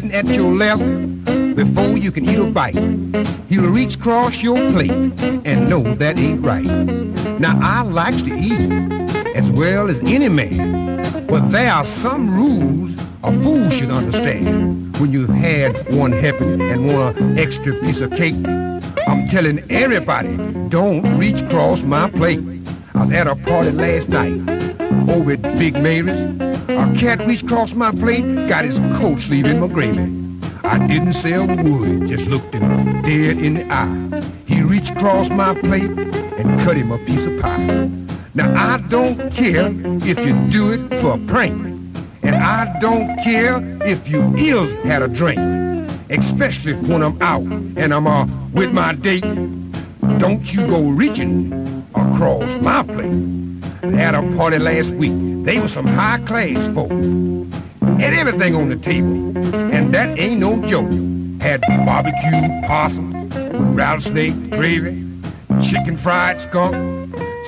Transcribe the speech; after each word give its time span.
sitting 0.00 0.14
at 0.14 0.26
your 0.26 0.54
left, 0.54 0.80
before 1.56 1.98
you 1.98 2.12
can 2.12 2.24
eat 2.24 2.38
a 2.38 2.44
bite, 2.44 2.76
he'll 3.48 3.68
reach 3.68 3.96
across 3.96 4.40
your 4.40 4.56
plate 4.70 4.92
and 4.92 5.68
know 5.68 5.82
that 5.96 6.16
ain't 6.16 6.40
right. 6.40 6.64
Now, 7.40 7.58
I 7.60 7.82
likes 7.82 8.22
to 8.22 8.32
eat 8.32 8.70
as 9.34 9.50
well 9.50 9.88
as 9.88 9.98
any 10.00 10.28
man, 10.28 11.26
but 11.26 11.50
there 11.50 11.72
are 11.72 11.84
some 11.84 12.32
rules 12.32 12.92
a 13.24 13.32
fool 13.42 13.68
should 13.70 13.90
understand. 13.90 14.96
When 14.98 15.10
you've 15.10 15.30
had 15.30 15.92
one 15.92 16.12
helping 16.12 16.60
and 16.60 16.88
an 16.88 17.36
extra 17.36 17.74
piece 17.80 18.00
of 18.00 18.12
cake, 18.12 18.36
I'm 19.08 19.28
telling 19.28 19.68
everybody, 19.68 20.36
don't 20.68 21.18
reach 21.18 21.42
across 21.42 21.82
my 21.82 22.08
plate. 22.08 22.38
I 22.94 23.04
was 23.04 23.10
at 23.10 23.26
a 23.26 23.34
party 23.34 23.72
last 23.72 24.08
night 24.08 24.32
over 25.10 25.32
at 25.32 25.42
Big 25.58 25.74
Mary's. 25.74 26.47
A 26.78 26.94
cat 26.96 27.26
reached 27.26 27.42
across 27.42 27.74
my 27.74 27.90
plate, 27.90 28.22
got 28.48 28.64
his 28.64 28.78
coat 28.98 29.18
sleeve 29.18 29.46
in 29.46 29.58
my 29.58 29.66
gravy. 29.66 30.14
I 30.62 30.86
didn't 30.86 31.14
say 31.14 31.32
a 31.32 31.44
word, 31.44 32.06
just 32.06 32.26
looked 32.26 32.54
him 32.54 33.02
dead 33.02 33.38
in 33.38 33.54
the 33.54 33.66
eye. 33.68 34.22
He 34.46 34.62
reached 34.62 34.92
across 34.92 35.28
my 35.28 35.54
plate 35.58 35.90
and 35.90 36.60
cut 36.60 36.76
him 36.76 36.92
a 36.92 36.98
piece 36.98 37.26
of 37.26 37.40
pie. 37.40 37.90
Now 38.32 38.54
I 38.54 38.78
don't 38.88 39.32
care 39.32 39.72
if 40.06 40.24
you 40.24 40.34
do 40.50 40.72
it 40.72 41.00
for 41.00 41.14
a 41.14 41.18
prank. 41.18 41.60
And 42.22 42.36
I 42.36 42.78
don't 42.78 43.18
care 43.24 43.60
if 43.84 44.08
you 44.08 44.20
ills 44.36 44.70
had 44.84 45.02
a 45.02 45.08
drink. 45.08 45.40
Especially 46.10 46.74
when 46.74 47.02
I'm 47.02 47.20
out 47.20 47.42
and 47.42 47.92
I'm 47.92 48.06
uh, 48.06 48.28
with 48.52 48.72
my 48.72 48.94
date. 48.94 49.24
Don't 50.18 50.54
you 50.54 50.64
go 50.68 50.82
reaching 50.82 51.84
across 51.96 52.62
my 52.62 52.84
plate. 52.84 53.94
At 53.98 54.14
a 54.14 54.22
party 54.36 54.58
last 54.58 54.90
week, 54.90 55.12
they 55.48 55.58
were 55.58 55.68
some 55.68 55.86
high 55.86 56.20
class 56.26 56.62
folk. 56.74 56.90
Had 57.98 58.12
everything 58.12 58.54
on 58.54 58.68
the 58.68 58.76
table, 58.76 59.34
and 59.72 59.94
that 59.94 60.18
ain't 60.18 60.40
no 60.40 60.60
joke. 60.66 60.90
Had 61.40 61.62
barbecue 61.86 62.66
possum, 62.66 63.30
rattlesnake 63.74 64.50
gravy, 64.50 65.06
chicken 65.62 65.96
fried 65.96 66.38
skunk, 66.42 66.74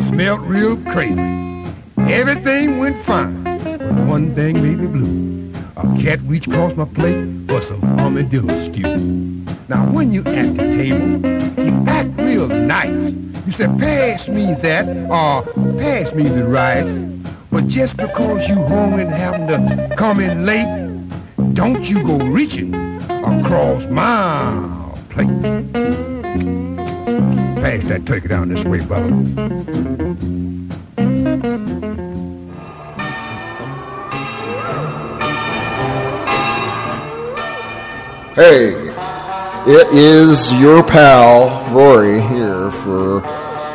smelled 0.09 0.41
real 0.41 0.79
crazy. 0.93 1.21
Everything 1.99 2.79
went 2.79 3.05
fine, 3.05 3.45
but 3.45 4.07
one 4.07 4.35
thing 4.35 4.63
made 4.63 4.79
me 4.79 4.87
blue. 4.87 5.53
A 5.77 6.03
cat 6.03 6.21
reached 6.23 6.47
across 6.47 6.75
my 6.77 6.87
plate 6.87 7.29
for 7.49 7.61
some 7.61 7.85
armadillo 7.99 8.57
stew. 8.65 8.97
Now 9.69 9.85
when 9.93 10.11
you 10.11 10.21
at 10.25 10.57
the 10.57 10.63
table, 10.63 11.19
you 11.63 11.85
act 11.87 12.09
real 12.17 12.49
nice. 12.49 13.13
You 13.45 13.53
say, 13.53 13.67
pass 13.79 14.27
me 14.27 14.55
that, 14.63 14.89
or 15.11 15.43
pass 15.79 16.15
me 16.15 16.23
the 16.23 16.47
rice. 16.47 17.10
But 17.61 17.69
just 17.69 17.95
because 17.99 18.49
you 18.49 18.55
hungry 18.55 19.03
and 19.03 19.13
having 19.13 19.47
to 19.47 19.95
come 19.95 20.19
in 20.19 20.47
late, 20.47 20.65
don't 21.53 21.85
you 21.85 22.03
go 22.03 22.17
reaching 22.17 22.75
across 23.05 23.85
my 23.85 24.97
plate. 25.11 25.29
Pass 27.61 27.85
that 27.85 28.07
turkey 28.07 28.29
down 28.29 28.49
this 28.49 28.65
way, 28.65 28.81
brother. 28.81 29.11
Hey, 38.37 38.73
it 39.71 39.87
is 39.93 40.51
your 40.55 40.83
pal 40.83 41.63
Rory 41.75 42.23
here 42.23 42.71
for, 42.71 43.21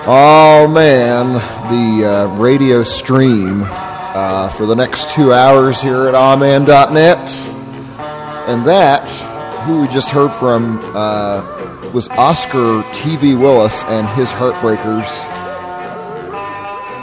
oh 0.07 0.67
man, 0.71 1.33
the 1.69 2.05
uh, 2.07 2.35
radio 2.37 2.83
stream 2.83 3.63
uh, 3.65 4.49
for 4.49 4.65
the 4.65 4.75
next 4.75 5.11
two 5.11 5.33
hours 5.33 5.81
here 5.81 6.07
at 6.07 6.13
awman.net. 6.13 7.29
And 8.47 8.65
that, 8.67 9.09
who 9.65 9.81
we 9.81 9.87
just 9.87 10.11
heard 10.11 10.31
from, 10.31 10.79
uh, 10.95 11.91
was 11.91 12.07
Oscar 12.09 12.83
T.V. 12.93 13.35
Willis 13.35 13.83
and 13.85 14.07
his 14.09 14.31
Heartbreakers. 14.31 15.31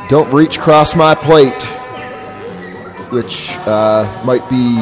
Don't 0.09 0.33
reach 0.33 0.59
across 0.59 0.95
my 0.95 1.15
plate, 1.15 1.63
which 3.11 3.51
uh, 3.67 4.23
might 4.25 4.49
be 4.49 4.77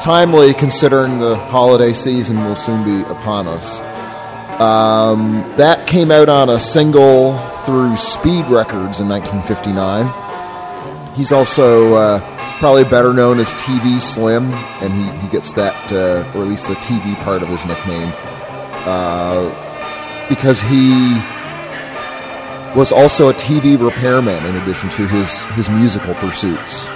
timely 0.00 0.54
considering 0.54 1.18
the 1.18 1.36
holiday 1.36 1.92
season 1.92 2.44
will 2.44 2.56
soon 2.56 2.84
be 2.84 3.08
upon 3.10 3.46
us. 3.46 3.80
Um, 4.58 5.44
that 5.56 5.86
came 5.86 6.10
out 6.10 6.28
on 6.28 6.48
a 6.48 6.58
single 6.58 7.38
through 7.58 7.96
Speed 7.96 8.46
Records 8.46 8.98
in 8.98 9.08
1959. 9.08 11.14
He's 11.14 11.30
also 11.30 11.94
uh, 11.94 12.58
probably 12.58 12.84
better 12.84 13.12
known 13.12 13.38
as 13.38 13.54
TV 13.54 14.00
Slim, 14.00 14.50
and 14.82 14.92
he, 14.92 15.20
he 15.20 15.28
gets 15.28 15.52
that, 15.52 15.92
uh, 15.92 16.28
or 16.34 16.42
at 16.42 16.48
least 16.48 16.66
the 16.66 16.74
TV 16.74 17.14
part 17.22 17.42
of 17.42 17.48
his 17.48 17.64
nickname, 17.66 18.12
uh, 18.84 19.48
because 20.28 20.60
he 20.60 21.14
was 22.76 22.92
also 22.92 23.28
a 23.28 23.34
TV 23.34 23.80
repairman 23.80 24.44
in 24.44 24.56
addition 24.56 24.90
to 24.90 25.06
his, 25.06 25.42
his 25.52 25.68
musical 25.68 26.14
pursuits. 26.14 26.88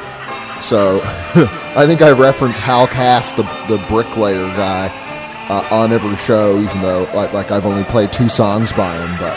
So 0.62 1.00
I 1.04 1.86
think 1.86 2.02
I 2.02 2.10
referenced 2.10 2.60
Hal 2.60 2.86
Cass, 2.86 3.32
the 3.32 3.42
the 3.68 3.84
bricklayer 3.88 4.46
guy, 4.56 4.88
uh, 5.52 5.68
on 5.70 5.92
every 5.92 6.16
show, 6.16 6.58
even 6.58 6.80
though 6.80 7.02
like, 7.14 7.32
like 7.34 7.50
I've 7.50 7.66
only 7.66 7.84
played 7.84 8.10
two 8.12 8.28
songs 8.28 8.72
by 8.72 8.96
him. 8.96 9.18
But 9.18 9.36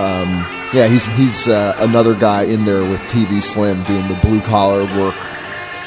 um, 0.00 0.28
yeah, 0.72 0.88
he's 0.88 1.04
he's 1.16 1.48
uh, 1.48 1.76
another 1.78 2.14
guy 2.14 2.44
in 2.44 2.64
there 2.64 2.80
with 2.80 3.00
TV 3.02 3.42
Slim 3.42 3.82
doing 3.84 4.08
the 4.08 4.18
blue 4.22 4.40
collar 4.40 4.84
work 4.98 5.14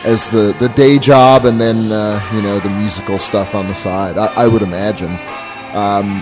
as 0.05 0.29
the 0.29 0.55
the 0.59 0.69
day 0.69 0.99
job, 0.99 1.45
and 1.45 1.59
then 1.59 1.91
uh, 1.91 2.23
you 2.33 2.41
know 2.41 2.59
the 2.59 2.69
musical 2.69 3.17
stuff 3.17 3.55
on 3.55 3.67
the 3.67 3.73
side. 3.73 4.17
I, 4.17 4.27
I 4.27 4.47
would 4.47 4.61
imagine. 4.61 5.11
Um, 5.73 6.21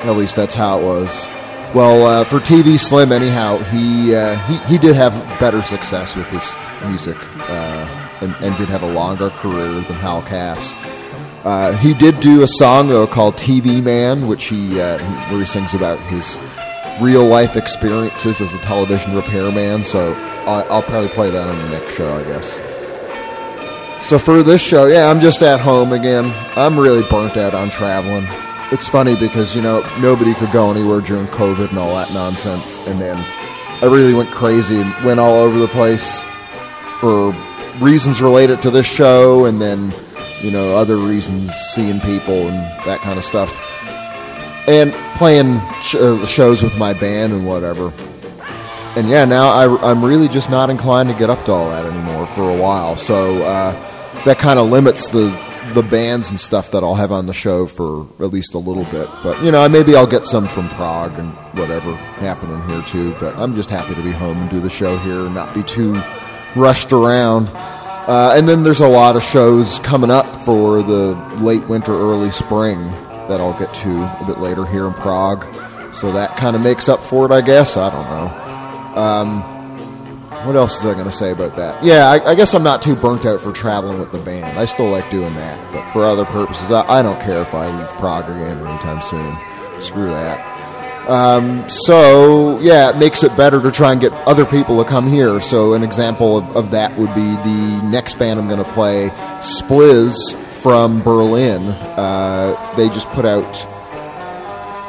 at 0.00 0.16
least 0.16 0.36
that's 0.36 0.54
how 0.54 0.80
it 0.80 0.84
was. 0.84 1.26
Well, 1.74 2.06
uh, 2.06 2.24
for 2.24 2.38
TV 2.38 2.78
Slim, 2.78 3.12
anyhow, 3.12 3.58
he, 3.58 4.14
uh, 4.14 4.36
he 4.46 4.56
he 4.70 4.78
did 4.78 4.96
have 4.96 5.12
better 5.38 5.60
success 5.62 6.16
with 6.16 6.26
his 6.28 6.54
music, 6.88 7.16
uh, 7.50 8.08
and, 8.22 8.34
and, 8.36 8.56
did 8.56 8.68
have 8.68 8.82
a 8.82 8.92
longer 8.92 9.28
career 9.30 9.68
than 9.68 9.96
Hal 9.96 10.22
Cass. 10.22 10.74
Uh, 11.44 11.72
he 11.76 11.94
did 11.94 12.20
do 12.20 12.42
a 12.42 12.48
song 12.48 12.88
though 12.88 13.06
called 13.06 13.34
"TV 13.34 13.82
Man," 13.82 14.26
which 14.26 14.46
he, 14.46 14.80
uh, 14.80 14.98
he 14.98 15.32
where 15.32 15.40
he 15.40 15.46
sings 15.46 15.74
about 15.74 15.98
his 16.00 16.38
real 17.00 17.24
life 17.24 17.56
experiences 17.56 18.40
as 18.40 18.54
a 18.54 18.58
television 18.58 19.14
repairman. 19.14 19.84
So 19.84 20.14
I'll, 20.46 20.72
I'll 20.72 20.82
probably 20.82 21.10
play 21.10 21.30
that 21.30 21.48
on 21.48 21.58
the 21.58 21.68
next 21.68 21.94
show, 21.94 22.18
I 22.18 22.24
guess. 22.24 22.60
So 24.04 24.18
for 24.18 24.42
this 24.42 24.60
show, 24.60 24.86
yeah, 24.86 25.10
I'm 25.10 25.20
just 25.20 25.42
at 25.42 25.60
home 25.60 25.92
again. 25.92 26.32
I'm 26.56 26.78
really 26.78 27.02
burnt 27.08 27.36
out 27.36 27.54
on 27.54 27.70
traveling 27.70 28.26
it's 28.70 28.86
funny 28.86 29.16
because 29.16 29.54
you 29.54 29.62
know 29.62 29.80
nobody 29.98 30.34
could 30.34 30.52
go 30.52 30.70
anywhere 30.70 31.00
during 31.00 31.26
COVID 31.28 31.70
and 31.70 31.78
all 31.78 31.94
that 31.94 32.12
nonsense, 32.12 32.78
and 32.80 33.00
then 33.00 33.16
I 33.82 33.86
really 33.86 34.12
went 34.12 34.30
crazy 34.30 34.80
and 34.80 35.04
went 35.04 35.20
all 35.20 35.36
over 35.36 35.58
the 35.58 35.68
place 35.68 36.22
for 37.00 37.32
reasons 37.80 38.20
related 38.20 38.60
to 38.62 38.70
this 38.70 38.86
show, 38.86 39.46
and 39.46 39.60
then 39.60 39.92
you 40.42 40.50
know 40.50 40.76
other 40.76 40.96
reasons, 40.96 41.52
seeing 41.72 42.00
people 42.00 42.48
and 42.48 42.56
that 42.86 43.00
kind 43.00 43.18
of 43.18 43.24
stuff, 43.24 43.52
and 44.68 44.92
playing 45.16 45.60
sh- 45.80 45.96
uh, 45.96 46.24
shows 46.26 46.62
with 46.62 46.76
my 46.78 46.92
band 46.92 47.32
and 47.32 47.46
whatever. 47.46 47.92
And 48.96 49.08
yeah, 49.08 49.24
now 49.24 49.50
I, 49.50 49.90
am 49.90 50.04
really 50.04 50.28
just 50.28 50.50
not 50.50 50.70
inclined 50.70 51.08
to 51.08 51.14
get 51.14 51.30
up 51.30 51.44
to 51.44 51.52
all 51.52 51.70
that 51.70 51.84
anymore 51.84 52.26
for 52.26 52.50
a 52.50 52.56
while. 52.56 52.96
So 52.96 53.42
uh, 53.44 53.72
that 54.24 54.38
kind 54.38 54.58
of 54.58 54.68
limits 54.68 55.08
the 55.10 55.28
the 55.74 55.82
bands 55.82 56.30
and 56.30 56.40
stuff 56.40 56.70
that 56.70 56.82
I'll 56.82 56.94
have 56.94 57.12
on 57.12 57.26
the 57.26 57.32
show 57.32 57.66
for 57.66 58.06
at 58.24 58.32
least 58.32 58.54
a 58.54 58.58
little 58.58 58.84
bit. 58.84 59.08
But 59.22 59.42
you 59.42 59.50
know, 59.50 59.68
maybe 59.68 59.94
I'll 59.94 60.06
get 60.06 60.24
some 60.24 60.48
from 60.48 60.68
Prague 60.70 61.18
and 61.18 61.32
whatever 61.58 61.94
happening 61.94 62.62
here 62.68 62.82
too. 62.82 63.14
But 63.20 63.36
I'm 63.36 63.54
just 63.54 63.70
happy 63.70 63.94
to 63.94 64.02
be 64.02 64.12
home 64.12 64.38
and 64.38 64.50
do 64.50 64.60
the 64.60 64.70
show 64.70 64.96
here 64.98 65.26
and 65.26 65.34
not 65.34 65.54
be 65.54 65.62
too 65.62 66.00
rushed 66.56 66.92
around. 66.92 67.48
Uh, 68.08 68.32
and 68.34 68.48
then 68.48 68.62
there's 68.62 68.80
a 68.80 68.88
lot 68.88 69.16
of 69.16 69.22
shows 69.22 69.78
coming 69.80 70.10
up 70.10 70.24
for 70.42 70.82
the 70.82 71.14
late 71.42 71.62
winter, 71.68 71.92
early 71.92 72.30
spring 72.30 72.86
that 73.28 73.38
I'll 73.38 73.58
get 73.58 73.72
to 73.74 74.02
a 74.02 74.24
bit 74.26 74.38
later 74.38 74.64
here 74.64 74.86
in 74.86 74.94
Prague. 74.94 75.44
So 75.94 76.10
that 76.12 76.34
kind 76.38 76.56
of 76.56 76.62
makes 76.62 76.88
up 76.88 77.00
for 77.00 77.26
it, 77.26 77.32
I 77.32 77.42
guess. 77.42 77.76
I 77.76 77.90
don't 77.90 78.08
know. 78.08 79.00
Um, 79.00 79.42
what 80.46 80.56
else 80.56 80.76
was 80.76 80.86
I 80.86 80.94
going 80.94 81.04
to 81.04 81.12
say 81.12 81.32
about 81.32 81.54
that? 81.56 81.84
Yeah, 81.84 82.08
I, 82.08 82.30
I, 82.30 82.34
guess 82.34 82.54
I'm 82.54 82.62
not 82.62 82.80
too 82.80 82.96
burnt 82.96 83.26
out 83.26 83.40
for 83.40 83.52
traveling 83.52 83.98
with 83.98 84.12
the 84.12 84.18
band. 84.18 84.58
I 84.58 84.64
still 84.64 84.88
like 84.88 85.10
doing 85.10 85.34
that, 85.34 85.72
but 85.72 85.86
for 85.90 86.06
other 86.06 86.24
purposes, 86.24 86.70
I, 86.70 86.86
I 86.88 87.02
don't 87.02 87.20
care 87.20 87.42
if 87.42 87.54
I 87.54 87.78
leave 87.78 87.90
Prague 87.98 88.24
again 88.24 88.66
anytime 88.66 89.02
soon. 89.02 89.36
Screw 89.82 90.08
that. 90.08 90.57
Um, 91.08 91.66
so 91.70 92.60
yeah, 92.60 92.90
it 92.90 92.98
makes 92.98 93.22
it 93.22 93.34
better 93.34 93.62
to 93.62 93.70
try 93.70 93.92
and 93.92 94.00
get 94.00 94.12
other 94.12 94.44
people 94.44 94.82
to 94.84 94.88
come 94.88 95.08
here. 95.08 95.40
So 95.40 95.72
an 95.72 95.82
example 95.82 96.36
of, 96.36 96.54
of 96.54 96.70
that 96.72 96.96
would 96.98 97.14
be 97.14 97.34
the 97.34 97.80
next 97.82 98.18
band 98.18 98.38
I'm 98.38 98.46
going 98.46 98.62
to 98.62 98.72
play, 98.72 99.08
Spliz 99.38 100.14
from 100.34 101.02
Berlin. 101.02 101.68
Uh, 101.68 102.74
they 102.76 102.90
just 102.90 103.08
put 103.10 103.24
out 103.24 103.56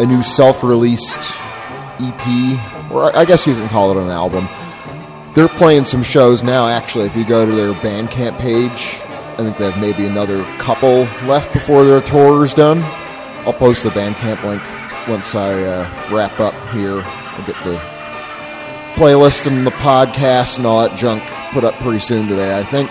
a 0.01 0.06
new 0.06 0.21
self-released 0.21 1.19
EP 2.01 2.92
or 2.92 3.16
I 3.16 3.24
guess 3.24 3.48
you 3.48 3.54
can 3.54 3.69
call 3.69 3.92
it 3.92 3.98
an 3.98 4.10
album. 4.10 4.50
They're 5.36 5.48
playing 5.48 5.86
some 5.86 6.04
shows 6.04 6.44
now. 6.44 6.68
Actually, 6.68 7.06
if 7.06 7.16
you 7.16 7.25
go 7.25 7.45
to 7.45 7.51
their 7.54 7.74
Bandcamp 7.74 8.39
page, 8.39 9.00
I 9.06 9.38
think 9.38 9.57
they 9.57 9.71
have 9.71 9.80
maybe 9.80 10.06
another 10.06 10.44
couple 10.57 11.04
left 11.27 11.54
before 11.54 11.86
their 11.86 12.01
tour 12.01 12.44
is 12.44 12.54
done. 12.54 12.80
I'll 13.45 13.54
post 13.54 13.83
the 13.83 13.89
Bandcamp 13.92 14.44
link 14.44 14.62
once 15.07 15.36
I 15.36 15.54
uh, 15.63 16.10
wrap 16.12 16.40
up 16.40 16.54
here. 16.74 17.01
I'll 17.01 17.46
get 17.46 17.56
the 17.63 17.78
playlist 18.96 19.48
and 19.48 19.66
the 19.66 19.72
podcast 19.72 20.57
and 20.57 20.66
all 20.66 20.81
that 20.88 20.98
junk 20.98 21.24
put 21.51 21.63
up 21.63 21.75
pretty 21.75 22.00
soon 22.00 22.28
today, 22.28 22.57
I 22.57 22.63
think. 22.63 22.90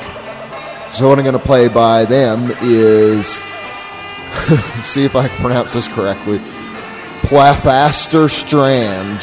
So 0.92 1.08
what 1.08 1.18
I'm 1.18 1.24
going 1.24 1.38
to 1.38 1.44
play 1.44 1.68
by 1.68 2.04
them 2.06 2.50
is, 2.62 3.26
see 4.82 5.04
if 5.04 5.14
I 5.14 5.28
can 5.28 5.40
pronounce 5.40 5.74
this 5.74 5.86
correctly, 5.88 6.38
Plafaster 7.22 8.30
Strand. 8.30 9.20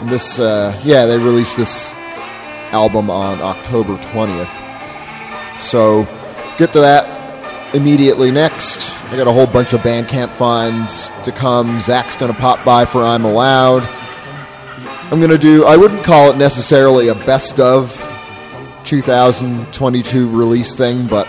And 0.00 0.08
this, 0.08 0.38
uh, 0.38 0.80
yeah, 0.84 1.06
they 1.06 1.18
released 1.18 1.56
this 1.56 1.92
album 2.70 3.10
on 3.10 3.40
October 3.40 3.96
20th. 3.96 5.60
So 5.60 6.06
get 6.58 6.72
to 6.74 6.80
that 6.80 7.15
immediately 7.74 8.30
next. 8.30 8.80
I 9.04 9.16
got 9.16 9.26
a 9.26 9.32
whole 9.32 9.46
bunch 9.46 9.72
of 9.72 9.80
Bandcamp 9.80 10.32
finds 10.32 11.10
to 11.24 11.32
come. 11.32 11.80
Zach's 11.80 12.16
going 12.16 12.32
to 12.32 12.38
pop 12.38 12.64
by 12.64 12.84
for 12.84 13.04
I'm 13.04 13.24
Allowed. 13.24 13.82
I'm 15.12 15.18
going 15.20 15.30
to 15.30 15.38
do, 15.38 15.64
I 15.64 15.76
wouldn't 15.76 16.02
call 16.04 16.30
it 16.30 16.36
necessarily 16.36 17.08
a 17.08 17.14
best 17.14 17.60
of 17.60 17.94
2022 18.84 20.36
release 20.36 20.74
thing, 20.74 21.06
but 21.06 21.28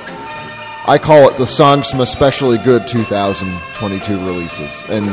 I 0.88 0.98
call 0.98 1.30
it 1.30 1.38
the 1.38 1.45
songs 1.45 1.92
from 1.92 2.01
especially 2.01 2.57
good 2.57 2.88
2022 2.88 4.25
releases. 4.25 4.83
And 4.90 5.07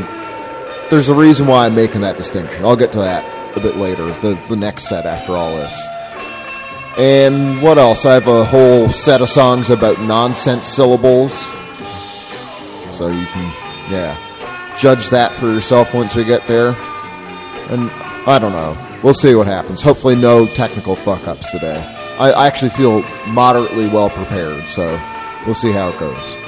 there's 0.90 1.08
a 1.08 1.14
reason 1.14 1.46
why 1.46 1.66
I'm 1.66 1.74
making 1.74 2.02
that 2.02 2.16
distinction. 2.16 2.64
I'll 2.64 2.76
get 2.76 2.92
to 2.92 2.98
that 2.98 3.56
a 3.56 3.60
bit 3.60 3.76
later, 3.76 4.06
the, 4.20 4.40
the 4.48 4.56
next 4.56 4.84
set 4.84 5.04
after 5.04 5.32
all 5.32 5.54
this. 5.56 5.86
And 6.96 7.60
what 7.60 7.76
else? 7.76 8.06
I 8.06 8.14
have 8.14 8.28
a 8.28 8.44
whole 8.44 8.88
set 8.88 9.20
of 9.20 9.28
songs 9.28 9.70
about 9.70 10.00
nonsense 10.00 10.66
syllables. 10.66 11.52
So 12.90 13.08
you 13.08 13.26
can, 13.26 13.52
yeah, 13.90 14.76
judge 14.78 15.08
that 15.08 15.32
for 15.32 15.46
yourself 15.46 15.92
once 15.92 16.14
we 16.14 16.24
get 16.24 16.46
there. 16.46 16.76
And 17.68 17.90
I 18.26 18.38
don't 18.38 18.52
know. 18.52 18.78
We'll 19.02 19.14
see 19.14 19.34
what 19.34 19.46
happens. 19.46 19.82
Hopefully, 19.82 20.14
no 20.14 20.46
technical 20.46 20.94
fuck 20.94 21.26
ups 21.26 21.50
today. 21.50 21.82
I, 22.18 22.30
I 22.30 22.46
actually 22.46 22.70
feel 22.70 23.02
moderately 23.26 23.88
well 23.88 24.08
prepared, 24.08 24.66
so 24.66 25.00
we'll 25.46 25.54
see 25.54 25.72
how 25.72 25.88
it 25.88 25.98
goes. 25.98 26.43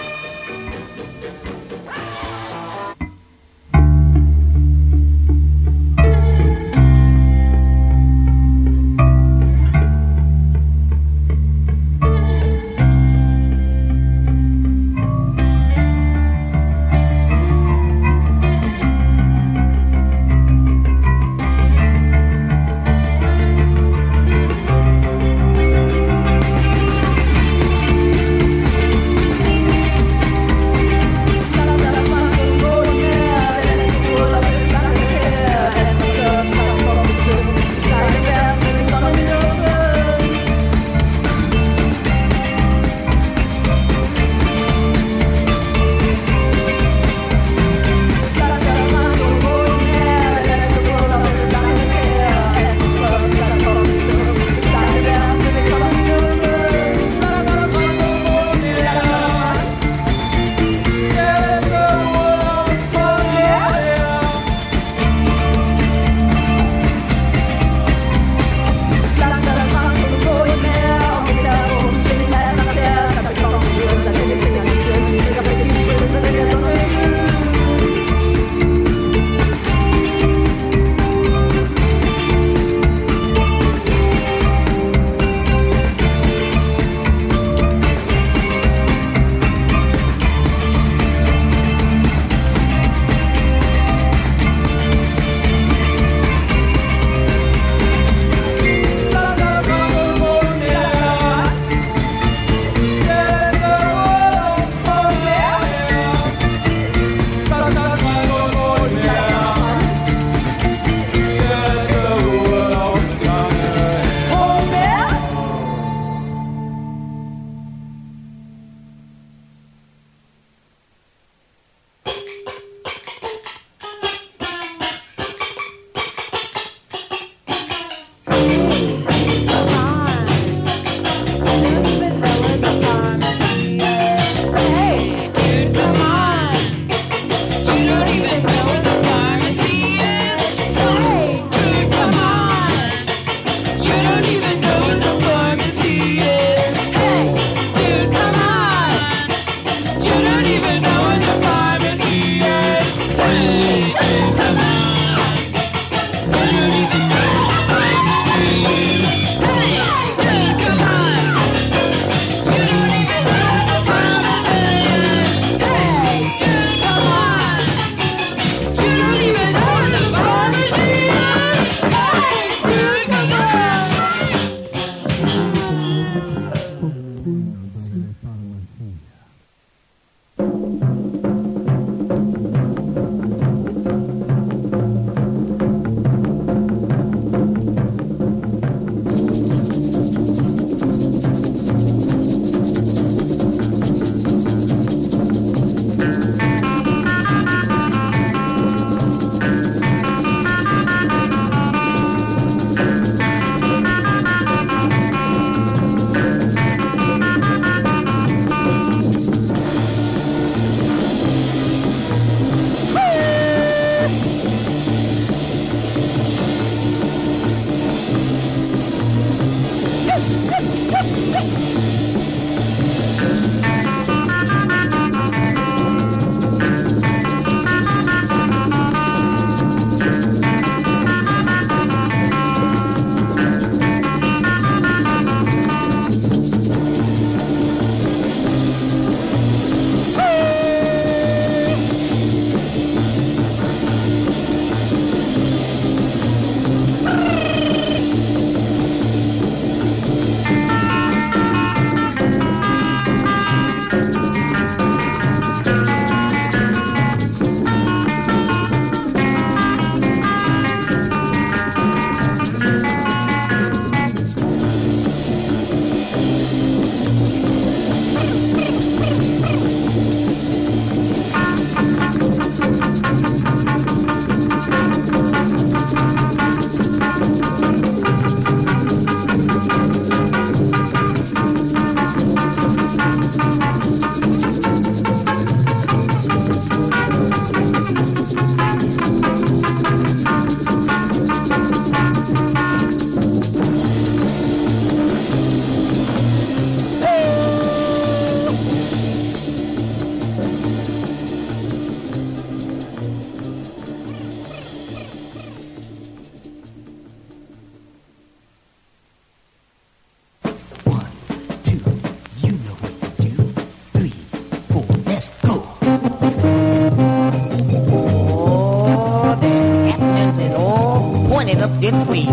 Ой, 322.05 322.25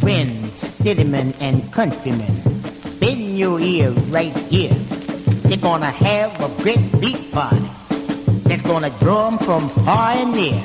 Friends, 0.00 0.56
citymen, 0.82 1.34
and 1.40 1.62
countrymen, 1.72 2.32
bend 2.98 3.38
your 3.38 3.60
ear 3.60 3.90
right 4.10 4.34
here. 4.48 4.74
They're 5.44 5.58
gonna 5.58 5.90
have 5.90 6.32
a 6.40 6.48
great 6.62 6.80
beat 7.00 7.30
party. 7.32 7.68
That's 8.48 8.62
gonna 8.62 8.90
draw 9.00 9.28
'em 9.28 9.38
from 9.38 9.68
far 9.84 10.12
and 10.12 10.32
near. 10.32 10.62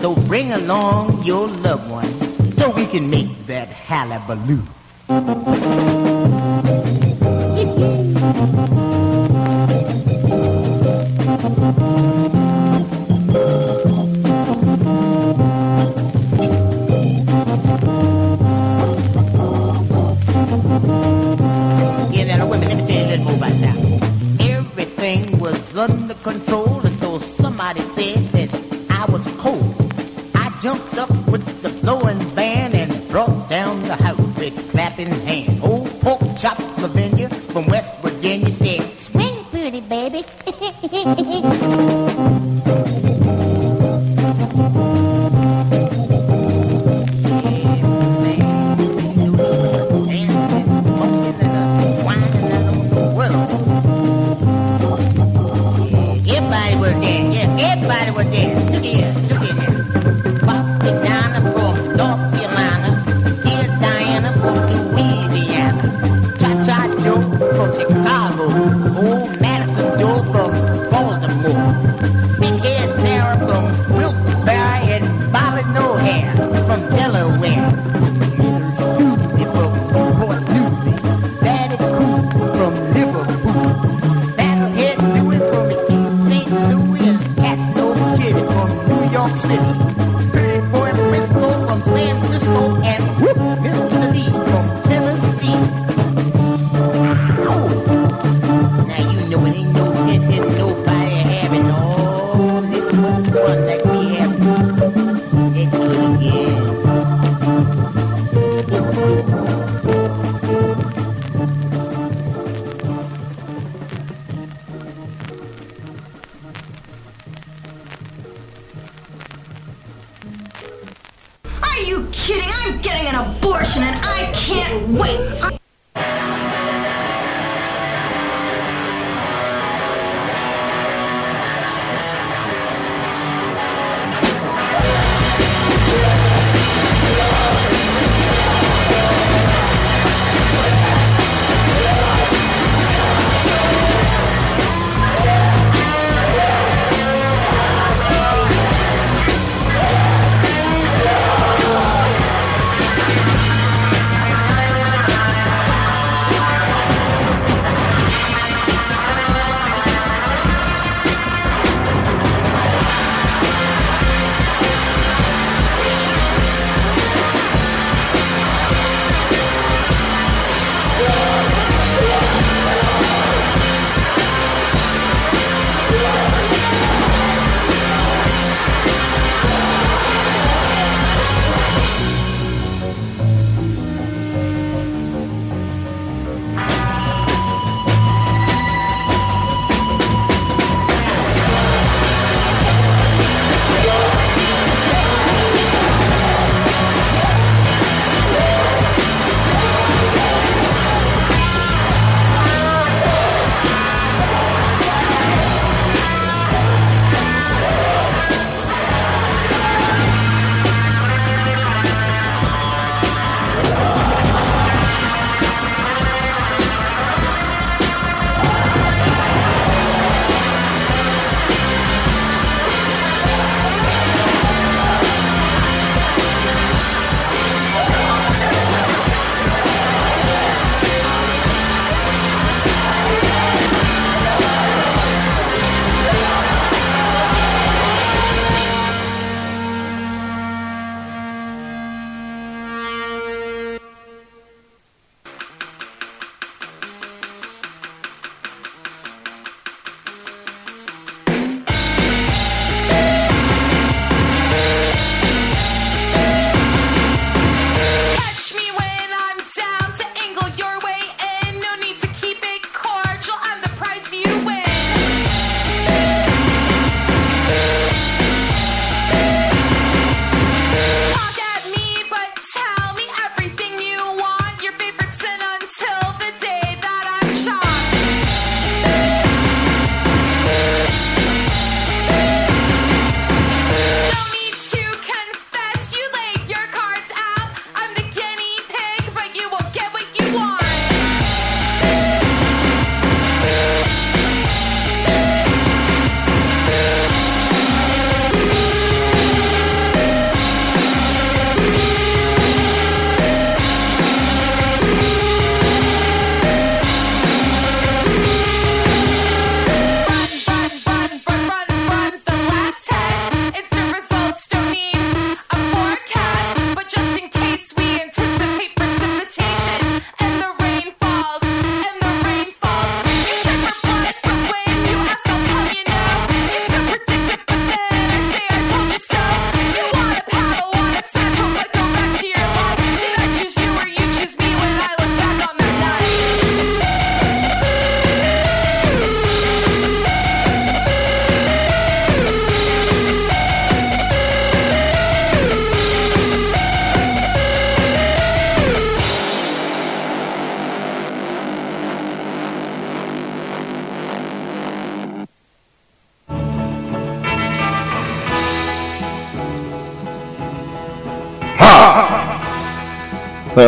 So 0.00 0.14
bring 0.28 0.52
along 0.52 1.24
your 1.24 1.48
loved 1.48 1.90
ones 1.90 2.16
so 2.58 2.70
we 2.70 2.86
can 2.86 3.08
make 3.08 3.30
that 3.46 3.68
hullabaloo. 3.88 4.62
Thank 5.34 5.86
you. 5.86 5.91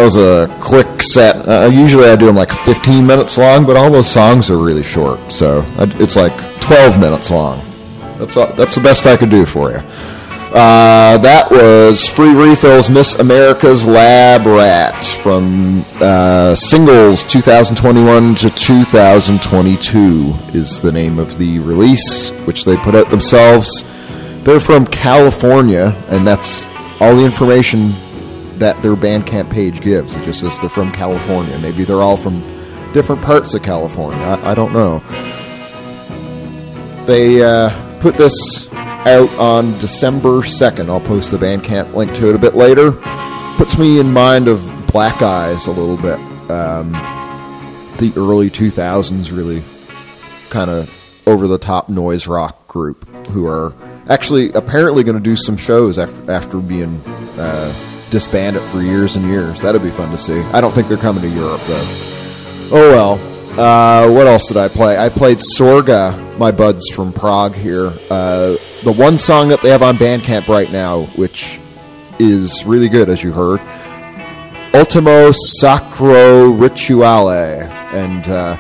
Was 0.05 0.17
a 0.17 0.49
quick 0.61 1.03
set. 1.03 1.37
Uh, 1.49 1.67
usually 1.73 2.05
I 2.09 2.17
do 2.17 2.27
them 2.27 2.37
like 2.37 2.53
15 2.53 3.07
minutes 3.07 3.37
long, 3.39 3.65
but 3.67 3.77
all 3.77 3.91
those 3.91 4.11
songs 4.11 4.51
are 4.51 4.59
really 4.59 4.83
short. 4.83 5.19
So 5.33 5.65
I- 5.79 5.93
it's 5.99 6.15
like 6.17 6.37
12 6.61 6.99
minutes 7.01 7.31
long. 7.31 7.61
That's 8.19 8.37
all, 8.37 8.53
that's 8.53 8.75
the 8.75 8.81
best 8.81 9.07
I 9.07 9.17
could 9.17 9.31
do 9.31 9.45
for 9.47 9.71
you. 9.73 9.83
Uh, 10.55 11.19
that 11.19 11.51
was 11.51 12.09
Free 12.09 12.33
Refills 12.33 12.89
Miss 12.89 13.17
America's 13.17 13.85
Lab 13.85 14.47
Rat 14.47 15.05
from 15.05 15.83
uh, 16.01 16.55
Singles 16.55 17.25
2021 17.25 18.37
to 18.37 18.51
2022 18.51 20.33
is 20.57 20.79
the 20.79 20.93
name 20.93 21.19
of 21.19 21.39
the 21.39 21.59
release, 21.59 22.31
which 22.47 22.65
they 22.65 22.77
put 22.77 22.95
out 22.95 23.11
themselves. 23.11 23.83
They're 24.45 24.61
from 24.61 24.87
California, 24.87 25.93
and 26.11 26.25
that's 26.25 26.69
all 27.01 27.17
the 27.17 27.25
information 27.25 27.93
that 28.65 28.81
their 28.81 28.97
Bandcamp 28.97 29.53
page 29.53 29.83
gives. 29.83 30.17
It 30.17 30.25
just 30.25 30.41
says 30.41 30.59
they're 30.59 30.71
from 30.71 30.91
California. 30.91 31.59
Maybe 31.59 31.85
they're 31.85 32.01
all 32.01 32.17
from 32.17 32.41
different 32.95 33.21
parts 33.21 33.53
of 33.53 33.63
California. 33.63 34.19
I, 34.19 34.53
I 34.53 34.55
don't 34.55 34.73
know. 34.73 35.01
They 37.05 37.43
uh, 37.43 37.69
put 38.01 38.15
this 38.15 38.73
out 38.73 39.29
on 39.33 39.79
December 39.81 40.41
2nd. 40.41 40.89
I'll 40.89 40.99
post 40.99 41.31
the 41.31 41.37
Bandcamp 41.37 41.93
link 41.93 42.15
to 42.15 42.31
it 42.31 42.35
a 42.35 42.39
bit 42.39 42.55
later. 42.55 42.93
Puts 43.59 43.77
me 43.77 44.01
in 44.01 44.11
mind 44.11 44.49
of 44.49 44.63
Black 44.87 45.21
Eyes 45.21 45.67
a 45.67 45.71
little 45.71 45.99
bit. 45.99 46.19
Um, 46.51 46.93
the 47.99 48.15
early 48.17 48.49
2000s, 48.49 49.31
really 49.31 49.63
kind 50.49 50.71
of 50.71 50.91
over 51.27 51.47
the 51.47 51.59
top 51.59 51.91
noise 51.91 52.27
rock 52.27 52.67
group 52.67 53.07
who 53.27 53.47
are 53.47 53.75
actually 54.09 54.53
apparently 54.53 55.05
going 55.05 55.19
to 55.19 55.23
do 55.23 55.37
some 55.37 55.59
shows 55.59 55.99
after, 55.99 56.33
after 56.33 56.57
being 56.57 56.99
uh, 57.37 57.84
disbanded 58.15 58.63
for 58.63 58.81
years 58.81 59.17
and 59.17 59.25
years. 59.25 59.61
That'd 59.61 59.83
be 59.83 59.91
fun 59.91 60.09
to 60.13 60.19
see. 60.19 60.41
I 60.53 60.61
don't 60.61 60.73
think 60.73 60.87
they're 60.87 60.97
coming 60.97 61.23
to 61.23 61.29
Europe 61.29 61.61
though. 61.63 61.85
Oh 62.71 63.19
well. 63.19 63.59
Uh, 63.59 64.09
what 64.09 64.29
else 64.29 64.47
did 64.47 64.57
I 64.57 64.69
play? 64.69 64.97
I 64.97 65.09
played 65.09 65.39
Sorga, 65.39 66.39
my 66.39 66.53
buds 66.53 66.89
from 66.91 67.13
Prague 67.13 67.57
here. 67.57 67.87
Uh, 68.09 68.57
the 68.85 68.95
one 68.97 69.19
song 69.19 69.49
that 69.49 69.63
they 69.63 69.71
have 69.71 69.83
on 69.83 69.97
Bandcamp 69.97 70.47
right 70.47 70.71
now, 70.71 71.07
which 71.17 71.59
is 72.21 72.65
really 72.65 72.89
good, 72.89 73.09
as 73.09 73.21
you 73.21 73.33
heard. 73.33 73.61
Ultimo 74.75 75.33
Sacro 75.33 76.53
Rituale. 76.53 77.69
And 77.93 78.29
uh, 78.29 78.57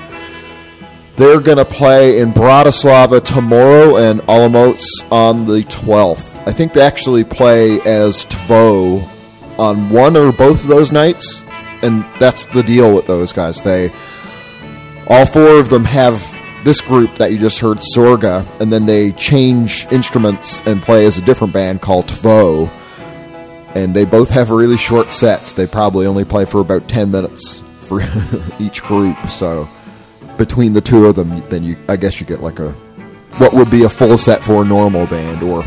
they're 1.16 1.40
going 1.40 1.58
to 1.58 1.64
play 1.64 2.18
in 2.18 2.32
Bratislava 2.32 3.22
tomorrow 3.24 3.98
and 3.98 4.20
Olomouc 4.22 4.84
on 5.12 5.44
the 5.44 5.60
12th. 5.62 6.42
I 6.44 6.52
think 6.52 6.72
they 6.72 6.82
actually 6.82 7.22
play 7.22 7.80
as 7.80 8.26
Tvo 8.26 9.13
on 9.58 9.90
one 9.90 10.16
or 10.16 10.32
both 10.32 10.62
of 10.62 10.68
those 10.68 10.92
nights. 10.92 11.44
And 11.82 12.04
that's 12.18 12.46
the 12.46 12.62
deal 12.62 12.94
with 12.94 13.06
those 13.06 13.32
guys. 13.32 13.62
They 13.62 13.90
all 15.06 15.26
four 15.26 15.58
of 15.58 15.68
them 15.68 15.84
have 15.84 16.20
this 16.64 16.80
group 16.80 17.14
that 17.16 17.30
you 17.30 17.38
just 17.38 17.58
heard, 17.58 17.78
Sorga, 17.78 18.46
and 18.58 18.72
then 18.72 18.86
they 18.86 19.12
change 19.12 19.86
instruments 19.90 20.60
and 20.66 20.82
play 20.82 21.04
as 21.04 21.18
a 21.18 21.22
different 21.22 21.52
band 21.52 21.82
called 21.82 22.06
Tvo. 22.06 22.70
And 23.74 23.94
they 23.94 24.04
both 24.04 24.30
have 24.30 24.50
really 24.50 24.78
short 24.78 25.12
sets. 25.12 25.52
They 25.52 25.66
probably 25.66 26.06
only 26.06 26.24
play 26.24 26.44
for 26.44 26.60
about 26.60 26.88
10 26.88 27.10
minutes 27.10 27.62
for 27.80 28.00
each 28.58 28.82
group. 28.82 29.18
So 29.28 29.68
between 30.38 30.72
the 30.72 30.80
two 30.80 31.06
of 31.06 31.16
them, 31.16 31.46
then 31.50 31.64
you, 31.64 31.76
I 31.88 31.96
guess 31.96 32.20
you 32.20 32.26
get 32.26 32.40
like 32.40 32.58
a, 32.60 32.72
what 33.38 33.52
would 33.52 33.70
be 33.70 33.84
a 33.84 33.90
full 33.90 34.16
set 34.16 34.42
for 34.42 34.62
a 34.62 34.64
normal 34.64 35.06
band, 35.06 35.42
or 35.42 35.64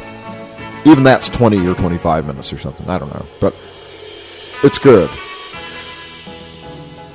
even 0.85 1.03
that's 1.03 1.29
20 1.29 1.67
or 1.67 1.75
25 1.75 2.25
minutes 2.25 2.51
or 2.51 2.57
something. 2.57 2.89
I 2.89 2.97
don't 2.97 3.13
know. 3.13 3.25
But 3.39 3.53
it's 4.63 4.79
good. 4.79 5.09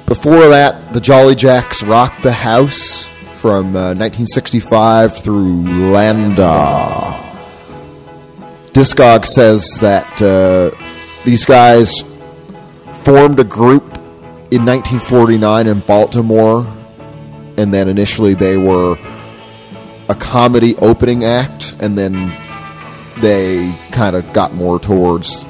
Before 0.07 0.49
that, 0.49 0.93
the 0.93 1.01
Jolly 1.01 1.35
Jacks 1.35 1.83
rocked 1.83 2.23
the 2.23 2.33
house 2.33 3.07
from 3.37 3.75
uh, 3.75 3.95
1965 3.95 5.17
through 5.17 5.63
Landa. 5.91 7.19
Discog 8.73 9.27
says 9.27 9.79
that 9.81 10.23
uh, 10.23 10.71
these 11.25 11.45
guys 11.45 12.03
formed 13.05 13.41
a 13.41 13.45
group 13.45 13.83
in 14.51 14.65
1949 14.67 15.67
in 15.67 15.81
Baltimore, 15.81 16.67
and 17.57 17.73
then 17.73 17.89
initially 17.89 18.35
they 18.35 18.57
were 18.57 18.99
a 20.09 20.15
comedy 20.15 20.77
opening 20.77 21.25
act, 21.25 21.75
and 21.81 21.97
then 21.97 22.33
they 23.21 23.75
kind 23.93 24.15
of 24.15 24.31
got 24.33 24.53
more 24.53 24.79
towards 24.79 25.45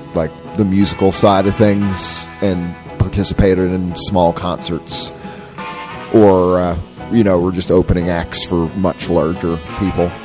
the 0.57 0.65
musical 0.65 1.13
side 1.13 1.47
of 1.47 1.55
things 1.57 2.27
and 2.41 2.75
participated 2.99 3.71
in 3.71 3.95
small 3.97 4.33
concerts. 4.33 5.13
Or 6.15 6.61
uh, 6.61 6.79
you 7.11 7.25
know 7.25 7.41
were 7.41 7.53
just 7.53 7.71
opening 7.71 8.11
acts 8.11 8.45
for 8.45 8.69
much 8.77 9.09
larger 9.09 9.59
people. 9.79 10.11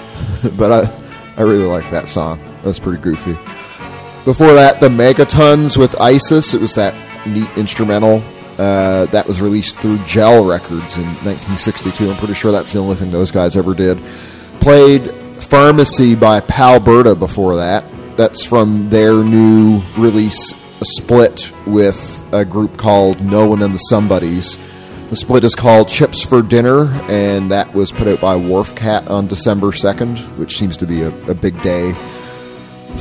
But 0.57 0.71
I, 0.71 0.99
I 1.37 1.41
really 1.41 1.65
like 1.65 1.89
that 1.91 2.09
song. 2.09 2.39
That's 2.63 2.79
pretty 2.79 3.01
goofy. 3.01 3.33
Before 4.25 4.53
that 4.53 4.79
the 4.79 4.89
megatons 4.89 5.77
with 5.77 5.99
isis. 6.01 6.53
It 6.53 6.61
was 6.61 6.75
that 6.75 6.95
neat 7.27 7.49
instrumental 7.55 8.21
uh, 8.57 9.05
that 9.05 9.27
was 9.27 9.39
released 9.41 9.77
through 9.77 9.97
gel 10.05 10.47
records 10.47 10.97
in 10.97 11.05
1962 11.23 12.09
i'm 12.09 12.17
pretty 12.17 12.33
sure 12.33 12.51
that's 12.51 12.73
the 12.73 12.79
only 12.79 12.95
thing 12.95 13.11
those 13.11 13.31
guys 13.31 13.55
ever 13.55 13.73
did. 13.73 13.99
Played 14.59 15.11
pharmacy 15.43 16.15
by 16.15 16.39
palberta 16.41 17.17
before 17.17 17.57
that 17.57 17.83
that's 18.17 18.43
from 18.43 18.89
their 18.89 19.23
new 19.23 19.81
release 19.97 20.53
a 20.81 20.85
split 20.85 21.51
with 21.65 22.23
a 22.31 22.45
group 22.45 22.77
called 22.77 23.21
No 23.21 23.47
One 23.47 23.63
and 23.63 23.73
the 23.73 23.79
Somebodies. 23.89 24.57
The 25.09 25.15
split 25.15 25.43
is 25.43 25.55
called 25.55 25.87
Chips 25.87 26.21
for 26.21 26.41
Dinner, 26.41 26.85
and 27.09 27.51
that 27.51 27.73
was 27.73 27.91
put 27.91 28.07
out 28.07 28.19
by 28.19 28.35
Wharf 28.35 28.75
Cat 28.75 29.07
on 29.07 29.27
December 29.27 29.67
2nd, 29.67 30.17
which 30.37 30.57
seems 30.57 30.77
to 30.77 30.85
be 30.85 31.01
a, 31.01 31.09
a 31.29 31.33
big 31.33 31.61
day 31.63 31.93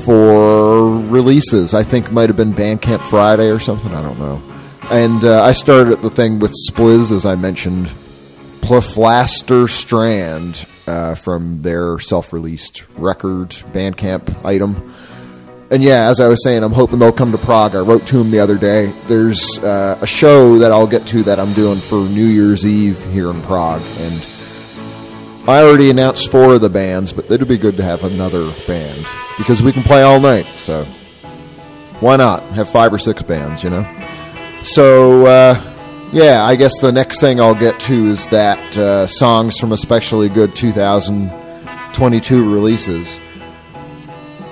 for 0.04 0.98
releases. 1.08 1.74
I 1.74 1.82
think 1.82 2.12
might 2.12 2.28
have 2.28 2.36
been 2.36 2.54
Bandcamp 2.54 3.00
Friday 3.00 3.50
or 3.50 3.58
something. 3.58 3.92
I 3.92 4.02
don't 4.02 4.18
know. 4.18 4.40
And 4.90 5.24
uh, 5.24 5.42
I 5.42 5.52
started 5.52 6.00
the 6.00 6.10
thing 6.10 6.38
with 6.38 6.54
Spliz, 6.70 7.10
as 7.10 7.26
I 7.26 7.34
mentioned. 7.34 7.88
Plaflaster 8.60 9.68
Strand 9.68 10.66
uh, 10.86 11.14
from 11.14 11.62
their 11.62 11.98
self 11.98 12.32
released 12.32 12.84
record 12.96 13.50
Bandcamp 13.50 14.44
item. 14.44 14.94
And 15.68 15.82
yeah, 15.82 16.08
as 16.08 16.20
I 16.20 16.28
was 16.28 16.44
saying, 16.44 16.62
I'm 16.62 16.72
hoping 16.72 17.00
they'll 17.00 17.10
come 17.10 17.32
to 17.32 17.38
Prague. 17.38 17.74
I 17.74 17.80
wrote 17.80 18.06
to 18.08 18.20
him 18.20 18.30
the 18.30 18.38
other 18.38 18.56
day. 18.56 18.86
There's 19.08 19.58
uh, 19.58 19.98
a 20.00 20.06
show 20.06 20.58
that 20.58 20.70
I'll 20.70 20.86
get 20.86 21.04
to 21.08 21.24
that 21.24 21.40
I'm 21.40 21.52
doing 21.54 21.80
for 21.80 21.96
New 21.96 22.26
Year's 22.26 22.64
Eve 22.64 23.02
here 23.06 23.30
in 23.30 23.42
Prague, 23.42 23.82
and 23.98 24.24
I 25.48 25.62
already 25.62 25.90
announced 25.90 26.30
four 26.30 26.54
of 26.54 26.60
the 26.60 26.68
bands, 26.68 27.12
but 27.12 27.28
it'd 27.30 27.48
be 27.48 27.58
good 27.58 27.74
to 27.76 27.82
have 27.82 28.04
another 28.04 28.48
band 28.68 29.06
because 29.38 29.60
we 29.60 29.72
can 29.72 29.82
play 29.82 30.02
all 30.02 30.20
night. 30.20 30.44
So 30.44 30.84
why 31.98 32.14
not 32.16 32.44
have 32.52 32.68
five 32.68 32.92
or 32.92 32.98
six 32.98 33.22
bands? 33.22 33.64
You 33.64 33.70
know. 33.70 33.84
So 34.62 35.26
uh, 35.26 35.60
yeah, 36.12 36.44
I 36.44 36.54
guess 36.54 36.78
the 36.80 36.92
next 36.92 37.18
thing 37.20 37.40
I'll 37.40 37.56
get 37.56 37.80
to 37.80 38.06
is 38.06 38.28
that 38.28 38.76
uh, 38.76 39.08
songs 39.08 39.58
from 39.58 39.72
especially 39.72 40.28
good 40.28 40.54
2022 40.54 42.52
releases. 42.54 43.18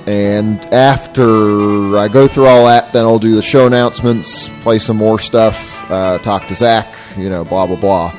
And 0.07 0.61
after 0.67 1.97
I 1.97 2.09
go 2.09 2.29
through 2.29 2.47
all 2.47 2.67
that, 2.67 2.93
then 2.93 3.05
I'll 3.05 3.19
do 3.19 3.35
the 3.35 3.43
show 3.43 3.67
announcements, 3.67 4.49
play 4.63 4.79
some 4.79 4.99
more 4.99 5.19
stuff, 5.19 5.91
uh, 5.91 6.19
talk 6.19 6.47
to 6.49 6.55
Zach, 6.55 6.87
you 7.17 7.31
know, 7.31 7.45
blah 7.45 7.67
blah 7.67 7.77
blah. 7.77 8.15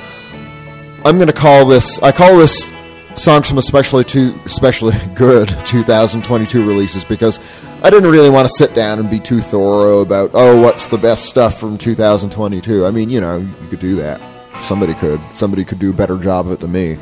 I'm 1.06 1.18
going 1.18 1.28
to 1.28 1.34
call 1.34 1.68
this. 1.68 2.02
I 2.02 2.12
call 2.12 2.38
this 2.38 2.74
songs 3.14 3.48
from 3.48 3.60
especially 3.60 4.04
two, 4.06 4.40
especially 4.46 4.96
good 5.14 5.50
2022 5.66 6.68
releases 6.68 7.04
because 7.04 7.40
I 7.84 7.92
didn't 7.92 8.10
really 8.10 8.32
want 8.32 8.48
to 8.48 8.54
sit 8.58 8.74
down 8.74 8.98
and 8.98 9.08
be 9.08 9.20
too 9.20 9.40
thorough 9.40 10.02
about 10.02 10.32
oh 10.34 10.60
what's 10.60 10.88
the 10.88 10.98
best 10.98 11.26
stuff 11.26 11.60
from 11.60 11.78
2022. 11.78 12.84
I 12.84 12.90
mean, 12.90 13.12
you 13.12 13.22
know, 13.22 13.38
you 13.38 13.68
could 13.70 13.80
do 13.80 13.96
that. 13.98 14.20
Somebody 14.64 14.96
could. 14.96 15.22
Somebody 15.36 15.64
could 15.64 15.78
do 15.78 15.92
a 15.92 15.94
better 15.94 16.18
job 16.18 16.48
of 16.48 16.54
it 16.54 16.62
than 16.62 16.72
me. 16.72 16.98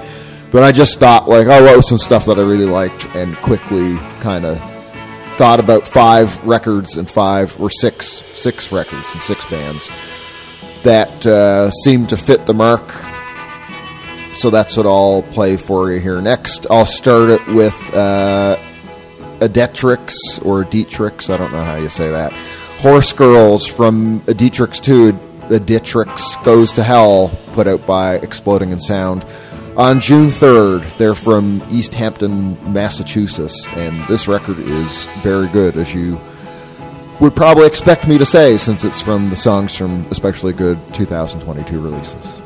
But 0.52 0.64
I 0.64 0.74
just 0.74 1.00
thought 1.00 1.30
like, 1.30 1.48
oh, 1.48 1.64
what 1.64 1.78
was 1.78 1.88
some 1.88 1.98
stuff 1.98 2.26
that 2.26 2.38
I 2.38 2.42
really 2.42 2.66
liked, 2.66 3.06
and 3.16 3.34
quickly 3.38 3.96
kind 4.20 4.46
of 4.46 4.73
thought 5.38 5.60
about 5.60 5.88
five 5.88 6.46
records 6.46 6.98
and 6.98 7.10
five 7.10 7.60
or 7.60 7.70
six 7.70 8.08
six 8.08 8.72
records 8.72 9.14
and 9.14 9.22
six 9.22 9.50
bands 9.50 9.90
that 10.84 11.26
uh, 11.26 11.72
seemed 11.72 12.10
to 12.10 12.18
fit 12.18 12.46
the 12.46 12.54
mark. 12.54 12.92
So 14.36 14.50
that's 14.50 14.76
what 14.76 14.86
I'll 14.86 15.24
play 15.24 15.58
for 15.58 15.92
you 15.92 16.00
here 16.00 16.22
next. 16.22 16.68
I'll 16.70 16.86
start 16.86 17.30
it 17.30 17.48
with 17.48 17.76
uh, 17.94 18.58
Editrix 19.40 20.44
or 20.46 20.64
Dietrix. 20.64 21.30
I 21.30 21.38
don't 21.38 21.52
know 21.52 21.64
how 21.64 21.76
you 21.76 21.90
say 21.90 22.10
that. 22.12 22.34
Horse 22.80 23.14
Girls 23.14 23.66
from 23.66 24.20
Dietrix 24.22 24.82
2. 24.82 25.14
Editrix 25.44 26.44
Goes 26.44 26.74
to 26.74 26.84
Hell, 26.84 27.30
put 27.54 27.68
out 27.68 27.86
by 27.86 28.16
Exploding 28.16 28.72
in 28.72 28.80
Sound 28.80 29.26
on 29.76 30.00
June 30.00 30.28
3rd. 30.28 30.98
They're 30.98 31.16
from 31.16 31.62
Easthampton, 31.70 32.74
Massachusetts, 32.74 33.68
and 33.70 33.96
this 34.08 34.28
record 34.28 34.60
is 34.60 35.06
very 35.22 35.48
good, 35.48 35.78
as 35.78 35.94
you 35.94 36.20
would 37.20 37.36
probably 37.36 37.66
expect 37.68 38.08
me 38.08 38.18
to 38.18 38.26
say 38.26 38.58
since 38.58 38.84
it's 38.84 39.02
from 39.02 39.30
the 39.30 39.36
songs 39.36 39.76
from 39.76 40.06
especially 40.12 40.54
good 40.54 40.78
2022 40.94 41.80
releases. 41.80 42.43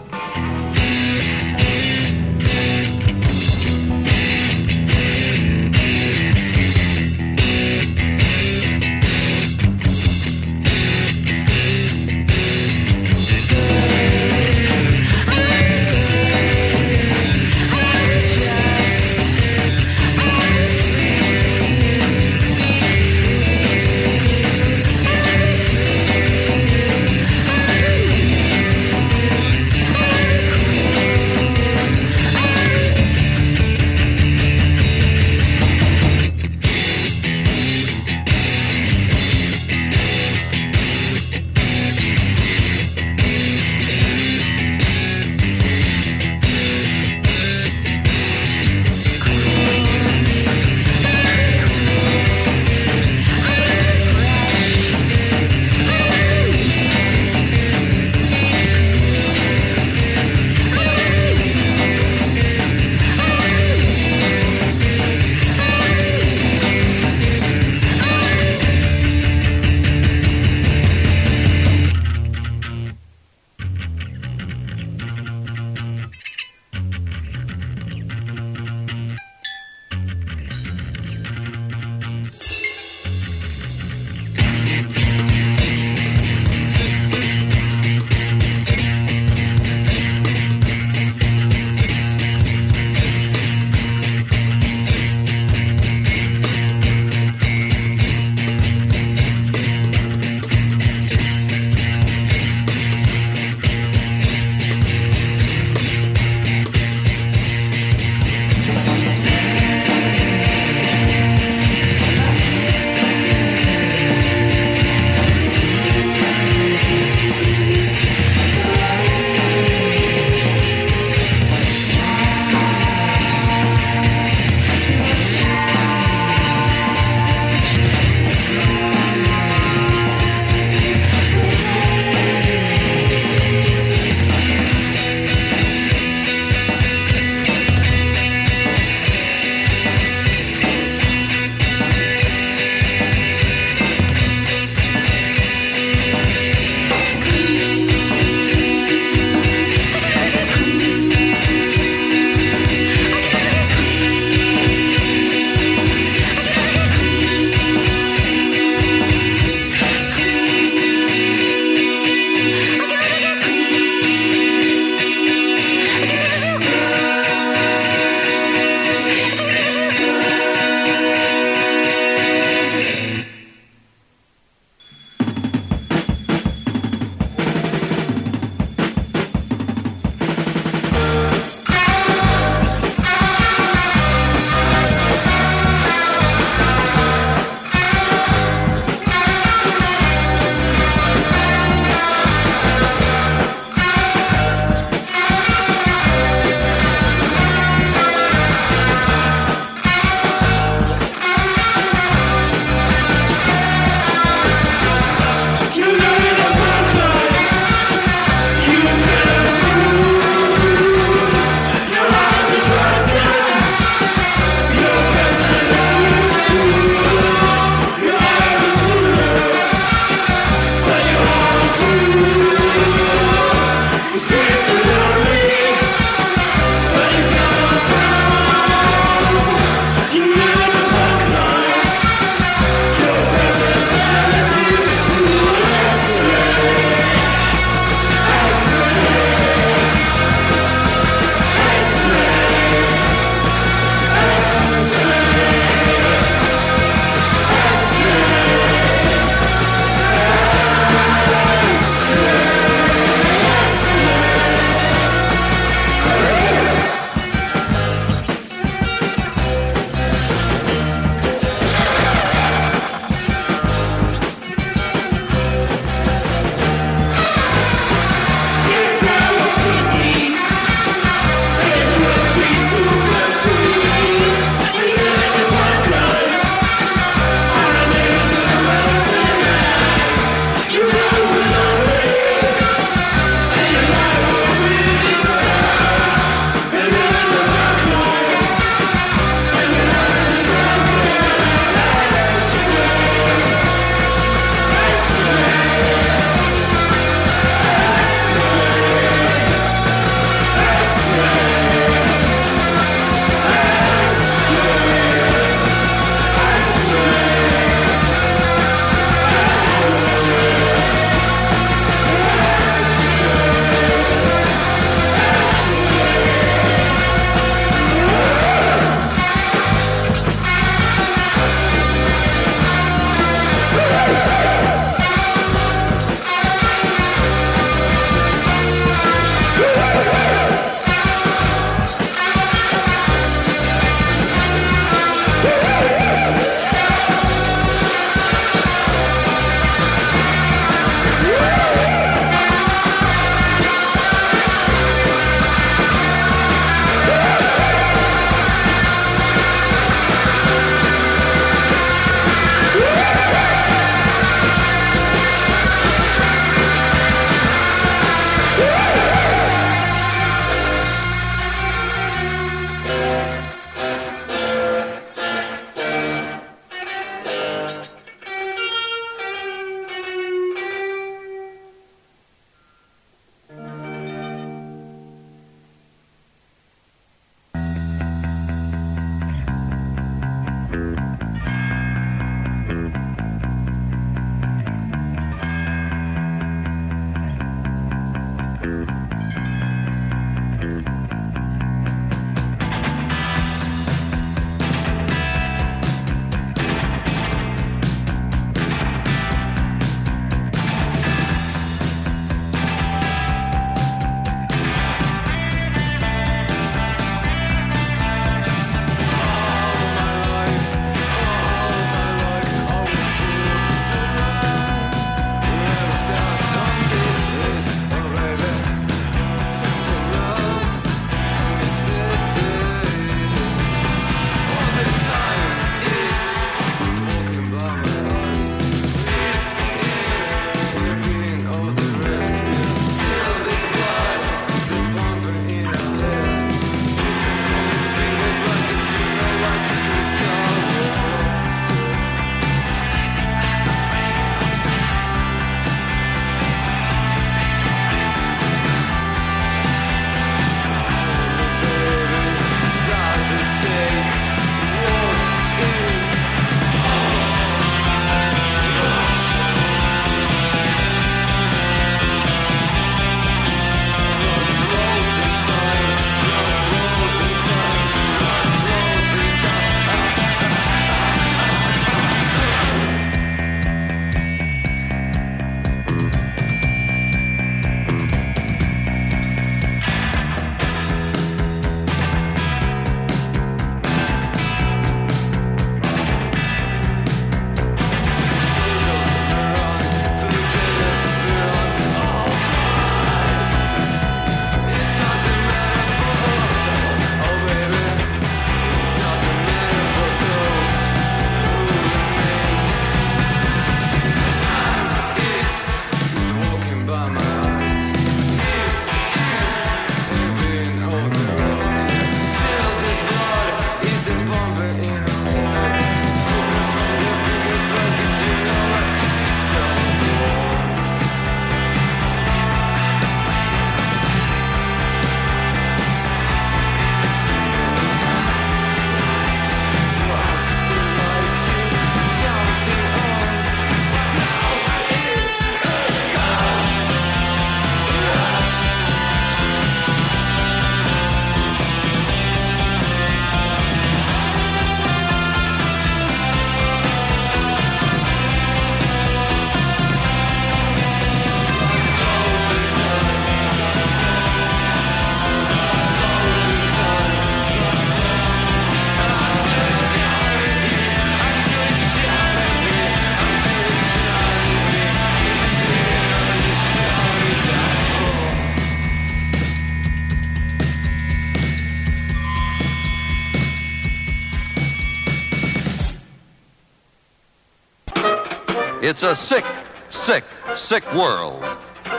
It's 578.88 579.04
a 579.04 579.18
sick, 579.18 579.44
sick, 579.90 580.24
sick 580.56 580.94
world. 580.94 581.44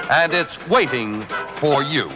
And 0.09 0.33
it's 0.33 0.59
waiting 0.69 1.27
for 1.61 1.83
you. 1.83 2.09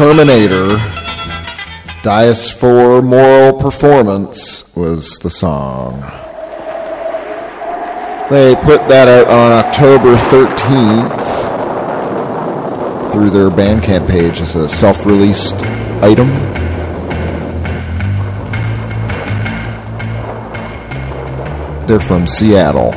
Terminator. 0.00 0.80
Dias 2.02 2.50
for 2.50 3.02
Moral 3.02 3.52
Performance 3.60 4.74
was 4.74 5.18
the 5.18 5.30
song. 5.30 6.00
They 8.30 8.54
put 8.54 8.88
that 8.88 9.08
out 9.08 9.28
on 9.28 9.52
October 9.52 10.16
13th 10.16 11.20
through 13.12 13.28
their 13.28 13.50
Bandcamp 13.50 14.08
page 14.08 14.40
as 14.40 14.56
a 14.56 14.70
self 14.70 15.04
released 15.04 15.62
item. 16.02 16.30
They're 21.86 22.00
from 22.00 22.26
Seattle. 22.26 22.94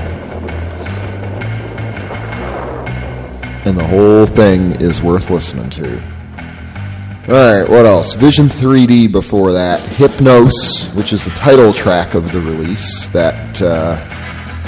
and 3.65 3.77
the 3.77 3.87
whole 3.87 4.25
thing 4.25 4.73
is 4.81 5.01
worth 5.01 5.29
listening 5.29 5.69
to. 5.69 6.12
All 7.33 7.39
right, 7.39 7.67
what 7.67 7.87
else? 7.87 8.13
Vision 8.13 8.45
3D 8.45 9.11
before 9.11 9.53
that. 9.53 9.81
Hypnos, 9.81 10.93
which 10.95 11.11
is 11.13 11.23
the 11.23 11.31
title 11.31 11.73
track 11.73 12.13
of 12.13 12.31
the 12.31 12.39
release 12.39 13.07
that 13.07 13.59
uh, 13.59 13.97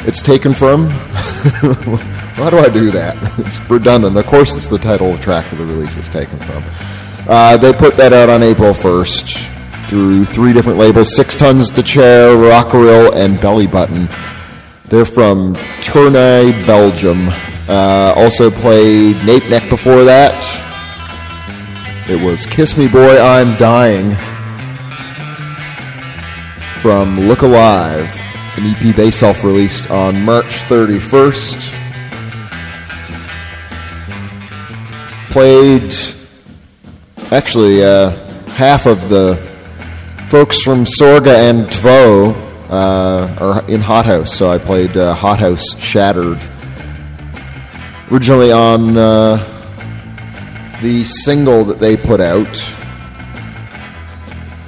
it's 0.07 0.19
taken 0.19 0.51
from. 0.51 0.89
Why 0.89 2.49
do 2.49 2.57
I 2.57 2.69
do 2.69 2.89
that? 2.89 3.17
It's 3.45 3.59
redundant. 3.69 4.17
Of 4.17 4.25
course, 4.25 4.55
it's 4.55 4.67
the 4.67 4.79
title 4.79 5.15
track 5.19 5.51
of 5.51 5.59
the 5.59 5.65
release 5.67 5.95
it's 5.95 6.07
taken 6.07 6.39
from. 6.39 6.63
Uh, 7.29 7.55
they 7.57 7.71
put 7.71 7.97
that 7.97 8.13
out 8.13 8.29
on 8.29 8.41
April 8.41 8.73
1st 8.73 9.87
through 9.87 10.25
three 10.25 10.51
different 10.51 10.79
labels 10.79 11.15
Six 11.15 11.35
Tons 11.35 11.69
to 11.69 11.83
Chair, 11.83 12.35
Rockerill, 12.35 13.13
and 13.13 13.39
Belly 13.39 13.67
Button. 13.67 14.09
They're 14.85 15.05
from 15.05 15.55
Tournai, 15.83 16.65
Belgium. 16.65 17.27
Uh, 17.69 18.15
also 18.17 18.49
played 18.49 19.23
Nape 19.23 19.47
Neck 19.51 19.69
before 19.69 20.03
that. 20.05 20.63
It 22.07 22.23
was 22.23 22.45
Kiss 22.45 22.77
Me 22.77 22.87
Boy, 22.87 23.19
I'm 23.19 23.57
Dying 23.57 24.15
from 26.79 27.19
Look 27.21 27.41
Alive, 27.41 28.07
an 28.57 28.65
EP 28.65 28.95
they 28.95 29.09
self 29.09 29.43
released 29.43 29.89
on 29.89 30.23
March 30.23 30.59
31st. 30.69 31.73
Played, 35.31 35.95
actually, 37.31 37.83
uh, 37.83 38.11
half 38.49 38.85
of 38.85 39.09
the 39.09 39.35
folks 40.27 40.61
from 40.61 40.85
Sorga 40.85 41.49
and 41.49 41.65
Tvo 41.65 42.35
uh, 42.69 43.35
are 43.39 43.67
in 43.67 43.81
Hothouse, 43.81 44.31
so 44.31 44.51
I 44.51 44.59
played 44.59 44.95
uh, 44.95 45.15
Hothouse 45.15 45.75
Shattered 45.79 46.39
originally 48.11 48.51
on 48.51 48.95
uh, 48.95 49.54
the 50.81 51.03
single 51.03 51.63
that 51.65 51.79
they 51.79 51.95
put 51.97 52.19
out 52.19 52.63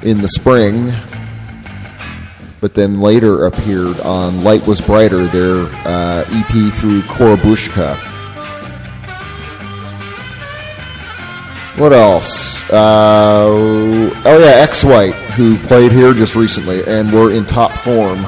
in 0.01 0.21
the 0.21 0.27
spring, 0.27 0.93
but 2.61 2.73
then 2.73 2.99
later 3.01 3.45
appeared 3.45 3.99
on 3.99 4.43
Light 4.43 4.65
Was 4.65 4.81
Brighter, 4.81 5.25
their 5.25 5.65
uh, 5.85 6.25
EP 6.29 6.73
through 6.73 7.01
Korobushka. 7.01 7.95
What 11.77 11.93
else? 11.93 12.63
Uh, 12.71 13.45
oh 13.47 14.39
yeah, 14.39 14.63
X 14.63 14.83
White, 14.83 15.13
who 15.13 15.57
played 15.57 15.91
here 15.91 16.13
just 16.13 16.35
recently 16.35 16.83
and 16.85 17.11
were 17.13 17.31
in 17.31 17.45
top 17.45 17.71
form 17.71 18.25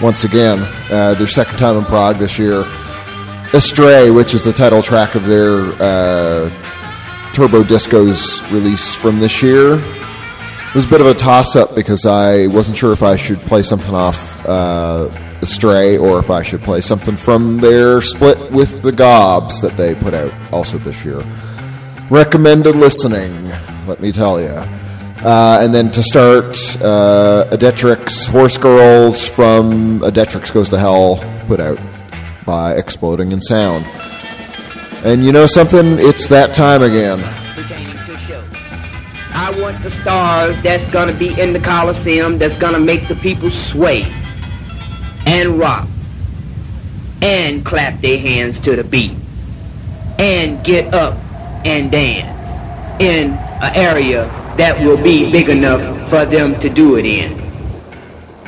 once 0.00 0.24
again. 0.24 0.60
Uh, 0.90 1.14
their 1.14 1.26
second 1.26 1.58
time 1.58 1.76
in 1.76 1.84
Prague 1.84 2.16
this 2.16 2.38
year. 2.38 2.64
Astray, 3.52 4.10
which 4.10 4.34
is 4.34 4.42
the 4.42 4.52
title 4.52 4.82
track 4.82 5.14
of 5.14 5.26
their 5.26 5.60
uh, 5.80 6.50
Turbo 7.34 7.64
Disco's 7.64 8.40
release 8.52 8.94
from 8.94 9.18
this 9.18 9.42
year. 9.42 9.74
It 9.74 10.74
was 10.74 10.84
a 10.84 10.88
bit 10.88 11.00
of 11.00 11.08
a 11.08 11.14
toss 11.14 11.56
up 11.56 11.74
because 11.74 12.06
I 12.06 12.46
wasn't 12.46 12.78
sure 12.78 12.92
if 12.92 13.02
I 13.02 13.16
should 13.16 13.40
play 13.40 13.62
something 13.62 13.92
off 13.92 14.46
uh, 14.46 15.10
Astray 15.42 15.98
or 15.98 16.20
if 16.20 16.30
I 16.30 16.44
should 16.44 16.62
play 16.62 16.80
something 16.80 17.16
from 17.16 17.58
their 17.58 18.00
split 18.02 18.52
with 18.52 18.82
the 18.82 18.92
Gobs 18.92 19.60
that 19.62 19.76
they 19.76 19.96
put 19.96 20.14
out 20.14 20.32
also 20.52 20.78
this 20.78 21.04
year. 21.04 21.24
Recommended 22.08 22.76
listening, 22.76 23.48
let 23.88 24.00
me 24.00 24.12
tell 24.12 24.40
you. 24.40 24.46
Uh, 24.46 25.58
and 25.60 25.74
then 25.74 25.90
to 25.90 26.04
start, 26.04 26.56
uh, 26.82 27.48
Editrix 27.50 28.28
Horse 28.28 28.58
Girls 28.58 29.26
from 29.26 30.00
Editrix 30.00 30.52
Goes 30.52 30.68
to 30.68 30.78
Hell 30.78 31.16
put 31.48 31.58
out 31.58 31.80
by 32.46 32.74
Exploding 32.74 33.32
in 33.32 33.40
Sound. 33.40 33.84
And 35.04 35.22
you 35.22 35.32
know 35.32 35.44
something? 35.44 35.98
It's 35.98 36.28
that 36.28 36.54
time 36.54 36.82
again. 36.82 37.18
to. 37.18 38.44
I 39.34 39.54
want 39.60 39.82
the 39.82 39.90
stars 39.90 40.60
that's 40.62 40.88
gonna 40.88 41.12
be 41.12 41.38
in 41.38 41.52
the 41.52 41.60
Coliseum 41.60 42.38
that's 42.38 42.56
gonna 42.56 42.80
make 42.80 43.06
the 43.06 43.16
people 43.16 43.50
sway 43.50 44.10
and 45.26 45.58
rock 45.58 45.86
and 47.20 47.62
clap 47.66 48.00
their 48.00 48.18
hands 48.18 48.58
to 48.60 48.76
the 48.76 48.84
beat 48.84 49.12
and 50.18 50.64
get 50.64 50.94
up 50.94 51.18
and 51.66 51.90
dance 51.90 52.50
in 52.98 53.32
an 53.32 53.74
area 53.74 54.24
that 54.56 54.80
will 54.80 54.96
be 54.96 55.30
big 55.30 55.50
enough 55.50 55.82
for 56.08 56.24
them 56.24 56.58
to 56.60 56.70
do 56.70 56.96
it 56.96 57.04
in. 57.04 57.38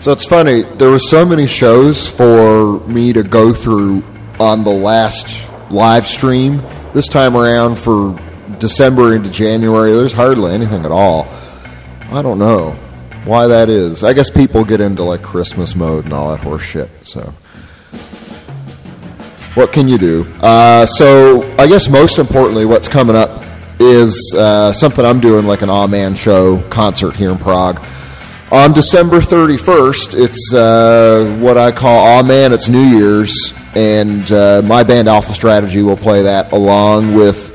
So 0.01 0.13
it's 0.13 0.25
funny, 0.25 0.63
there 0.63 0.91
were 0.91 0.99
so 0.99 1.27
many 1.27 1.47
shows 1.47 2.09
for 2.09 2.81
me 2.87 3.13
to 3.13 3.23
go 3.23 3.53
through 3.53 4.03
on 4.41 4.65
the 4.65 4.71
last 4.71 5.51
live 5.71 6.07
stream. 6.07 6.63
This 6.93 7.09
time 7.09 7.37
around 7.37 7.79
for 7.79 8.19
December 8.59 9.15
into 9.15 9.31
January, 9.31 9.93
there's 9.93 10.13
hardly 10.13 10.53
anything 10.53 10.85
at 10.85 10.93
all. 10.93 11.29
I 12.11 12.23
don't 12.23 12.39
know 12.39 12.73
why 13.25 13.49
that 13.49 13.69
is. 13.69 14.05
I 14.05 14.13
guess 14.13 14.31
people 14.31 14.65
get 14.65 14.81
into 14.81 15.03
like 15.03 15.23
Christmas 15.23 15.75
mode 15.75 16.05
and 16.05 16.13
all 16.13 16.31
that 16.31 16.43
horse 16.43 16.63
shit, 16.63 16.89
so. 17.05 17.33
What 19.55 19.73
can 19.73 19.89
you 19.89 19.97
do? 19.97 20.27
Uh, 20.41 20.85
so, 20.85 21.43
I 21.59 21.67
guess 21.67 21.89
most 21.89 22.19
importantly, 22.19 22.67
what's 22.67 22.89
coming 22.89 23.17
up 23.17 23.43
is 23.81 24.35
uh, 24.37 24.73
something 24.73 25.05
I'm 25.05 25.21
doing, 25.21 25.47
like 25.47 25.63
an 25.63 25.71
Aw 25.71 25.87
Man 25.87 26.15
show 26.15 26.61
concert 26.69 27.17
here 27.17 27.31
in 27.31 27.39
Prague. 27.39 27.83
On 28.53 28.73
December 28.73 29.21
31st, 29.21 30.15
it's 30.15 30.53
uh, 30.53 31.39
what 31.41 31.59
I 31.59 31.73
call 31.73 32.19
Aw 32.19 32.23
Man, 32.23 32.53
it's 32.53 32.69
New 32.69 32.83
Year's, 32.83 33.53
and 33.77 34.33
uh, 34.33 34.63
my 34.65 34.83
band 34.83 35.07
Alpha 35.07 35.35
Strategy 35.35 35.83
will 35.83 35.99
play 35.99 36.23
that 36.23 36.51
along 36.53 37.15
with 37.15 37.53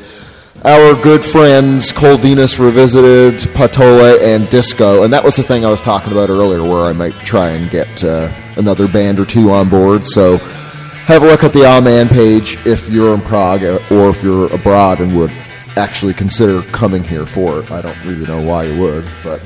our 0.63 0.93
good 1.01 1.25
friends 1.25 1.91
Cold 1.91 2.19
Venus 2.19 2.59
Revisited, 2.59 3.39
Patole, 3.55 4.21
and 4.21 4.47
Disco. 4.51 5.03
And 5.03 5.11
that 5.13 5.23
was 5.23 5.35
the 5.35 5.41
thing 5.41 5.65
I 5.65 5.71
was 5.71 5.81
talking 5.81 6.11
about 6.11 6.29
earlier 6.29 6.61
where 6.61 6.85
I 6.85 6.93
might 6.93 7.13
try 7.13 7.49
and 7.49 7.71
get 7.71 8.03
uh, 8.03 8.31
another 8.55 8.87
band 8.87 9.19
or 9.19 9.25
two 9.25 9.49
on 9.49 9.67
board. 9.67 10.05
So 10.05 10.37
have 10.37 11.23
a 11.23 11.25
look 11.25 11.43
at 11.43 11.53
the 11.53 11.65
Aman 11.65 12.09
page 12.09 12.55
if 12.67 12.87
you're 12.87 13.15
in 13.15 13.21
Prague 13.21 13.63
or 13.63 14.09
if 14.09 14.21
you're 14.21 14.53
abroad 14.53 14.99
and 14.99 15.17
would 15.17 15.31
actually 15.75 16.13
consider 16.13 16.61
coming 16.71 17.03
here 17.03 17.25
for 17.25 17.61
it. 17.61 17.71
I 17.71 17.81
don't 17.81 18.05
really 18.05 18.27
know 18.27 18.43
why 18.43 18.65
you 18.65 18.79
would, 18.79 19.05
but 19.23 19.41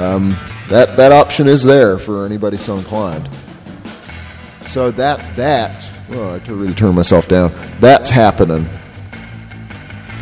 um, 0.00 0.34
that, 0.70 0.96
that 0.96 1.12
option 1.12 1.48
is 1.48 1.62
there 1.62 1.98
for 1.98 2.24
anybody 2.24 2.56
so 2.56 2.78
inclined. 2.78 3.28
So 4.64 4.90
that, 4.92 5.36
that, 5.36 5.93
well, 6.14 6.34
I 6.34 6.38
to 6.40 6.54
really 6.54 6.74
turn 6.74 6.94
myself 6.94 7.28
down. 7.28 7.52
That's 7.80 8.08
happening 8.08 8.68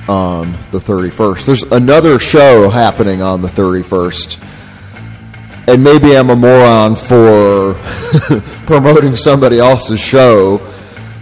on 0.09 0.53
the 0.73 0.79
31st. 0.79 1.47
There's 1.47 1.63
another 1.65 2.19
show 2.19 2.71
happening 2.71 3.23
on 3.23 3.43
the 3.43 3.49
31st. 3.49 4.49
And 5.69 5.85
maybe 5.85 6.17
I'm 6.17 6.31
a 6.31 6.37
moron 6.37 6.97
for 6.97 7.75
promoting 8.67 9.15
somebody 9.17 9.59
else's 9.59 10.01
show 10.01 10.59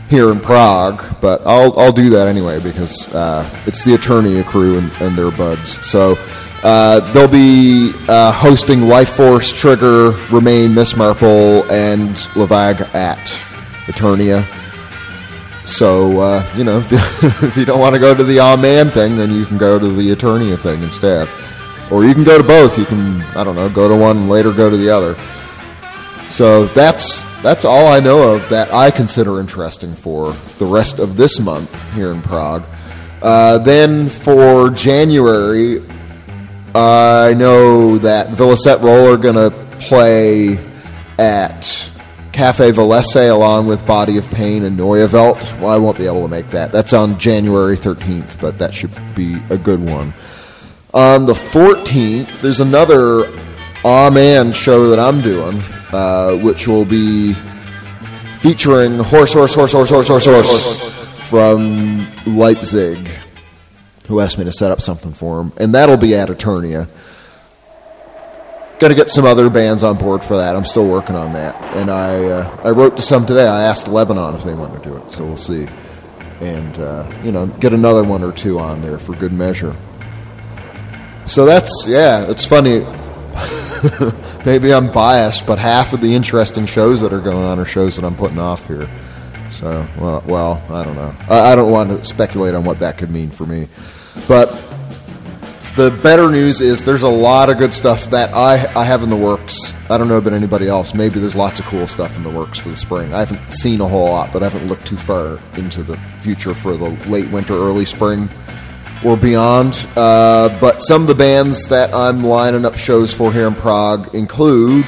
here 0.08 0.30
in 0.32 0.40
Prague, 0.40 1.04
but 1.20 1.42
I'll, 1.46 1.78
I'll 1.78 1.92
do 1.92 2.10
that 2.10 2.26
anyway 2.26 2.58
because 2.60 3.12
uh, 3.14 3.48
it's 3.66 3.84
the 3.84 3.92
Eternia 3.92 4.44
crew 4.44 4.78
and, 4.78 4.90
and 5.00 5.16
their 5.16 5.30
buds. 5.30 5.84
So 5.86 6.16
uh, 6.62 7.12
they'll 7.12 7.28
be 7.28 7.92
uh, 8.08 8.32
hosting 8.32 8.82
Life 8.82 9.10
Force, 9.10 9.52
Trigger, 9.52 10.12
Remain, 10.30 10.74
Miss 10.74 10.96
Marple, 10.96 11.70
and 11.70 12.16
Levag 12.34 12.94
at 12.94 13.18
Eternia. 13.86 14.59
So, 15.70 16.20
uh, 16.20 16.54
you 16.56 16.64
know, 16.64 16.78
if 16.84 16.90
you, 16.90 16.98
if 17.48 17.56
you 17.56 17.64
don't 17.64 17.80
want 17.80 17.94
to 17.94 18.00
go 18.00 18.14
to 18.14 18.24
the 18.24 18.40
Amen 18.40 18.90
thing, 18.90 19.16
then 19.16 19.32
you 19.32 19.46
can 19.46 19.58
go 19.58 19.78
to 19.78 19.88
the 19.88 20.14
Eternia 20.14 20.58
thing 20.58 20.82
instead. 20.82 21.28
Or 21.90 22.04
you 22.04 22.14
can 22.14 22.24
go 22.24 22.38
to 22.38 22.44
both. 22.44 22.78
You 22.78 22.84
can, 22.84 23.22
I 23.36 23.44
don't 23.44 23.56
know, 23.56 23.68
go 23.68 23.88
to 23.88 23.96
one 23.96 24.28
later 24.28 24.52
go 24.52 24.70
to 24.70 24.76
the 24.76 24.90
other. 24.90 25.16
So 26.30 26.66
that's 26.66 27.22
that's 27.42 27.64
all 27.64 27.86
I 27.86 28.00
know 28.00 28.34
of 28.34 28.48
that 28.50 28.72
I 28.72 28.90
consider 28.90 29.40
interesting 29.40 29.94
for 29.94 30.32
the 30.58 30.66
rest 30.66 30.98
of 30.98 31.16
this 31.16 31.40
month 31.40 31.94
here 31.94 32.12
in 32.12 32.20
Prague. 32.22 32.64
Uh, 33.22 33.58
then 33.58 34.08
for 34.08 34.70
January, 34.70 35.82
I 36.74 37.34
know 37.34 37.98
that 37.98 38.28
Villicet 38.28 38.82
Roll 38.82 39.12
are 39.12 39.16
going 39.16 39.34
to 39.34 39.50
play 39.80 40.58
at 41.18 41.89
Cafe 42.32 42.70
v 42.70 42.80
lese 42.82 43.30
along 43.30 43.66
with 43.66 43.86
Body 43.86 44.16
of 44.16 44.28
Pain 44.30 44.64
and 44.64 44.78
Neuevelt. 44.78 45.60
Well, 45.60 45.70
I 45.70 45.76
won't 45.76 45.98
be 45.98 46.06
able 46.06 46.22
to 46.22 46.28
make 46.28 46.50
that. 46.50 46.72
That's 46.72 46.92
on 46.92 47.18
January 47.18 47.76
13th, 47.76 48.40
but 48.40 48.58
that 48.58 48.72
should 48.72 48.92
be 49.14 49.38
a 49.50 49.58
good 49.58 49.80
one. 49.80 50.14
On 50.94 51.26
the 51.26 51.34
14th, 51.34 52.40
there's 52.40 52.60
another 52.60 53.30
Aw 53.84 54.10
Man 54.10 54.52
show 54.52 54.90
that 54.90 54.98
I'm 54.98 55.20
doing, 55.20 55.62
uh, 55.92 56.36
which 56.36 56.66
will 56.68 56.84
be 56.84 57.34
featuring 58.38 58.98
Horse, 58.98 59.32
Horse, 59.32 59.54
Horse, 59.54 59.72
Horse, 59.72 59.90
Horse, 59.90 60.08
Horse, 60.08 60.26
Horse 60.26 60.92
from 61.28 62.06
Leipzig, 62.26 63.08
who 64.08 64.20
asked 64.20 64.38
me 64.38 64.44
to 64.44 64.52
set 64.52 64.70
up 64.70 64.80
something 64.80 65.12
for 65.12 65.40
him. 65.40 65.52
And 65.56 65.74
that'll 65.74 65.96
be 65.96 66.14
at 66.14 66.28
Eternia. 66.28 66.88
Got 68.80 68.88
to 68.88 68.94
get 68.94 69.10
some 69.10 69.26
other 69.26 69.50
bands 69.50 69.82
on 69.82 69.98
board 69.98 70.24
for 70.24 70.38
that. 70.38 70.56
I'm 70.56 70.64
still 70.64 70.88
working 70.88 71.14
on 71.14 71.34
that. 71.34 71.54
And 71.76 71.90
I, 71.90 72.24
uh, 72.24 72.60
I 72.64 72.70
wrote 72.70 72.96
to 72.96 73.02
some 73.02 73.26
today. 73.26 73.46
I 73.46 73.64
asked 73.64 73.88
Lebanon 73.88 74.34
if 74.34 74.42
they 74.42 74.54
want 74.54 74.82
to 74.82 74.88
do 74.88 74.96
it, 74.96 75.12
so 75.12 75.22
we'll 75.22 75.36
see. 75.36 75.68
And, 76.40 76.78
uh, 76.78 77.12
you 77.22 77.30
know, 77.30 77.46
get 77.46 77.74
another 77.74 78.02
one 78.02 78.24
or 78.24 78.32
two 78.32 78.58
on 78.58 78.80
there 78.80 78.96
for 78.96 79.14
good 79.14 79.34
measure. 79.34 79.76
So 81.26 81.44
that's, 81.44 81.84
yeah, 81.86 82.22
it's 82.30 82.46
funny. 82.46 82.86
Maybe 84.46 84.72
I'm 84.72 84.90
biased, 84.90 85.46
but 85.46 85.58
half 85.58 85.92
of 85.92 86.00
the 86.00 86.14
interesting 86.14 86.64
shows 86.64 87.02
that 87.02 87.12
are 87.12 87.20
going 87.20 87.44
on 87.44 87.58
are 87.58 87.66
shows 87.66 87.96
that 87.96 88.04
I'm 88.06 88.16
putting 88.16 88.38
off 88.38 88.66
here. 88.66 88.88
So, 89.50 89.86
well, 89.98 90.24
well 90.26 90.62
I 90.70 90.84
don't 90.84 90.96
know. 90.96 91.14
I, 91.28 91.52
I 91.52 91.54
don't 91.54 91.70
want 91.70 91.90
to 91.90 92.02
speculate 92.02 92.54
on 92.54 92.64
what 92.64 92.78
that 92.78 92.96
could 92.96 93.10
mean 93.10 93.30
for 93.30 93.44
me. 93.44 93.68
But 94.26 94.69
the 95.80 95.90
better 96.02 96.30
news 96.30 96.60
is 96.60 96.84
there's 96.84 97.04
a 97.04 97.08
lot 97.08 97.48
of 97.48 97.56
good 97.56 97.72
stuff 97.72 98.10
that 98.10 98.34
I, 98.34 98.70
I 98.78 98.84
have 98.84 99.02
in 99.02 99.08
the 99.08 99.16
works. 99.16 99.72
I 99.88 99.96
don't 99.96 100.08
know 100.08 100.18
about 100.18 100.34
anybody 100.34 100.68
else. 100.68 100.92
Maybe 100.92 101.18
there's 101.18 101.34
lots 101.34 101.58
of 101.58 101.64
cool 101.64 101.86
stuff 101.86 102.14
in 102.18 102.22
the 102.22 102.28
works 102.28 102.58
for 102.58 102.68
the 102.68 102.76
spring. 102.76 103.14
I 103.14 103.20
haven't 103.20 103.40
seen 103.54 103.80
a 103.80 103.88
whole 103.88 104.10
lot, 104.10 104.30
but 104.30 104.42
I 104.42 104.50
haven't 104.50 104.68
looked 104.68 104.86
too 104.86 104.98
far 104.98 105.38
into 105.56 105.82
the 105.82 105.96
future 106.20 106.52
for 106.52 106.76
the 106.76 106.90
late 107.08 107.30
winter, 107.30 107.54
early 107.54 107.86
spring 107.86 108.28
or 109.06 109.16
beyond. 109.16 109.86
Uh, 109.96 110.54
but 110.60 110.82
some 110.82 111.00
of 111.00 111.08
the 111.08 111.14
bands 111.14 111.66
that 111.68 111.94
I'm 111.94 112.24
lining 112.24 112.66
up 112.66 112.76
shows 112.76 113.14
for 113.14 113.32
here 113.32 113.46
in 113.46 113.54
Prague 113.54 114.14
include 114.14 114.84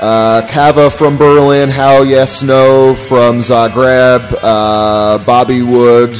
uh, 0.00 0.48
Kava 0.48 0.88
from 0.88 1.18
Berlin, 1.18 1.68
How 1.68 2.00
Yes 2.00 2.42
No 2.42 2.94
from 2.94 3.40
Zagreb, 3.40 4.34
uh, 4.42 5.18
Bobby 5.26 5.60
Wood. 5.60 6.18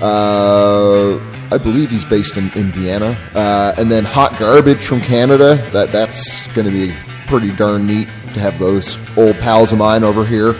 Uh, 0.00 1.18
I 1.52 1.58
believe 1.58 1.90
he's 1.90 2.04
based 2.06 2.38
in, 2.38 2.44
in 2.54 2.72
Vienna, 2.72 3.14
uh, 3.34 3.74
and 3.76 3.90
then 3.90 4.04
Hot 4.06 4.38
Garbage 4.38 4.86
from 4.86 5.02
Canada. 5.02 5.56
That 5.72 5.92
that's 5.92 6.46
going 6.54 6.64
to 6.64 6.72
be 6.72 6.94
pretty 7.26 7.54
darn 7.54 7.86
neat 7.86 8.08
to 8.32 8.40
have 8.40 8.58
those 8.58 8.96
old 9.18 9.36
pals 9.36 9.70
of 9.70 9.78
mine 9.78 10.02
over 10.02 10.24
here. 10.24 10.54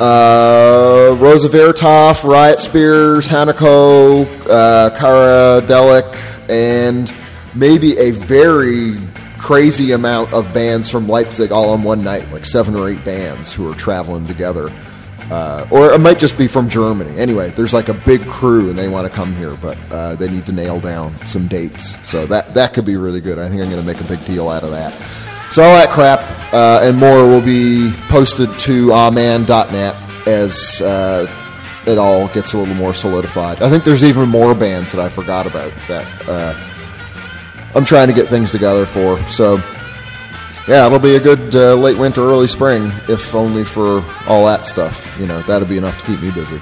Uh, 0.00 1.16
Rosa 1.20 1.48
Vertov, 1.48 2.24
Riot 2.24 2.58
Spears, 2.58 3.28
Hanako, 3.28 4.26
uh, 4.48 4.90
Kara 4.98 5.62
Delic, 5.64 6.16
and 6.48 7.14
maybe 7.54 7.96
a 7.98 8.10
very 8.10 8.98
crazy 9.38 9.92
amount 9.92 10.32
of 10.32 10.52
bands 10.52 10.90
from 10.90 11.08
Leipzig 11.08 11.52
all 11.52 11.70
on 11.70 11.84
one 11.84 12.02
night, 12.02 12.28
like 12.32 12.44
seven 12.44 12.74
or 12.74 12.88
eight 12.88 13.04
bands 13.04 13.52
who 13.52 13.70
are 13.70 13.74
traveling 13.76 14.26
together. 14.26 14.72
Uh, 15.30 15.66
or 15.70 15.92
it 15.92 15.98
might 15.98 16.18
just 16.18 16.38
be 16.38 16.48
from 16.48 16.68
Germany. 16.68 17.18
Anyway, 17.18 17.50
there's 17.50 17.74
like 17.74 17.88
a 17.88 17.94
big 17.94 18.24
crew 18.26 18.70
and 18.70 18.78
they 18.78 18.88
want 18.88 19.06
to 19.06 19.14
come 19.14 19.34
here, 19.36 19.54
but 19.60 19.76
uh, 19.90 20.14
they 20.14 20.28
need 20.30 20.46
to 20.46 20.52
nail 20.52 20.80
down 20.80 21.14
some 21.26 21.46
dates. 21.46 21.96
So 22.08 22.26
that 22.26 22.54
that 22.54 22.72
could 22.72 22.86
be 22.86 22.96
really 22.96 23.20
good. 23.20 23.38
I 23.38 23.48
think 23.48 23.60
I'm 23.60 23.68
going 23.68 23.80
to 23.80 23.86
make 23.86 24.00
a 24.00 24.08
big 24.08 24.24
deal 24.24 24.48
out 24.48 24.62
of 24.62 24.70
that. 24.70 24.92
So 25.52 25.62
all 25.62 25.74
that 25.74 25.90
crap 25.90 26.20
uh, 26.52 26.80
and 26.82 26.96
more 26.96 27.26
will 27.26 27.44
be 27.44 27.90
posted 28.08 28.50
to 28.60 28.92
aman.net 28.92 29.94
as 30.26 30.80
uh, 30.82 31.26
it 31.86 31.98
all 31.98 32.28
gets 32.28 32.52
a 32.52 32.58
little 32.58 32.74
more 32.74 32.94
solidified. 32.94 33.62
I 33.62 33.68
think 33.68 33.84
there's 33.84 34.04
even 34.04 34.28
more 34.28 34.54
bands 34.54 34.92
that 34.92 35.00
I 35.00 35.08
forgot 35.08 35.46
about 35.46 35.72
that 35.88 36.28
uh, 36.28 36.54
I'm 37.74 37.84
trying 37.84 38.08
to 38.08 38.14
get 38.14 38.28
things 38.28 38.50
together 38.50 38.86
for. 38.86 39.18
So 39.30 39.58
yeah, 40.68 40.86
it'll 40.86 40.98
be 40.98 41.16
a 41.16 41.20
good 41.20 41.54
uh, 41.54 41.74
late 41.74 41.96
winter, 41.96 42.20
early 42.20 42.46
spring, 42.46 42.90
if 43.08 43.34
only 43.34 43.64
for 43.64 44.04
all 44.28 44.46
that 44.46 44.66
stuff. 44.66 45.18
You 45.18 45.26
know, 45.26 45.40
that'll 45.42 45.68
be 45.68 45.78
enough 45.78 45.98
to 46.00 46.06
keep 46.06 46.20
me 46.22 46.30
busy. 46.30 46.60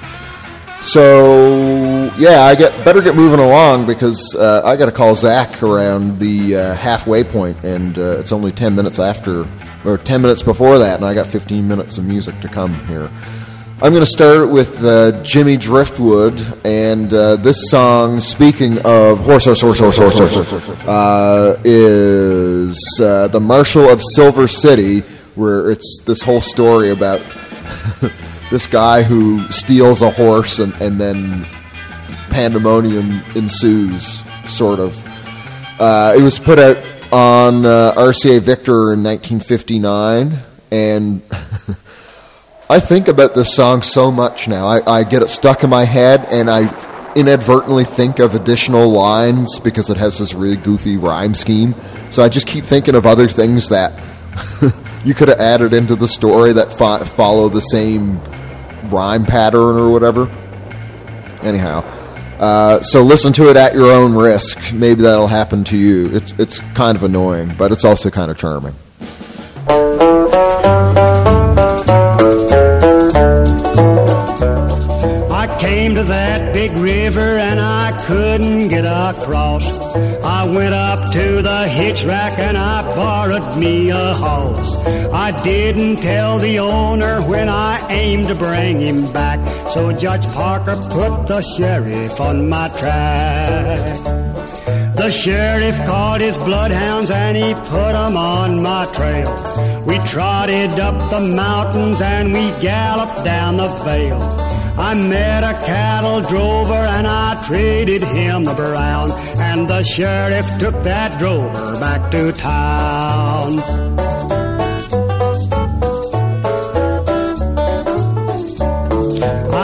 So 0.82 2.12
yeah, 2.16 2.42
I 2.42 2.54
get 2.54 2.72
better 2.84 3.02
get 3.02 3.16
moving 3.16 3.40
along 3.40 3.86
because 3.86 4.36
uh, 4.36 4.62
I 4.64 4.76
got 4.76 4.86
to 4.86 4.92
call 4.92 5.16
Zach 5.16 5.62
around 5.62 6.20
the 6.20 6.56
uh, 6.56 6.74
halfway 6.74 7.24
point, 7.24 7.56
and 7.64 7.98
uh, 7.98 8.18
it's 8.18 8.30
only 8.30 8.52
ten 8.52 8.76
minutes 8.76 9.00
after 9.00 9.46
or 9.84 9.98
ten 9.98 10.22
minutes 10.22 10.42
before 10.42 10.78
that, 10.78 10.96
and 10.96 11.04
I 11.04 11.12
got 11.12 11.26
fifteen 11.26 11.66
minutes 11.66 11.98
of 11.98 12.04
music 12.04 12.38
to 12.40 12.48
come 12.48 12.74
here. 12.86 13.10
I'm 13.82 13.92
going 13.92 14.00
to 14.00 14.06
start 14.06 14.48
with 14.48 14.82
uh, 14.82 15.22
Jimmy 15.22 15.58
Driftwood, 15.58 16.40
and 16.64 17.12
uh, 17.12 17.36
this 17.36 17.68
song, 17.68 18.20
speaking 18.20 18.78
of 18.86 19.20
horse, 19.20 19.44
horse, 19.44 19.60
horse, 19.60 19.78
horse, 19.78 19.98
horse, 19.98 20.18
horse, 20.18 20.68
uh, 20.88 21.60
is 21.62 22.78
uh, 23.02 23.28
the 23.28 23.38
Marshal 23.38 23.86
of 23.86 24.00
Silver 24.02 24.48
City, 24.48 25.00
where 25.34 25.70
it's 25.70 26.00
this 26.06 26.22
whole 26.22 26.40
story 26.40 26.88
about 26.88 27.20
this 28.50 28.66
guy 28.66 29.02
who 29.02 29.40
steals 29.52 30.00
a 30.00 30.10
horse 30.10 30.58
and, 30.58 30.72
and 30.80 30.98
then 30.98 31.44
pandemonium 32.30 33.20
ensues, 33.34 34.22
sort 34.48 34.80
of. 34.80 35.04
Uh, 35.78 36.14
it 36.16 36.22
was 36.22 36.38
put 36.38 36.58
out 36.58 36.78
on 37.12 37.66
uh, 37.66 37.92
RCA 37.94 38.40
Victor 38.40 38.94
in 38.94 39.02
1959, 39.02 40.38
and 40.70 41.20
I 42.68 42.80
think 42.80 43.06
about 43.06 43.36
this 43.36 43.54
song 43.54 43.82
so 43.82 44.10
much 44.10 44.48
now. 44.48 44.66
I, 44.66 44.98
I 44.98 45.04
get 45.04 45.22
it 45.22 45.28
stuck 45.28 45.62
in 45.62 45.70
my 45.70 45.84
head, 45.84 46.26
and 46.32 46.50
I 46.50 47.14
inadvertently 47.14 47.84
think 47.84 48.18
of 48.18 48.34
additional 48.34 48.90
lines 48.90 49.60
because 49.60 49.88
it 49.88 49.96
has 49.96 50.18
this 50.18 50.34
really 50.34 50.56
goofy 50.56 50.96
rhyme 50.96 51.34
scheme. 51.34 51.76
So 52.10 52.24
I 52.24 52.28
just 52.28 52.48
keep 52.48 52.64
thinking 52.64 52.96
of 52.96 53.06
other 53.06 53.28
things 53.28 53.68
that 53.68 53.92
you 55.04 55.14
could 55.14 55.28
have 55.28 55.38
added 55.38 55.74
into 55.74 55.94
the 55.94 56.08
story 56.08 56.52
that 56.54 56.72
fo- 56.72 57.04
follow 57.04 57.48
the 57.48 57.60
same 57.60 58.20
rhyme 58.88 59.24
pattern 59.24 59.76
or 59.76 59.88
whatever. 59.92 60.28
Anyhow, 61.42 61.84
uh, 62.40 62.80
so 62.82 63.02
listen 63.02 63.32
to 63.34 63.48
it 63.48 63.56
at 63.56 63.74
your 63.74 63.92
own 63.92 64.12
risk. 64.12 64.72
Maybe 64.74 65.02
that'll 65.02 65.28
happen 65.28 65.62
to 65.64 65.76
you. 65.76 66.12
It's 66.12 66.32
it's 66.32 66.58
kind 66.74 66.96
of 66.96 67.04
annoying, 67.04 67.54
but 67.56 67.70
it's 67.70 67.84
also 67.84 68.10
kind 68.10 68.28
of 68.28 68.36
charming. 68.38 68.74
Big 76.68 76.78
river 76.78 77.36
and 77.38 77.60
I 77.60 77.92
couldn't 78.06 78.68
get 78.68 78.84
across. 78.84 79.66
I 80.24 80.44
went 80.48 80.74
up 80.74 81.12
to 81.12 81.42
the 81.42 81.68
hitch 81.68 82.04
rack 82.04 82.38
and 82.38 82.56
I 82.56 82.82
borrowed 82.94 83.58
me 83.58 83.90
a 83.90 84.14
horse. 84.14 84.74
I 85.12 85.30
didn't 85.44 85.96
tell 85.96 86.38
the 86.38 86.58
owner 86.58 87.22
when 87.22 87.48
I 87.48 87.86
aimed 87.90 88.28
to 88.28 88.34
bring 88.34 88.80
him 88.80 89.12
back, 89.12 89.38
so 89.68 89.92
Judge 89.92 90.26
Parker 90.32 90.76
put 90.90 91.26
the 91.26 91.42
sheriff 91.42 92.20
on 92.20 92.48
my 92.48 92.68
track. 92.70 93.98
The 94.96 95.10
sheriff 95.10 95.76
called 95.84 96.20
his 96.20 96.36
bloodhounds 96.38 97.10
and 97.10 97.36
he 97.36 97.54
put 97.54 97.94
'em 97.94 98.16
on 98.16 98.62
my 98.62 98.86
trail. 98.86 99.32
We 99.86 99.98
trotted 99.98 100.80
up 100.80 101.10
the 101.10 101.20
mountains 101.20 102.00
and 102.00 102.32
we 102.32 102.50
galloped 102.60 103.24
down 103.24 103.56
the 103.56 103.68
vale. 103.84 104.45
I 104.78 104.94
met 104.94 105.42
a 105.42 105.54
cattle 105.64 106.20
drover 106.20 106.74
and 106.74 107.06
I 107.06 107.42
traded 107.46 108.02
him 108.02 108.44
the 108.44 108.54
brown. 108.54 109.10
And 109.38 109.68
the 109.68 109.82
sheriff 109.82 110.46
took 110.58 110.82
that 110.84 111.18
drover 111.18 111.80
back 111.80 112.10
to 112.10 112.32
town. 112.32 113.58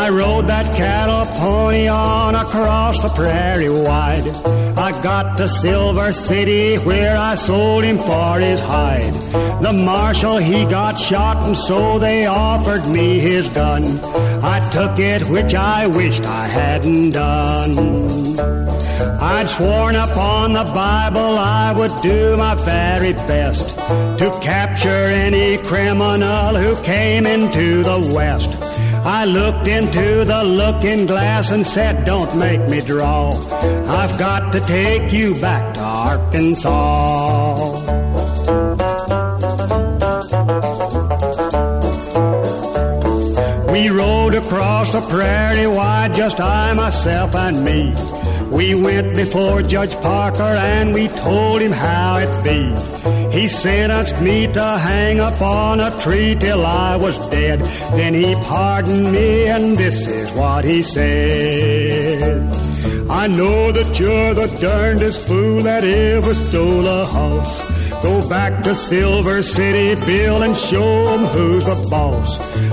I 0.02 0.08
rode 0.08 0.46
that 0.48 0.74
cattle 0.76 1.26
pony 1.38 1.88
on 1.88 2.34
across 2.34 3.00
the 3.02 3.10
prairie 3.10 3.68
wide. 3.68 4.26
I 4.76 4.90
got 5.02 5.36
to 5.36 5.46
Silver 5.46 6.12
City 6.12 6.76
where 6.76 7.16
I 7.16 7.34
sold 7.34 7.84
him 7.84 7.98
for 7.98 8.38
his 8.40 8.60
hide. 8.60 9.12
The 9.62 9.72
marshal 9.72 10.38
he 10.38 10.64
got 10.64 10.98
shot 10.98 11.46
and 11.46 11.56
so 11.56 11.98
they 11.98 12.24
offered 12.26 12.86
me 12.86 13.20
his 13.20 13.48
gun. 13.50 14.00
Took 14.72 14.98
it 14.98 15.28
which 15.28 15.54
I 15.54 15.86
wished 15.86 16.24
I 16.24 16.46
hadn't 16.48 17.10
done. 17.10 18.38
I'd 19.20 19.50
sworn 19.50 19.96
upon 19.96 20.54
the 20.54 20.64
Bible 20.64 21.38
I 21.38 21.74
would 21.76 21.92
do 22.02 22.36
my 22.38 22.54
very 22.54 23.12
best 23.12 23.68
to 23.76 24.38
capture 24.40 25.04
any 25.26 25.58
criminal 25.58 26.54
who 26.56 26.82
came 26.82 27.26
into 27.26 27.82
the 27.82 28.12
West. 28.14 28.62
I 29.04 29.24
looked 29.24 29.66
into 29.66 30.24
the 30.24 30.42
looking 30.44 31.06
glass 31.06 31.50
and 31.50 31.66
said, 31.66 32.04
Don't 32.06 32.38
make 32.38 32.66
me 32.68 32.80
draw. 32.80 33.32
I've 33.88 34.18
got 34.18 34.52
to 34.52 34.60
take 34.60 35.12
you 35.12 35.34
back 35.34 35.74
to 35.74 35.80
Arkansas. 35.80 36.62
We 43.82 43.88
rode 43.88 44.34
across 44.34 44.92
the 44.92 45.00
prairie 45.00 45.66
wide, 45.66 46.14
just 46.14 46.38
I, 46.38 46.72
myself, 46.72 47.34
and 47.34 47.64
me. 47.64 47.92
We 48.48 48.80
went 48.80 49.16
before 49.16 49.60
Judge 49.62 49.92
Parker 50.00 50.54
and 50.74 50.94
we 50.94 51.08
told 51.08 51.60
him 51.60 51.72
how 51.72 52.18
it 52.18 52.44
be. 52.44 52.60
He 53.36 53.48
sentenced 53.48 54.20
me 54.20 54.46
to 54.52 54.64
hang 54.78 55.18
up 55.18 55.42
on 55.42 55.80
a 55.80 55.90
tree 56.00 56.36
till 56.36 56.64
I 56.64 56.94
was 56.94 57.18
dead. 57.28 57.58
Then 57.98 58.14
he 58.14 58.36
pardoned 58.46 59.10
me 59.10 59.48
and 59.48 59.76
this 59.76 60.06
is 60.06 60.30
what 60.30 60.64
he 60.64 60.84
said. 60.84 62.52
I 63.10 63.26
know 63.26 63.72
that 63.72 63.98
you're 63.98 64.34
the 64.34 64.58
darndest 64.60 65.26
fool 65.26 65.60
that 65.62 65.82
ever 65.82 66.34
stole 66.34 66.86
a 66.86 67.04
house. 67.04 67.71
Go 68.02 68.28
back 68.28 68.62
to 68.64 68.74
Silver 68.74 69.42
City, 69.42 69.94
Bill, 70.04 70.42
and 70.42 70.56
show 70.56 71.14
'em 71.14 71.24
who's 71.34 71.64
the 71.64 71.88
boss. 71.88 72.30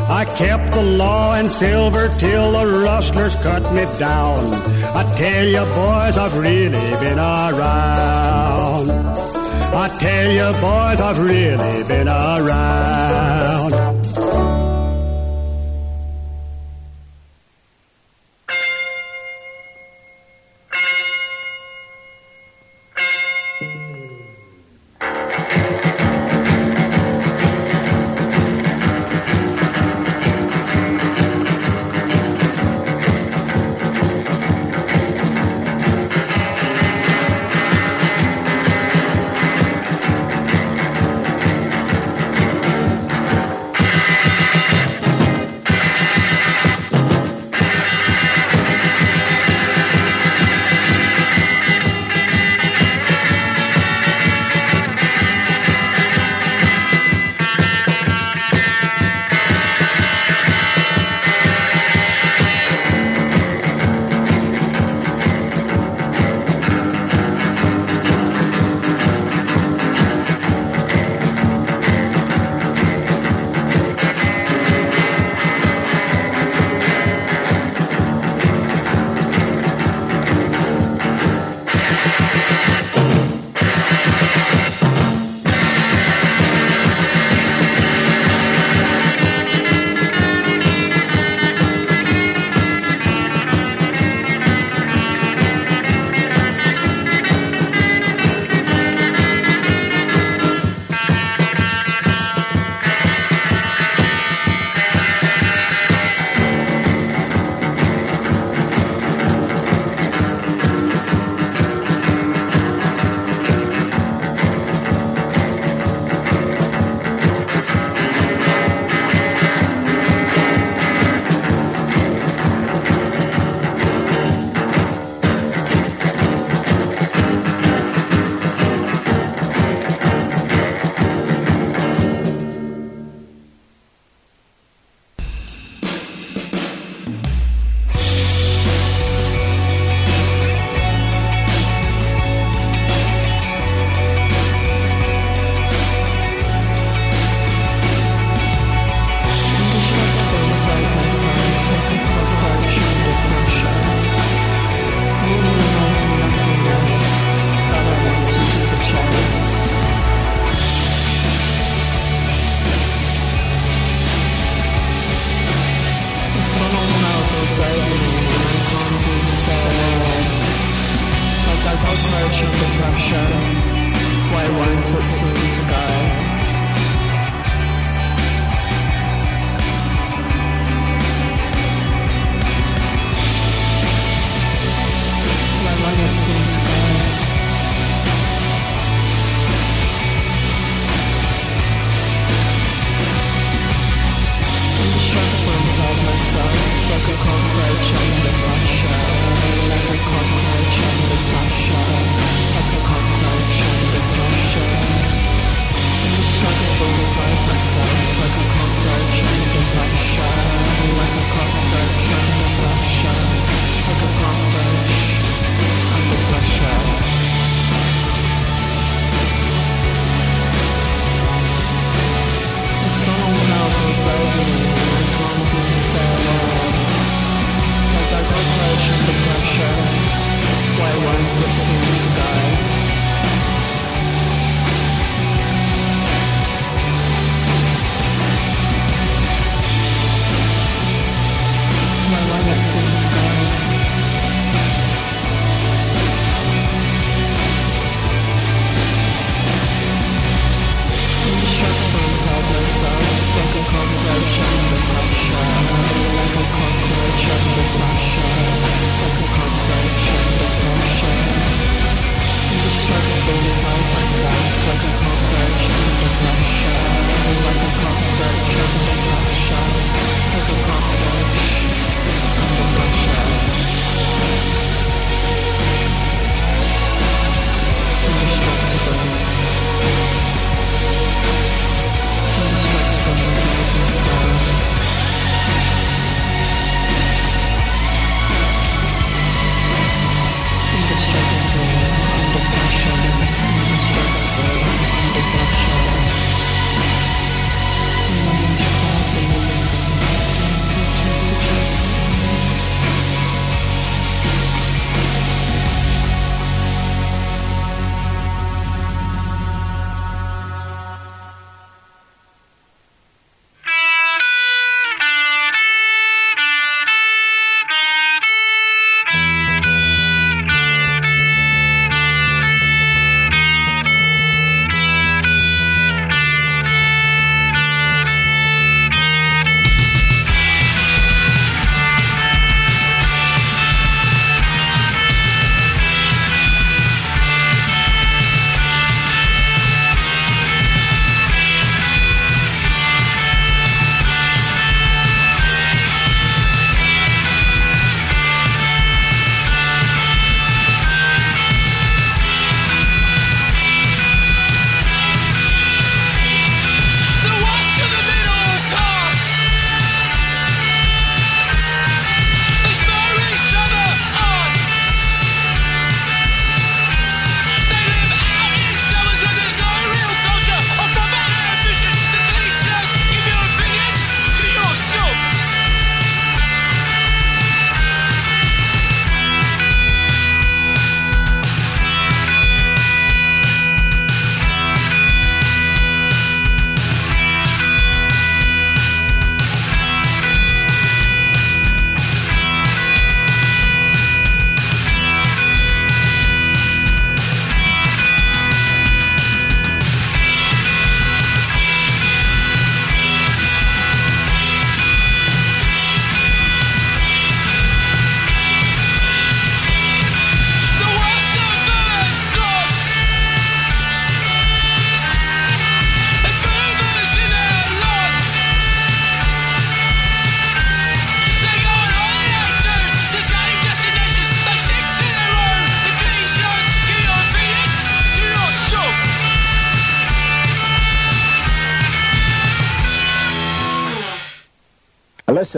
I 0.09 0.25
kept 0.25 0.71
the 0.73 0.81
law 0.81 1.35
in 1.35 1.49
Silver 1.49 2.09
till 2.17 2.51
the 2.51 2.65
rustlers 2.65 3.35
cut 3.35 3.63
me 3.71 3.85
down. 3.99 4.39
I 4.99 5.03
tell 5.21 5.45
you, 5.45 5.65
boys, 5.81 6.17
I've 6.17 6.35
really 6.35 6.89
been 7.03 7.19
around. 7.19 8.89
I 9.83 9.87
tell 9.99 10.31
you, 10.31 10.49
boys, 10.59 10.99
I've 10.99 11.19
really 11.19 11.83
been 11.83 12.07
around. 12.07 13.88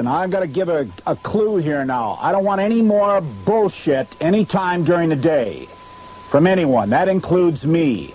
listen, 0.01 0.21
I've 0.21 0.31
got 0.31 0.39
to 0.41 0.47
give 0.47 0.69
a, 0.69 0.87
a 1.05 1.15
clue 1.15 1.57
here 1.57 1.85
now. 1.85 2.17
I 2.21 2.31
don't 2.31 2.43
want 2.43 2.61
any 2.61 2.81
more 2.81 3.21
bullshit 3.21 4.07
any 4.19 4.45
time 4.45 4.83
during 4.83 5.09
the 5.09 5.15
day 5.15 5.67
from 6.29 6.47
anyone. 6.47 6.89
That 6.89 7.07
includes 7.07 7.65
me. 7.65 8.13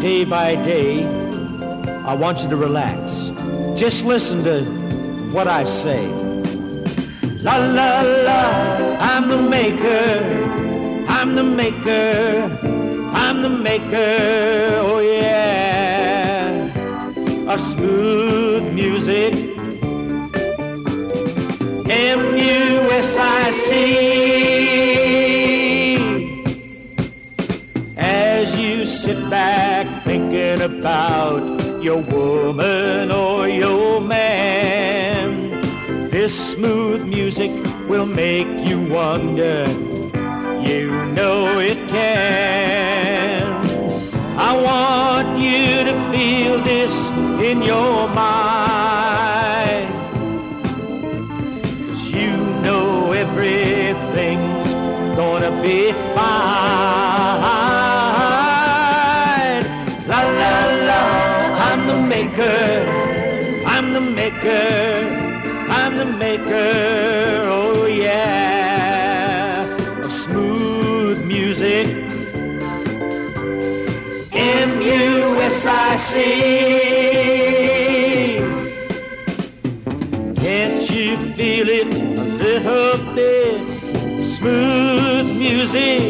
Day 0.00 0.24
by 0.24 0.54
day. 0.64 1.04
I 2.06 2.14
want 2.14 2.42
you 2.42 2.48
to 2.48 2.56
relax. 2.56 3.30
Just 3.78 4.06
listen 4.06 4.42
to 4.44 4.64
what 5.30 5.46
I 5.46 5.64
say. 5.64 6.06
La 7.42 7.56
la 7.56 8.00
la, 8.00 8.96
I'm 8.98 9.28
the 9.28 9.42
maker. 9.42 11.04
I'm 11.08 11.34
the 11.34 11.44
maker. 11.44 12.48
I'm 13.12 13.42
the 13.42 13.50
maker. 13.50 14.80
Oh 14.88 15.00
yeah. 15.00 16.70
Of 17.52 17.60
smooth 17.60 18.72
music. 18.72 19.34
M-U-S-I-C 22.12 23.70
about 30.60 31.82
your 31.82 32.02
woman 32.02 33.10
or 33.10 33.48
your 33.48 34.00
man. 34.00 35.50
This 36.10 36.52
smooth 36.52 37.06
music 37.06 37.50
will 37.88 38.06
make 38.06 38.46
you 38.68 38.78
wonder. 38.92 39.64
You 40.60 40.90
know 41.14 41.58
it 41.60 41.78
can. 41.88 43.42
I 44.38 44.52
want 44.68 45.38
you 45.38 45.84
to 45.84 45.94
feel 46.10 46.58
this 46.58 47.10
in 47.40 47.62
your 47.62 48.08
mind 48.08 48.39
maker, 64.42 65.68
I'm 65.68 65.96
the 65.96 66.06
maker, 66.06 67.46
oh 67.48 67.86
yeah, 67.86 69.64
of 70.04 70.12
smooth 70.12 71.24
music. 71.26 71.86
M-U-S-I-C 74.32 75.80
can't 80.36 80.90
you 80.90 81.16
feel 81.34 81.68
it 81.68 81.86
a 81.86 82.24
little 82.42 83.14
bit? 83.14 83.60
Smooth 84.24 85.38
music. 85.38 86.09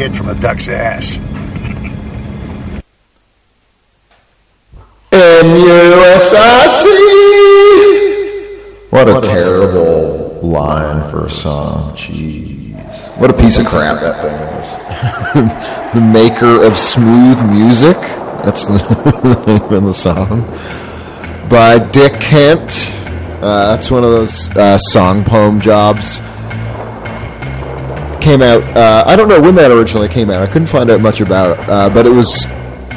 Shit 0.00 0.16
from 0.16 0.30
a 0.30 0.34
duck's 0.36 0.66
ass. 0.68 1.18
M-U-S-I-C. 5.12 6.86
What 8.88 9.08
a 9.08 9.20
terrible 9.20 10.40
line 10.42 11.10
for 11.10 11.26
a 11.26 11.30
song. 11.30 11.94
Jeez. 11.96 13.18
What 13.18 13.30
a 13.30 13.34
piece 13.34 13.58
of 13.58 13.66
crap 13.66 14.00
that 14.00 14.22
thing 14.22 14.32
is. 14.58 14.72
the 15.94 16.00
maker 16.00 16.64
of 16.64 16.78
smooth 16.78 17.38
music. 17.50 17.98
That's 18.42 18.68
the 18.68 18.78
name 19.46 19.74
of 19.74 19.84
the 19.84 19.92
song. 19.92 20.46
By 21.50 21.78
Dick 21.90 22.18
Kent. 22.20 22.88
Uh, 23.42 23.76
that's 23.76 23.90
one 23.90 24.04
of 24.04 24.10
those 24.10 24.48
uh, 24.56 24.78
song 24.78 25.24
poem 25.24 25.60
jobs. 25.60 26.22
Came 28.30 28.42
out, 28.42 28.62
uh, 28.76 29.02
I 29.08 29.16
don't 29.16 29.28
know 29.28 29.40
when 29.40 29.56
that 29.56 29.72
originally 29.72 30.06
came 30.06 30.30
out. 30.30 30.40
I 30.40 30.46
couldn't 30.46 30.68
find 30.68 30.88
out 30.88 31.00
much 31.00 31.20
about 31.20 31.58
it. 31.58 31.68
Uh, 31.68 31.90
but 31.90 32.06
it 32.06 32.10
was 32.10 32.46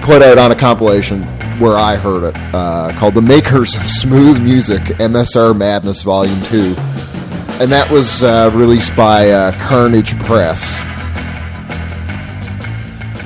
put 0.03 0.21
out 0.21 0.37
on 0.37 0.51
a 0.51 0.55
compilation 0.55 1.23
where 1.57 1.75
I 1.75 1.95
heard 1.95 2.23
it, 2.25 2.35
uh, 2.53 2.93
called 2.99 3.15
"The 3.15 3.23
Makers 3.23 3.73
of 3.73 3.81
Smooth 3.87 4.39
Music: 4.39 4.83
MSR 4.99 5.57
Madness 5.57 6.03
Volume 6.03 6.39
2. 6.43 6.75
and 7.59 7.71
that 7.71 7.89
was 7.89 8.21
uh, 8.21 8.51
released 8.53 8.95
by 8.95 9.31
uh, 9.31 9.53
Carnage 9.53 10.15
Press. 10.19 10.77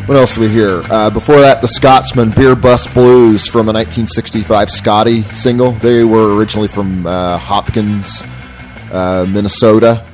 What 0.08 0.16
else 0.16 0.36
do 0.36 0.40
we 0.40 0.48
hear? 0.48 0.84
Uh, 0.90 1.10
before 1.10 1.42
that, 1.42 1.62
the 1.62 1.68
Scotsman 1.68 2.32
Beer 2.32 2.56
Bust 2.56 2.94
Blues 2.94 3.48
from 3.48 3.68
a 3.68 3.74
1965 3.74 4.72
Scotty 4.72 5.24
single. 5.34 5.74
They 5.74 6.06
were 6.06 6.38
originally 6.38 6.70
from 6.70 7.04
Hopkins, 7.04 8.24
Minnesota. 8.94 10.06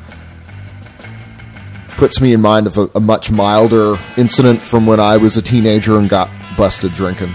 Puts 1.97 2.19
me 2.19 2.33
in 2.33 2.41
mind 2.41 2.67
of 2.67 2.77
a, 2.77 2.89
a 2.95 2.99
much 2.99 3.31
milder 3.31 3.95
incident 4.17 4.61
from 4.61 4.85
when 4.85 4.99
I 4.99 5.17
was 5.17 5.37
a 5.37 5.41
teenager 5.41 5.97
and 5.97 6.09
got 6.09 6.29
busted 6.57 6.91
drinking. 6.93 7.31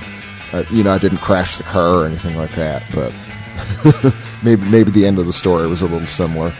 Uh, 0.52 0.64
you 0.70 0.82
know, 0.82 0.92
I 0.92 0.98
didn't 0.98 1.18
crash 1.18 1.56
the 1.56 1.62
car 1.64 2.02
or 2.02 2.06
anything 2.06 2.36
like 2.36 2.54
that, 2.54 2.82
but 2.94 3.12
maybe 4.42 4.64
maybe 4.68 4.90
the 4.90 5.06
end 5.06 5.18
of 5.18 5.26
the 5.26 5.32
story 5.32 5.66
was 5.66 5.82
a 5.82 5.86
little 5.86 6.06
similar. 6.06 6.52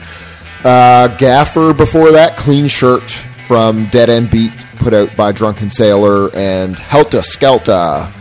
Uh, 0.64 1.09
Gaffer 1.16 1.72
before 1.72 2.12
that, 2.12 2.36
Clean 2.36 2.66
Shirt 2.66 3.11
from 3.46 3.86
Dead 3.86 4.11
End 4.11 4.30
Beat, 4.30 4.53
put 4.76 4.92
out 4.92 5.16
by 5.16 5.32
Drunken 5.32 5.70
Sailor, 5.70 6.34
and 6.34 6.76
Helta 6.76 7.20
Skelta. 7.20 8.12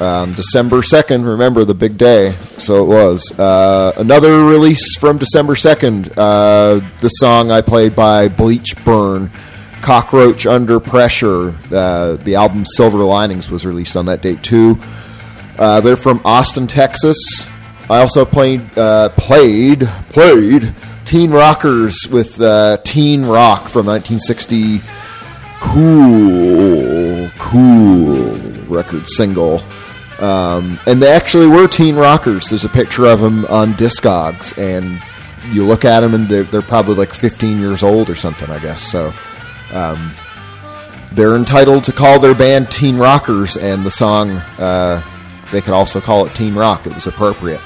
Um, 0.00 0.34
December 0.34 0.82
2nd, 0.82 1.26
remember 1.26 1.64
the 1.64 1.74
big 1.74 1.96
day, 1.96 2.32
so 2.58 2.82
it 2.82 2.86
was. 2.86 3.32
Uh, 3.38 3.92
another 3.96 4.44
release 4.44 4.98
from 4.98 5.16
December 5.16 5.54
2nd, 5.54 6.12
uh, 6.18 6.86
the 7.00 7.08
song 7.08 7.50
I 7.50 7.62
played 7.62 7.96
by 7.96 8.28
Bleach 8.28 8.76
Burn, 8.84 9.30
Cockroach 9.80 10.46
Under 10.46 10.80
Pressure. 10.80 11.54
Uh, 11.72 12.16
the 12.16 12.34
album 12.34 12.66
Silver 12.66 13.04
Linings 13.04 13.50
was 13.50 13.64
released 13.64 13.96
on 13.96 14.06
that 14.06 14.20
date 14.20 14.42
too. 14.42 14.78
Uh, 15.58 15.80
they're 15.80 15.96
from 15.96 16.20
Austin, 16.26 16.66
Texas. 16.66 17.46
I 17.88 18.00
also 18.00 18.24
played 18.26 18.76
uh, 18.76 19.10
played 19.10 19.88
played 20.10 20.74
Teen 21.06 21.30
Rockers 21.30 22.06
with 22.10 22.38
uh, 22.40 22.78
Teen 22.84 23.24
Rock 23.24 23.68
from 23.68 23.86
1960. 23.86 24.82
Cool, 25.60 27.30
cool 27.38 28.36
record 28.68 29.08
single. 29.08 29.62
Um, 30.20 30.78
and 30.86 31.02
they 31.02 31.12
actually 31.12 31.46
were 31.46 31.68
teen 31.68 31.96
rockers. 31.96 32.48
There's 32.48 32.64
a 32.64 32.70
picture 32.70 33.06
of 33.06 33.20
them 33.20 33.44
on 33.46 33.74
Discogs, 33.74 34.56
and 34.56 35.00
you 35.52 35.64
look 35.64 35.84
at 35.84 36.00
them, 36.00 36.14
and 36.14 36.26
they're, 36.26 36.44
they're 36.44 36.62
probably 36.62 36.94
like 36.94 37.12
15 37.12 37.58
years 37.60 37.82
old 37.82 38.08
or 38.08 38.14
something, 38.14 38.50
I 38.50 38.58
guess. 38.58 38.82
So 38.82 39.12
um, 39.72 40.12
they're 41.12 41.36
entitled 41.36 41.84
to 41.84 41.92
call 41.92 42.18
their 42.18 42.34
band 42.34 42.70
Teen 42.70 42.96
Rockers, 42.96 43.56
and 43.56 43.84
the 43.84 43.90
song 43.90 44.30
uh, 44.58 45.02
they 45.52 45.60
could 45.60 45.74
also 45.74 46.00
call 46.00 46.26
it 46.26 46.34
Teen 46.34 46.54
Rock. 46.54 46.86
It 46.86 46.94
was 46.94 47.06
appropriate. 47.06 47.60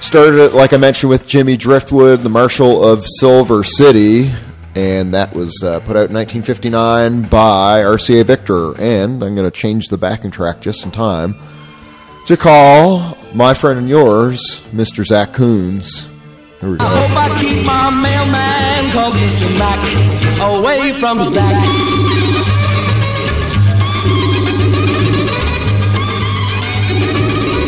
Started 0.00 0.38
it, 0.38 0.52
like 0.52 0.72
I 0.72 0.76
mentioned, 0.76 1.10
with 1.10 1.26
Jimmy 1.26 1.56
Driftwood, 1.56 2.20
the 2.20 2.28
Marshal 2.28 2.84
of 2.84 3.04
Silver 3.06 3.64
City, 3.64 4.32
and 4.78 5.12
that 5.12 5.34
was 5.34 5.60
uh, 5.64 5.80
put 5.80 5.96
out 5.96 6.08
in 6.08 6.14
1959 6.14 7.22
by 7.22 7.80
RCA 7.80 8.24
Victor. 8.24 8.80
And 8.80 9.24
I'm 9.24 9.34
going 9.34 9.44
to 9.44 9.50
change 9.50 9.88
the 9.88 9.98
backing 9.98 10.30
track 10.30 10.60
just 10.60 10.84
in 10.84 10.92
time 10.92 11.34
to 12.26 12.36
call 12.36 13.18
my 13.34 13.54
friend 13.54 13.80
and 13.80 13.88
yours, 13.88 14.60
Mr. 14.70 15.04
Zach 15.04 15.32
Coons. 15.32 16.06
Here 16.60 16.70
we 16.70 16.78
I 16.78 16.84
hope 16.84 17.10
I 17.16 17.40
keep 17.40 17.66
my 17.66 17.90
mailman 17.90 18.92
called 18.92 19.14
Mr. 19.14 19.58
Mac 19.58 19.80
away 20.40 20.92
from 21.00 21.24
Zach. 21.24 21.68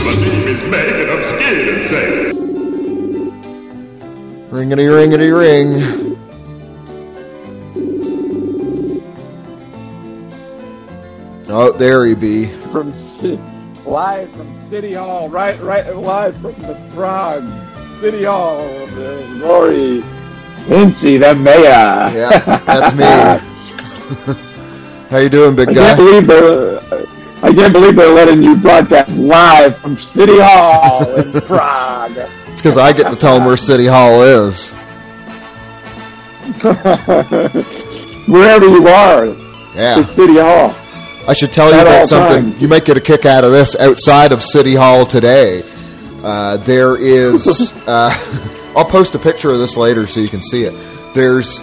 My 0.07 0.15
name 0.15 0.49
is 0.49 0.63
Meg 0.63 0.95
and 0.95 1.11
I'm 1.11 1.25
scared 1.25 1.67
to 1.67 1.89
say. 1.89 2.31
Ringity, 4.51 4.87
ringity, 4.89 5.37
ring. 5.37 6.10
Oh, 11.53 11.73
there 11.73 12.07
he 12.07 12.15
be. 12.15 12.47
from 12.47 12.93
live 13.85 14.31
from 14.37 14.61
City 14.69 14.93
Hall, 14.93 15.29
right, 15.29 15.59
right, 15.61 15.95
live 15.97 16.37
from 16.37 16.53
the 16.63 16.79
Prague 16.95 17.45
City 18.01 18.25
Hall. 18.25 18.65
Rory 19.39 20.01
Vinci, 20.69 21.17
the 21.17 21.35
mayor. 21.35 22.11
Yeah, 22.15 22.39
that's 22.67 22.95
me. 22.95 24.35
How 25.11 25.19
you 25.19 25.29
doing, 25.29 25.57
big 25.57 25.71
I 25.71 25.75
guy? 25.75 25.87
can't 25.87 25.99
believe 25.99 26.27
they're. 26.27 26.81
I 27.43 27.53
can't 27.55 27.73
believe 27.73 27.97
they're 27.97 28.13
letting 28.15 28.43
you 28.43 28.55
broadcast 28.57 29.17
live 29.19 29.77
from 29.79 29.97
City 29.97 30.39
Hall 30.39 31.11
in 31.17 31.33
Prague. 31.43 32.13
It's 32.49 32.61
because 32.61 32.77
I 32.77 32.93
get 32.93 33.09
to 33.11 33.17
tell 33.17 33.37
them 33.37 33.47
where 33.47 33.57
City 33.57 33.87
Hall 33.87 34.23
is. 34.23 34.71
Wherever 38.29 38.69
you 38.69 38.87
are, 38.89 39.27
Yeah. 39.75 39.95
to 39.97 40.05
City 40.05 40.37
Hall. 40.39 40.75
I 41.29 41.33
should 41.35 41.53
tell 41.53 41.69
you 41.69 41.75
At 41.79 41.87
about 41.87 42.07
something. 42.09 42.45
times. 42.45 42.63
You 42.63 42.69
might 42.69 42.85
get 42.85 42.97
a 42.97 43.01
kick 43.01 43.25
out 43.27 43.45
of 43.45 43.53
this 43.53 43.77
outside 43.77 44.33
of 44.33 44.43
City 44.43 44.75
Hall 44.75 45.05
today. 45.07 45.61
Uh, 46.23 46.57
there 46.59 46.97
is. 46.97 47.73
Uh, 47.91 48.11
I'll 48.77 48.85
post 48.85 49.17
a 49.17 49.19
picture 49.19 49.51
of 49.51 49.59
this 49.59 49.77
later 49.77 50.07
so 50.07 50.21
you 50.21 50.29
can 50.29 50.43
see 50.43 50.63
it. 50.63 50.73
There's 51.13 51.59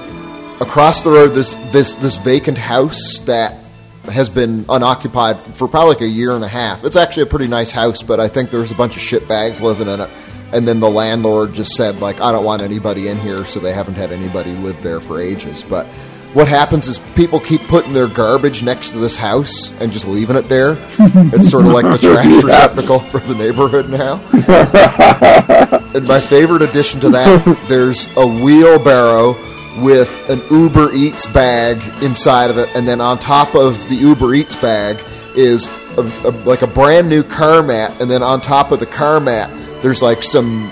across 0.60 1.04
the 1.04 1.10
road 1.12 1.30
this 1.30 1.54
this 1.72 1.96
this 1.96 2.18
vacant 2.18 2.58
house 2.58 3.20
that 3.20 3.64
has 4.12 4.28
been 4.28 4.66
unoccupied 4.68 5.38
for 5.40 5.70
probably 5.70 5.94
like 5.94 6.02
a 6.02 6.08
year 6.08 6.32
and 6.32 6.44
a 6.44 6.50
half. 6.50 6.84
It's 6.84 6.98
actually 6.98 7.24
a 7.24 7.28
pretty 7.28 7.48
nice 7.48 7.72
house, 7.72 8.02
but 8.04 8.20
I 8.20 8.28
think 8.28 8.50
there's 8.50 8.72
a 8.72 8.76
bunch 8.76 8.98
of 8.98 9.02
shit 9.02 9.26
bags 9.28 9.62
living 9.62 9.88
in 9.88 10.02
it. 10.02 10.10
And 10.52 10.68
then 10.68 10.82
the 10.82 10.90
landlord 10.90 11.54
just 11.54 11.72
said 11.76 12.02
like, 12.02 12.20
I 12.20 12.34
don't 12.34 12.44
want 12.44 12.62
anybody 12.62 13.08
in 13.08 13.18
here, 13.18 13.46
so 13.46 13.62
they 13.62 13.74
haven't 13.74 13.96
had 13.96 14.12
anybody 14.12 14.52
live 14.56 14.82
there 14.84 15.00
for 15.00 15.22
ages. 15.22 15.64
But 15.64 15.88
what 16.34 16.48
happens 16.48 16.88
is 16.88 17.00
people 17.16 17.40
keep 17.40 17.62
putting 17.62 17.94
their 17.94 18.08
garbage 18.08 18.64
next 18.64 18.90
to 18.90 19.00
this 19.00 19.16
house 19.16 19.72
and 19.80 19.92
just 19.92 20.08
leaving 20.08 20.36
it 20.36 20.50
there. 20.50 20.78
It's 21.30 21.50
sort 21.50 21.66
of 21.66 21.72
like 21.72 21.86
the 21.86 21.98
trash 21.98 22.44
receptacle 22.44 23.00
for 23.00 23.20
the 23.20 23.36
neighborhood 23.36 23.90
now. 23.90 24.22
and 25.94 26.08
my 26.08 26.20
favorite 26.20 26.62
addition 26.62 27.00
to 27.02 27.10
that, 27.10 27.66
there's 27.68 28.08
a 28.18 28.26
wheelbarrow 28.26 29.36
with 29.82 30.30
an 30.30 30.42
Uber 30.50 30.94
Eats 30.94 31.28
bag 31.28 31.82
inside 32.04 32.50
of 32.50 32.58
it, 32.58 32.70
and 32.76 32.88
then 32.88 33.02
on 33.02 33.20
top 33.20 33.56
of 33.56 33.88
the 33.90 33.96
Uber 33.96 34.34
Eats 34.36 34.56
bag 34.56 34.98
is 35.36 35.68
a, 35.98 36.02
a, 36.02 36.32
like 36.46 36.62
a 36.62 36.68
brand 36.68 37.10
new 37.10 37.24
car 37.24 37.62
mat, 37.62 38.00
and 38.02 38.10
then 38.10 38.24
on 38.24 38.42
top 38.42 38.72
of 38.72 38.80
the 38.80 38.86
car 38.86 39.20
mat, 39.20 39.50
there's 39.82 40.02
like 40.02 40.24
some 40.24 40.70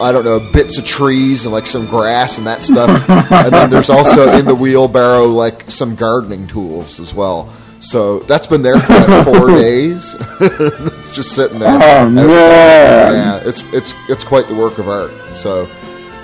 I 0.00 0.12
don't 0.12 0.24
know 0.24 0.40
bits 0.52 0.78
of 0.78 0.84
trees 0.84 1.44
and 1.44 1.52
like 1.52 1.66
some 1.66 1.86
grass 1.86 2.38
and 2.38 2.46
that 2.46 2.62
stuff, 2.62 2.90
and 3.08 3.52
then 3.52 3.70
there's 3.70 3.90
also 3.90 4.32
in 4.36 4.44
the 4.44 4.54
wheelbarrow 4.54 5.24
like 5.24 5.70
some 5.70 5.94
gardening 5.94 6.46
tools 6.46 7.00
as 7.00 7.14
well. 7.14 7.52
So 7.80 8.20
that's 8.20 8.46
been 8.46 8.62
there 8.62 8.78
for 8.80 8.92
like 8.94 9.24
four 9.24 9.48
days. 9.56 10.14
it's 10.40 11.14
just 11.14 11.32
sitting 11.34 11.58
there. 11.58 11.74
Oh, 11.74 12.08
man. 12.10 12.28
Yeah, 12.28 13.40
it's 13.44 13.62
it's 13.72 13.94
it's 14.08 14.24
quite 14.24 14.48
the 14.48 14.54
work 14.54 14.78
of 14.78 14.88
art. 14.88 15.10
So. 15.36 15.68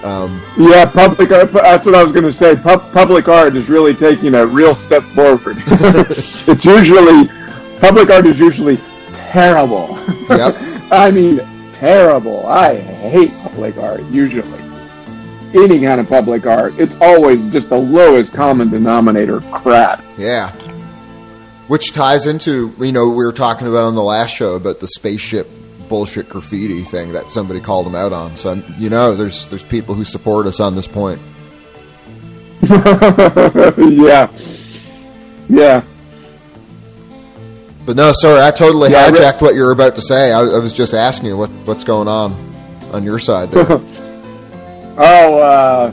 Um, 0.02 0.42
Yeah, 0.58 0.86
public 0.86 1.30
art. 1.30 1.52
That's 1.52 1.86
what 1.86 1.94
I 1.94 2.02
was 2.02 2.10
going 2.10 2.24
to 2.24 2.32
say. 2.32 2.56
Pub, 2.56 2.90
public 2.92 3.28
art 3.28 3.54
is 3.54 3.68
really 3.70 3.94
taking 3.94 4.34
a 4.34 4.44
real 4.44 4.74
step 4.74 5.04
forward. 5.14 5.56
it's 5.66 6.64
usually 6.64 7.30
public 7.78 8.10
art 8.10 8.26
is 8.26 8.40
usually 8.40 8.78
terrible. 9.12 9.96
Yep. 10.28 10.56
I 10.90 11.12
mean, 11.12 11.40
terrible. 11.82 12.46
I 12.46 12.76
hate 12.76 13.32
public 13.42 13.76
art 13.76 14.04
usually. 14.04 14.60
Any 15.52 15.80
kind 15.80 16.00
of 16.00 16.08
public 16.08 16.46
art, 16.46 16.78
it's 16.78 16.96
always 17.00 17.42
just 17.50 17.70
the 17.70 17.76
lowest 17.76 18.34
common 18.34 18.70
denominator 18.70 19.40
crap. 19.50 20.02
Yeah. 20.16 20.52
Which 21.66 21.92
ties 21.92 22.26
into, 22.26 22.72
you 22.78 22.92
know, 22.92 23.08
we 23.08 23.16
were 23.16 23.32
talking 23.32 23.66
about 23.66 23.84
on 23.84 23.96
the 23.96 24.02
last 24.02 24.30
show 24.30 24.54
about 24.54 24.78
the 24.78 24.86
spaceship 24.86 25.48
bullshit 25.88 26.28
graffiti 26.28 26.84
thing 26.84 27.12
that 27.14 27.32
somebody 27.32 27.60
called 27.60 27.86
them 27.86 27.96
out 27.96 28.12
on. 28.12 28.36
So, 28.36 28.62
you 28.78 28.88
know, 28.88 29.16
there's 29.16 29.48
there's 29.48 29.64
people 29.64 29.96
who 29.96 30.04
support 30.04 30.46
us 30.46 30.60
on 30.60 30.76
this 30.76 30.86
point. 30.86 31.20
yeah, 32.62 34.30
yeah. 35.48 35.82
But 37.84 37.96
no, 37.96 38.12
sorry, 38.12 38.40
I 38.40 38.50
totally 38.52 38.90
Yeah, 38.92 39.06
I 39.06 39.08
re- 39.08 39.18
hijacked 39.18 39.42
what 39.42 39.54
you 39.54 39.62
were 39.62 39.72
about 39.72 39.94
to 39.96 40.02
say. 40.02 40.30
I, 40.32 40.40
I 40.40 40.58
was 40.58 40.72
just 40.72 40.94
asking 40.94 41.26
you 41.28 41.36
what 41.36 41.50
what's 41.64 41.84
going 41.84 42.08
on 42.08 42.32
on 42.92 43.02
your 43.04 43.18
side 43.18 43.50
there. 43.50 43.80
Oh, 44.94 45.38
uh, 45.38 45.90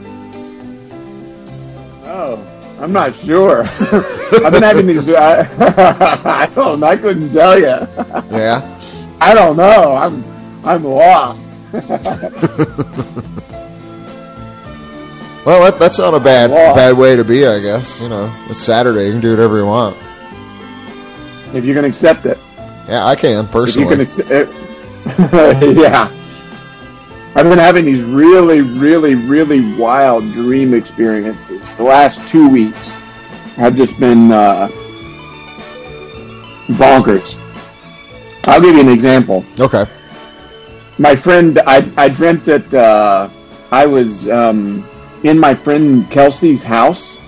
oh, 2.04 2.76
I'm 2.80 2.92
not 2.92 3.14
sure. 3.14 3.62
I've 3.80 4.52
been 4.52 4.62
having 4.62 4.86
these. 4.86 5.08
I, 5.08 5.40
I 6.42 6.46
don't. 6.54 6.82
I 6.84 6.98
couldn't 6.98 7.32
tell 7.32 7.58
you. 7.58 7.64
yeah. 8.30 8.60
I 9.18 9.32
don't 9.32 9.56
know. 9.56 9.96
I'm 9.96 10.22
I'm 10.66 10.84
lost. 10.84 11.48
Well, 15.46 15.64
that, 15.64 15.78
that's 15.78 15.98
not 15.98 16.12
a 16.12 16.20
bad 16.20 16.50
bad 16.50 16.98
way 16.98 17.16
to 17.16 17.24
be, 17.24 17.46
I 17.46 17.58
guess. 17.60 17.98
You 18.00 18.10
know, 18.10 18.30
it's 18.50 18.60
Saturday. 18.60 19.06
You 19.06 19.12
can 19.12 19.22
do 19.22 19.30
whatever 19.30 19.56
you 19.56 19.64
want. 19.64 19.96
If 21.54 21.64
you 21.64 21.74
can 21.74 21.84
accept 21.84 22.26
it. 22.26 22.38
Yeah, 22.88 23.04
I 23.06 23.14
can 23.14 23.44
If 23.44 23.46
you 23.46 23.52
personally. 23.52 23.88
can, 23.88 24.00
ex- 24.00 24.20
uh, 24.30 25.72
yeah. 25.76 26.10
I've 27.36 27.48
been 27.48 27.58
having 27.58 27.84
these 27.84 28.02
really, 28.02 28.60
really, 28.60 29.14
really 29.14 29.76
wild 29.76 30.32
dream 30.32 30.74
experiences. 30.74 31.76
The 31.76 31.84
last 31.84 32.26
two 32.26 32.48
weeks 32.48 32.90
have 33.56 33.76
just 33.76 33.98
been 34.00 34.32
uh, 34.32 34.68
bonkers. 36.72 37.36
I'll 38.48 38.60
give 38.60 38.74
you 38.74 38.80
an 38.80 38.88
example. 38.88 39.44
Okay. 39.60 39.84
My 40.98 41.14
friend, 41.14 41.58
I, 41.66 41.88
I 41.96 42.08
dreamt 42.08 42.44
that 42.46 42.74
uh, 42.74 43.28
I 43.70 43.86
was 43.86 44.28
um, 44.28 44.84
in 45.22 45.38
my 45.38 45.54
friend 45.54 46.10
Kelsey's 46.10 46.64
house. 46.64 47.19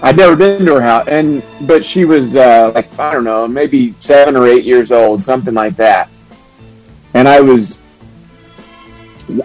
I'd 0.00 0.16
never 0.16 0.36
been 0.36 0.64
to 0.64 0.74
her 0.74 0.80
house, 0.80 1.08
and 1.08 1.42
but 1.62 1.84
she 1.84 2.04
was 2.04 2.36
uh, 2.36 2.70
like 2.74 2.96
I 2.98 3.12
don't 3.12 3.24
know, 3.24 3.48
maybe 3.48 3.94
seven 3.98 4.36
or 4.36 4.46
eight 4.46 4.64
years 4.64 4.92
old, 4.92 5.24
something 5.24 5.54
like 5.54 5.76
that. 5.76 6.08
And 7.14 7.26
I 7.26 7.40
was. 7.40 7.80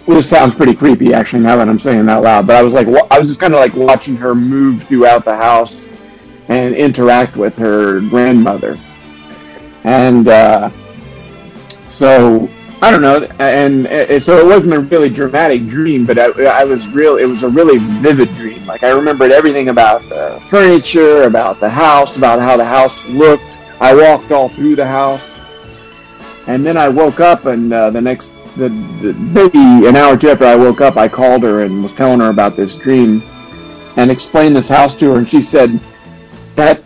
This 0.06 0.30
sounds 0.30 0.54
pretty 0.54 0.74
creepy, 0.74 1.12
actually. 1.12 1.42
Now 1.42 1.56
that 1.56 1.68
I'm 1.68 1.78
saying 1.78 2.08
out 2.08 2.22
loud, 2.22 2.46
but 2.46 2.56
I 2.56 2.62
was 2.62 2.72
like, 2.72 2.86
I 2.86 3.18
was 3.18 3.28
just 3.28 3.40
kind 3.40 3.52
of 3.52 3.60
like 3.60 3.74
watching 3.74 4.16
her 4.16 4.34
move 4.34 4.84
throughout 4.84 5.24
the 5.24 5.36
house 5.36 5.90
and 6.48 6.74
interact 6.74 7.36
with 7.36 7.56
her 7.56 8.00
grandmother, 8.00 8.78
and 9.82 10.28
uh, 10.28 10.70
so 11.86 12.48
I 12.80 12.90
don't 12.90 13.02
know, 13.02 13.26
and 13.40 13.86
uh, 13.86 14.20
so 14.20 14.38
it 14.38 14.46
wasn't 14.46 14.74
a 14.74 14.80
really 14.80 15.10
dramatic 15.10 15.66
dream, 15.66 16.06
but 16.06 16.18
I, 16.18 16.26
I 16.60 16.64
was 16.64 16.86
real. 16.88 17.16
It 17.16 17.26
was 17.26 17.42
a 17.42 17.48
really 17.48 17.78
vivid 17.78 18.28
dream. 18.36 18.53
Like 18.66 18.82
I 18.82 18.90
remembered 18.90 19.30
everything 19.32 19.68
about 19.68 20.02
the 20.08 20.40
furniture, 20.48 21.24
about 21.24 21.60
the 21.60 21.68
house, 21.68 22.16
about 22.16 22.40
how 22.40 22.56
the 22.56 22.64
house 22.64 23.06
looked. 23.08 23.58
I 23.80 23.94
walked 23.94 24.30
all 24.32 24.48
through 24.48 24.76
the 24.76 24.86
house, 24.86 25.40
and 26.46 26.64
then 26.64 26.76
I 26.76 26.88
woke 26.88 27.20
up, 27.20 27.46
and 27.46 27.72
uh, 27.72 27.90
the 27.90 28.00
next, 28.00 28.34
the, 28.56 28.68
the 29.02 29.12
maybe 29.14 29.86
an 29.86 29.96
hour 29.96 30.14
or 30.14 30.16
two 30.16 30.30
after 30.30 30.46
I 30.46 30.54
woke 30.54 30.80
up, 30.80 30.96
I 30.96 31.08
called 31.08 31.42
her 31.42 31.64
and 31.64 31.82
was 31.82 31.92
telling 31.92 32.20
her 32.20 32.30
about 32.30 32.56
this 32.56 32.76
dream, 32.76 33.22
and 33.96 34.10
explained 34.10 34.56
this 34.56 34.68
house 34.68 34.96
to 34.96 35.10
her, 35.12 35.18
and 35.18 35.28
she 35.28 35.42
said, 35.42 35.78
"That 36.54 36.82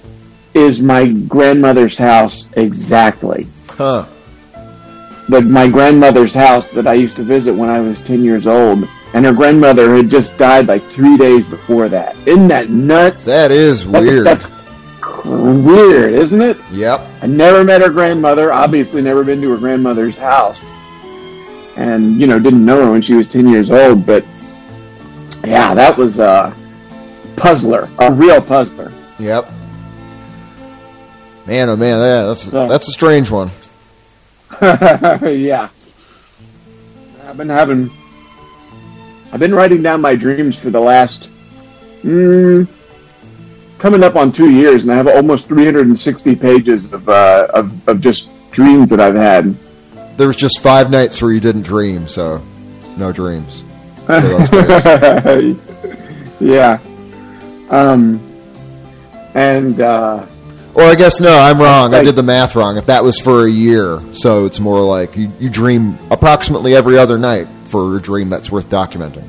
is 0.54 0.82
my 0.82 1.06
grandmother's 1.06 1.98
house 1.98 2.50
exactly." 2.56 3.46
Huh. 3.68 4.06
but 5.28 5.44
my 5.44 5.68
grandmother's 5.68 6.34
house 6.34 6.70
that 6.70 6.86
I 6.88 6.94
used 6.94 7.16
to 7.18 7.22
visit 7.22 7.54
when 7.54 7.68
I 7.68 7.80
was 7.80 8.02
10 8.02 8.24
years 8.24 8.46
old. 8.48 8.88
And 9.14 9.24
her 9.24 9.32
grandmother 9.32 9.94
had 9.96 10.10
just 10.10 10.36
died 10.36 10.66
like 10.66 10.82
three 10.82 11.16
days 11.16 11.48
before 11.48 11.88
that. 11.88 12.16
Isn't 12.26 12.48
that 12.48 12.68
nuts? 12.68 13.24
That 13.24 13.50
is 13.50 13.86
weird. 13.86 14.26
That's, 14.26 14.52
weird, 15.24 16.12
isn't 16.12 16.40
it? 16.40 16.56
Yep. 16.70 17.00
I 17.22 17.26
never 17.26 17.64
met 17.64 17.80
her 17.80 17.90
grandmother. 17.90 18.52
Obviously, 18.52 19.02
never 19.02 19.24
been 19.24 19.40
to 19.42 19.50
her 19.50 19.56
grandmother's 19.56 20.16
house. 20.16 20.72
And, 21.76 22.20
you 22.20 22.26
know, 22.26 22.38
didn't 22.38 22.64
know 22.64 22.84
her 22.84 22.90
when 22.92 23.02
she 23.02 23.14
was 23.14 23.28
10 23.28 23.48
years 23.48 23.70
old. 23.70 24.04
But, 24.04 24.24
yeah, 25.44 25.74
that 25.74 25.96
was 25.96 26.18
a 26.18 26.54
puzzler, 27.36 27.88
a 27.98 28.12
real 28.12 28.40
puzzler. 28.40 28.92
Yep. 29.18 29.50
Man, 31.46 31.70
oh 31.70 31.76
man, 31.76 31.98
yeah, 31.98 32.24
that's 32.24 32.44
that's 32.44 32.88
a 32.88 32.90
strange 32.90 33.30
one. 33.30 33.50
yeah. 34.60 35.70
I've 37.24 37.38
been 37.38 37.48
having. 37.48 37.90
I've 39.32 39.40
been 39.40 39.54
writing 39.54 39.82
down 39.82 40.00
my 40.00 40.16
dreams 40.16 40.58
for 40.58 40.70
the 40.70 40.80
last. 40.80 41.30
Mm, 42.02 42.66
coming 43.78 44.02
up 44.02 44.16
on 44.16 44.32
two 44.32 44.50
years, 44.50 44.84
and 44.84 44.92
I 44.92 44.96
have 44.96 45.08
almost 45.08 45.48
360 45.48 46.36
pages 46.36 46.92
of, 46.92 47.08
uh, 47.08 47.48
of, 47.52 47.88
of 47.88 48.00
just 48.00 48.30
dreams 48.50 48.90
that 48.90 49.00
I've 49.00 49.14
had. 49.14 49.54
There 50.16 50.26
was 50.26 50.36
just 50.36 50.60
five 50.60 50.90
nights 50.90 51.20
where 51.22 51.32
you 51.32 51.40
didn't 51.40 51.62
dream, 51.62 52.08
so 52.08 52.42
no 52.96 53.12
dreams. 53.12 53.64
for 54.06 54.20
those 54.20 54.50
days. 54.50 55.56
yeah. 56.40 56.78
Um, 57.70 58.20
and 59.34 59.78
uh, 59.80 60.26
Or 60.74 60.82
I 60.84 60.94
guess 60.94 61.20
no, 61.20 61.38
I'm 61.38 61.58
wrong. 61.58 61.94
I 61.94 62.02
did 62.02 62.16
the 62.16 62.22
math 62.22 62.56
wrong. 62.56 62.78
If 62.78 62.86
that 62.86 63.04
was 63.04 63.20
for 63.20 63.46
a 63.46 63.50
year, 63.50 64.00
so 64.12 64.46
it's 64.46 64.58
more 64.58 64.80
like 64.80 65.16
you, 65.16 65.30
you 65.38 65.50
dream 65.50 65.98
approximately 66.10 66.74
every 66.74 66.96
other 66.96 67.18
night 67.18 67.46
for 67.68 67.96
a 67.96 68.00
dream 68.00 68.28
that's 68.28 68.50
worth 68.50 68.68
documenting. 68.68 69.28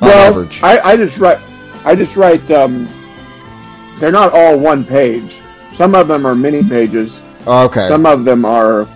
On 0.00 0.08
well, 0.08 0.30
average. 0.32 0.62
I, 0.62 0.80
I 0.80 0.96
just 0.96 1.18
write. 1.18 1.38
I 1.84 1.94
just 1.94 2.16
write. 2.16 2.50
Um, 2.50 2.88
they're 3.98 4.12
not 4.12 4.32
all 4.32 4.58
one 4.58 4.84
page. 4.84 5.40
Some 5.72 5.94
of 5.94 6.08
them 6.08 6.26
are 6.26 6.34
mini 6.34 6.62
pages. 6.62 7.20
Oh, 7.46 7.66
Okay. 7.66 7.86
Some 7.86 8.06
of 8.06 8.24
them 8.24 8.44
are. 8.44 8.88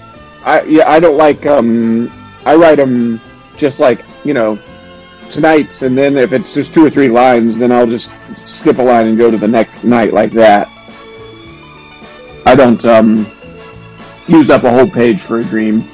I 0.44 0.62
yeah. 0.62 0.90
I 0.90 0.98
don't 1.00 1.16
like. 1.16 1.46
Um, 1.46 2.10
I 2.44 2.54
write 2.56 2.76
them 2.76 3.20
just 3.56 3.80
like 3.80 4.04
you 4.24 4.34
know 4.34 4.58
tonight's, 5.30 5.82
and 5.82 5.96
then 5.96 6.16
if 6.16 6.32
it's 6.32 6.54
just 6.54 6.72
two 6.72 6.84
or 6.84 6.90
three 6.90 7.08
lines, 7.08 7.58
then 7.58 7.70
I'll 7.70 7.86
just 7.86 8.10
skip 8.36 8.78
a 8.78 8.82
line 8.82 9.08
and 9.08 9.18
go 9.18 9.30
to 9.30 9.36
the 9.36 9.48
next 9.48 9.84
night 9.84 10.12
like 10.12 10.32
that. 10.32 10.68
I 12.46 12.54
don't 12.54 12.84
um, 12.84 13.26
use 14.26 14.50
up 14.50 14.64
a 14.64 14.70
whole 14.70 14.88
page 14.88 15.20
for 15.20 15.38
a 15.38 15.44
dream. 15.44 15.88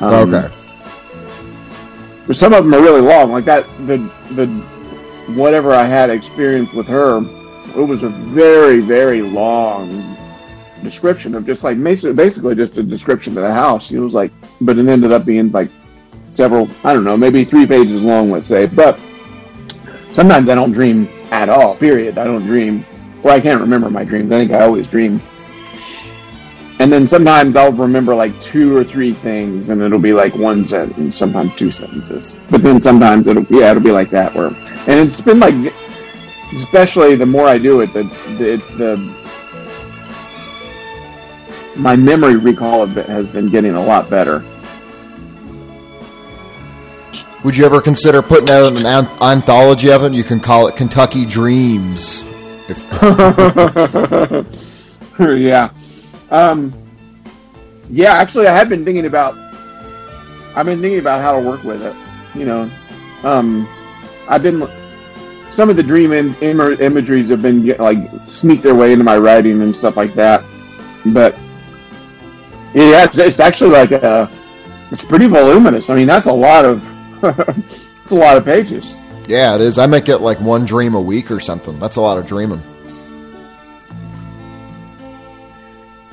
Um, 0.00 0.34
okay. 0.34 0.54
but 2.26 2.36
some 2.36 2.54
of 2.54 2.64
them 2.64 2.74
are 2.74 2.80
really 2.80 3.02
long. 3.02 3.32
Like 3.32 3.44
that, 3.44 3.66
the 3.86 3.98
the 4.32 4.46
whatever 5.34 5.72
I 5.72 5.84
had 5.84 6.10
experience 6.10 6.72
with 6.72 6.86
her, 6.88 7.18
it 7.76 7.84
was 7.84 8.02
a 8.02 8.08
very 8.08 8.80
very 8.80 9.22
long 9.22 10.16
description 10.82 11.34
of 11.34 11.44
just 11.44 11.64
like 11.64 11.82
basically, 11.82 12.14
basically 12.14 12.54
just 12.54 12.78
a 12.78 12.82
description 12.82 13.36
of 13.36 13.44
the 13.44 13.52
house. 13.52 13.92
It 13.92 13.98
was 13.98 14.14
like, 14.14 14.32
but 14.60 14.78
it 14.78 14.88
ended 14.88 15.12
up 15.12 15.24
being 15.24 15.50
like 15.52 15.68
several. 16.30 16.68
I 16.84 16.94
don't 16.94 17.04
know, 17.04 17.16
maybe 17.16 17.44
three 17.44 17.66
pages 17.66 18.02
long, 18.02 18.30
let's 18.30 18.46
say. 18.46 18.66
But 18.66 18.98
sometimes 20.10 20.48
I 20.48 20.54
don't 20.54 20.72
dream 20.72 21.08
at 21.30 21.48
all. 21.48 21.76
Period. 21.76 22.18
I 22.18 22.24
don't 22.24 22.42
dream, 22.42 22.86
or 23.22 23.32
I 23.32 23.40
can't 23.40 23.60
remember 23.60 23.90
my 23.90 24.04
dreams. 24.04 24.32
I 24.32 24.38
think 24.38 24.52
I 24.52 24.62
always 24.62 24.88
dream. 24.88 25.20
And 26.80 26.90
then 26.90 27.06
sometimes 27.06 27.56
I'll 27.56 27.72
remember 27.72 28.14
like 28.14 28.40
two 28.40 28.74
or 28.74 28.82
three 28.82 29.12
things, 29.12 29.68
and 29.68 29.82
it'll 29.82 29.98
be 29.98 30.14
like 30.14 30.34
one 30.34 30.64
sentence, 30.64 31.14
sometimes 31.14 31.54
two 31.54 31.70
sentences. 31.70 32.38
But 32.48 32.62
then 32.62 32.80
sometimes 32.80 33.28
it'll 33.28 33.44
yeah, 33.50 33.72
it'll 33.72 33.82
be 33.82 33.90
like 33.90 34.08
that. 34.10 34.34
Where 34.34 34.46
and 34.46 34.98
it's 34.98 35.20
been 35.20 35.38
like, 35.38 35.74
especially 36.54 37.16
the 37.16 37.26
more 37.26 37.46
I 37.46 37.58
do 37.58 37.82
it, 37.82 37.92
the 37.92 38.04
the, 38.38 38.56
the 38.78 38.96
my 41.76 41.96
memory 41.96 42.36
recall 42.36 42.82
of 42.82 42.96
it 42.96 43.04
has 43.10 43.28
been 43.28 43.50
getting 43.50 43.74
a 43.74 43.84
lot 43.84 44.08
better. 44.08 44.42
Would 47.44 47.58
you 47.58 47.66
ever 47.66 47.82
consider 47.82 48.22
putting 48.22 48.48
out 48.48 48.72
an 48.72 48.86
an- 48.86 49.06
anthology 49.20 49.92
of 49.92 50.04
it? 50.04 50.14
You 50.14 50.24
can 50.24 50.40
call 50.40 50.66
it 50.66 50.76
Kentucky 50.76 51.26
Dreams. 51.26 52.24
If, 52.70 52.78
yeah. 55.38 55.70
Um, 56.30 56.72
yeah, 57.88 58.12
actually, 58.14 58.46
I 58.46 58.54
have 58.56 58.68
been 58.68 58.84
thinking 58.84 59.06
about. 59.06 59.36
I've 60.56 60.66
been 60.66 60.80
thinking 60.80 60.98
about 60.98 61.22
how 61.22 61.32
to 61.32 61.46
work 61.46 61.62
with 61.64 61.82
it. 61.82 61.94
You 62.38 62.44
know, 62.44 62.70
um, 63.24 63.68
I've 64.28 64.42
been. 64.42 64.66
Some 65.50 65.68
of 65.68 65.76
the 65.76 65.82
dream 65.82 66.12
Im- 66.12 66.36
Im- 66.42 66.60
imageries 66.80 67.28
have 67.30 67.42
been 67.42 67.66
like 67.78 67.98
sneak 68.28 68.62
their 68.62 68.74
way 68.76 68.92
into 68.92 69.04
my 69.04 69.18
writing 69.18 69.62
and 69.62 69.74
stuff 69.74 69.96
like 69.96 70.14
that, 70.14 70.44
but 71.06 71.34
yeah, 72.72 73.04
it's, 73.04 73.18
it's 73.18 73.40
actually 73.40 73.70
like 73.70 73.90
a. 73.90 74.30
It's 74.92 75.04
pretty 75.04 75.26
voluminous. 75.26 75.90
I 75.90 75.96
mean, 75.96 76.06
that's 76.06 76.26
a 76.28 76.32
lot 76.32 76.64
of. 76.64 76.84
it's 78.04 78.12
a 78.12 78.16
lot 78.16 78.36
of 78.36 78.44
pages. 78.44 78.94
yeah, 79.26 79.54
it 79.56 79.60
is. 79.60 79.78
I 79.78 79.86
might 79.86 80.04
get 80.04 80.20
like 80.20 80.40
one 80.40 80.64
dream 80.64 80.94
a 80.94 81.00
week 81.00 81.30
or 81.30 81.40
something. 81.40 81.78
That's 81.80 81.96
a 81.96 82.00
lot 82.00 82.16
of 82.18 82.26
dreaming. 82.26 82.62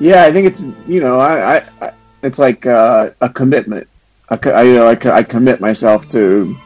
Yeah, 0.00 0.24
I 0.24 0.32
think 0.32 0.46
it's 0.46 0.62
you 0.86 1.00
know 1.00 1.18
I, 1.18 1.58
I, 1.80 1.92
it's 2.22 2.38
like 2.38 2.66
uh, 2.66 3.10
a 3.20 3.28
commitment. 3.28 3.88
I, 4.30 4.62
you 4.62 4.74
know 4.74 4.88
I, 4.88 5.16
I 5.16 5.22
commit 5.22 5.60
myself 5.60 6.08
to 6.10 6.56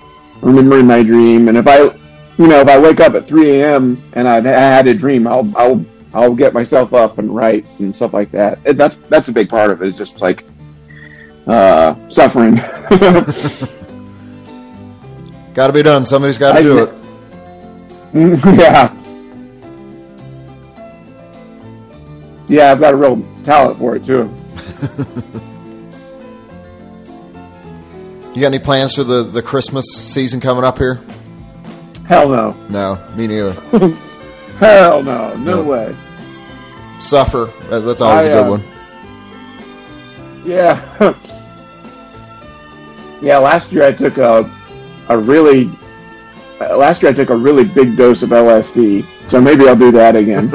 remembering 0.42 0.86
my 0.86 1.02
dream, 1.02 1.48
and 1.48 1.56
if 1.56 1.66
I 1.66 1.78
you 2.38 2.46
know 2.46 2.60
if 2.60 2.68
I 2.68 2.78
wake 2.78 3.00
up 3.00 3.14
at 3.14 3.26
three 3.26 3.60
a.m. 3.60 4.02
and 4.14 4.28
I've 4.28 4.44
had 4.44 4.86
a 4.86 4.94
dream, 4.94 5.26
I'll 5.26 5.50
I'll 5.56 5.84
I'll 6.14 6.34
get 6.34 6.52
myself 6.52 6.92
up 6.92 7.18
and 7.18 7.34
write 7.34 7.64
and 7.78 7.94
stuff 7.94 8.12
like 8.12 8.30
that. 8.32 8.58
And 8.66 8.78
that's 8.78 8.96
that's 9.08 9.28
a 9.28 9.32
big 9.32 9.48
part 9.48 9.70
of 9.70 9.80
it. 9.80 9.86
it. 9.86 9.88
Is 9.88 9.98
just 9.98 10.20
like 10.20 10.44
uh, 11.46 11.94
suffering. 12.08 12.56
Got 15.54 15.66
to 15.66 15.72
be 15.72 15.82
done. 15.82 16.04
Somebody's 16.04 16.38
got 16.38 16.56
to 16.56 16.62
do 16.62 16.84
it. 16.84 16.94
yeah. 18.58 19.01
Yeah, 22.52 22.70
I've 22.70 22.80
got 22.80 22.92
a 22.92 22.96
real 22.96 23.22
talent 23.44 23.78
for 23.78 23.96
it 23.96 24.04
too. 24.04 24.32
You 28.34 28.40
got 28.40 28.46
any 28.46 28.58
plans 28.60 28.94
for 28.94 29.04
the, 29.04 29.24
the 29.24 29.42
Christmas 29.42 29.84
season 29.94 30.40
coming 30.40 30.64
up 30.64 30.78
here? 30.78 31.00
Hell 32.08 32.30
no. 32.30 32.52
No, 32.70 32.98
me 33.14 33.26
neither. 33.26 33.52
Hell 34.58 35.02
no. 35.02 35.36
No 35.36 35.62
way. 35.62 35.94
Suffer. 36.98 37.50
That's 37.68 38.00
always 38.00 38.26
I, 38.26 38.30
a 38.30 38.34
good 38.34 38.46
uh, 38.46 38.50
one. 38.50 38.62
Yeah. 40.46 41.14
yeah, 43.22 43.36
last 43.36 43.70
year 43.70 43.84
I 43.84 43.92
took 43.92 44.16
a 44.16 44.50
a 45.10 45.18
really 45.18 45.70
uh, 46.58 46.74
last 46.78 47.02
year 47.02 47.12
I 47.12 47.14
took 47.14 47.28
a 47.28 47.36
really 47.36 47.64
big 47.64 47.98
dose 47.98 48.22
of 48.22 48.30
LSD. 48.30 49.06
So 49.28 49.42
maybe 49.42 49.68
I'll 49.68 49.76
do 49.76 49.92
that 49.92 50.16
again. 50.16 50.50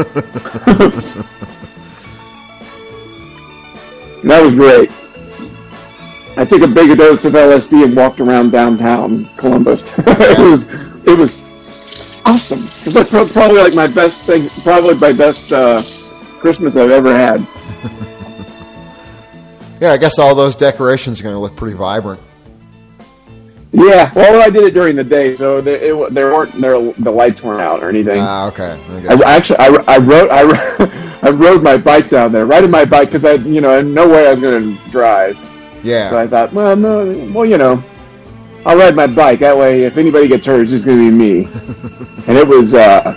That 4.27 4.43
was 4.43 4.55
great. 4.55 4.91
I 6.37 6.45
took 6.45 6.61
a 6.61 6.67
big 6.67 6.95
dose 6.97 7.25
of 7.25 7.33
LSD 7.33 7.83
and 7.83 7.95
walked 7.95 8.19
around 8.19 8.51
downtown 8.51 9.25
Columbus. 9.37 9.83
it 9.97 10.37
was 10.37 10.67
it 11.07 11.17
was 11.17 12.21
awesome. 12.25 12.59
It 12.59 12.85
was 12.85 12.95
like, 12.95 13.31
probably 13.31 13.57
like 13.57 13.73
my 13.73 13.87
best 13.87 14.21
thing, 14.21 14.47
probably 14.63 14.95
my 14.99 15.13
best 15.13 15.51
uh, 15.51 15.81
Christmas 16.39 16.75
I've 16.75 16.91
ever 16.91 17.13
had. 17.13 17.45
Yeah, 19.79 19.91
I 19.91 19.97
guess 19.97 20.17
all 20.17 20.33
those 20.33 20.55
decorations 20.55 21.19
are 21.19 21.23
going 21.23 21.35
to 21.35 21.39
look 21.39 21.55
pretty 21.55 21.77
vibrant. 21.77 22.19
Yeah, 23.71 24.11
well, 24.15 24.41
I 24.41 24.49
did 24.49 24.63
it 24.63 24.73
during 24.73 24.95
the 24.95 25.03
day, 25.03 25.35
so 25.35 25.61
there, 25.61 25.75
it, 25.75 26.13
there 26.13 26.33
weren't 26.33 26.59
there, 26.59 26.91
the 26.93 27.11
lights 27.11 27.43
weren't 27.43 27.61
out 27.61 27.83
or 27.83 27.89
anything. 27.89 28.19
Ah, 28.19 28.47
okay. 28.47 28.79
I 29.07 29.13
I, 29.13 29.35
actually, 29.35 29.59
I, 29.59 29.67
I 29.87 29.97
rode 29.99 30.29
I, 30.31 30.41
I 31.27 31.29
rode 31.29 31.61
my 31.61 31.75
bike 31.75 32.09
down 32.09 32.31
there, 32.31 32.45
riding 32.45 32.71
my 32.71 32.85
bike 32.85 33.09
because 33.09 33.25
I, 33.25 33.33
you 33.33 33.59
know, 33.59 33.81
no 33.81 34.07
way 34.07 34.27
I 34.27 34.31
was 34.31 34.39
going 34.39 34.77
to 34.77 34.89
drive. 34.89 35.37
Yeah. 35.83 36.09
So 36.09 36.17
I 36.17 36.25
thought, 36.25 36.53
well, 36.53 36.73
no, 36.77 37.05
well, 37.33 37.45
you 37.45 37.57
know, 37.57 37.83
I'll 38.65 38.77
ride 38.77 38.95
my 38.95 39.07
bike. 39.07 39.39
That 39.39 39.57
way, 39.57 39.83
if 39.83 39.97
anybody 39.97 40.29
gets 40.29 40.45
hurt, 40.45 40.61
it's 40.61 40.71
just 40.71 40.85
going 40.85 40.99
to 40.99 41.11
be 41.11 41.11
me. 41.11 41.43
and 42.27 42.37
it 42.37 42.47
was, 42.47 42.73
uh, 42.75 43.13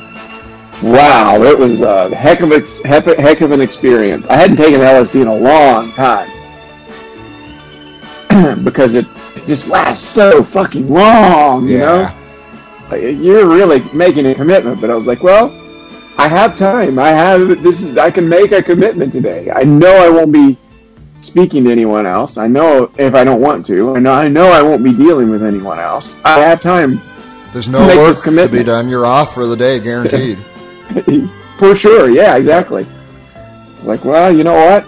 wow, 0.82 1.41
it 1.41 1.57
was 1.57 1.82
a 1.82 2.12
heck 2.12 2.41
of, 2.41 2.51
ex- 2.51 2.82
heck, 2.82 3.41
of 3.43 3.53
an 3.53 3.61
experience. 3.61 4.27
I 4.27 4.35
hadn't 4.35 4.57
taken 4.57 4.81
LSD 4.81 5.23
in 5.23 5.28
a 5.28 5.37
long 5.37 5.93
time 5.93 6.28
because 8.65 8.97
it 8.97 9.07
just 9.47 9.69
lasts 9.69 10.05
so 10.05 10.43
fucking 10.43 10.89
long, 10.89 11.69
you 11.69 11.78
know? 11.78 12.01
Yeah. 12.01 12.16
Like, 12.91 13.03
you're 13.03 13.47
really 13.47 13.85
making 13.95 14.27
a 14.27 14.35
commitment, 14.35 14.81
but 14.81 14.91
I 14.91 14.97
was 14.97 15.07
like, 15.07 15.23
well, 15.23 15.60
I 16.20 16.28
have 16.28 16.55
time. 16.55 16.98
I 16.98 17.09
have 17.09 17.62
this 17.62 17.80
is 17.80 17.97
I 17.97 18.10
can 18.10 18.28
make 18.28 18.52
a 18.52 18.62
commitment 18.62 19.10
today. 19.10 19.51
I 19.51 19.62
know 19.62 20.05
I 20.05 20.10
won't 20.10 20.30
be 20.30 20.59
speaking 21.22 21.64
to 21.64 21.70
anyone 21.70 22.05
else. 22.05 22.36
I 22.36 22.47
know 22.47 22.92
if 22.98 23.14
I 23.14 23.24
don't 23.24 23.40
want 23.40 23.64
to. 23.66 23.97
I 23.97 24.01
know 24.01 24.12
I 24.12 24.28
know 24.28 24.48
I 24.48 24.60
won't 24.60 24.84
be 24.84 24.92
dealing 24.92 25.30
with 25.30 25.42
anyone 25.42 25.78
else. 25.78 26.18
I 26.22 26.40
have 26.40 26.60
time 26.60 27.01
There's 27.55 27.70
no 27.70 27.78
work 27.97 28.22
to 28.22 28.48
be 28.48 28.62
done. 28.62 28.90
You're 28.90 29.06
off 29.06 29.32
for 29.32 29.47
the 29.47 29.56
day, 29.56 29.80
guaranteed. 29.80 30.38
For 31.59 31.74
sure, 31.74 32.10
yeah, 32.10 32.36
exactly. 32.36 32.86
It's 33.76 33.86
like, 33.86 34.05
well, 34.05 34.34
you 34.34 34.44
know 34.44 34.55
what? 34.55 34.86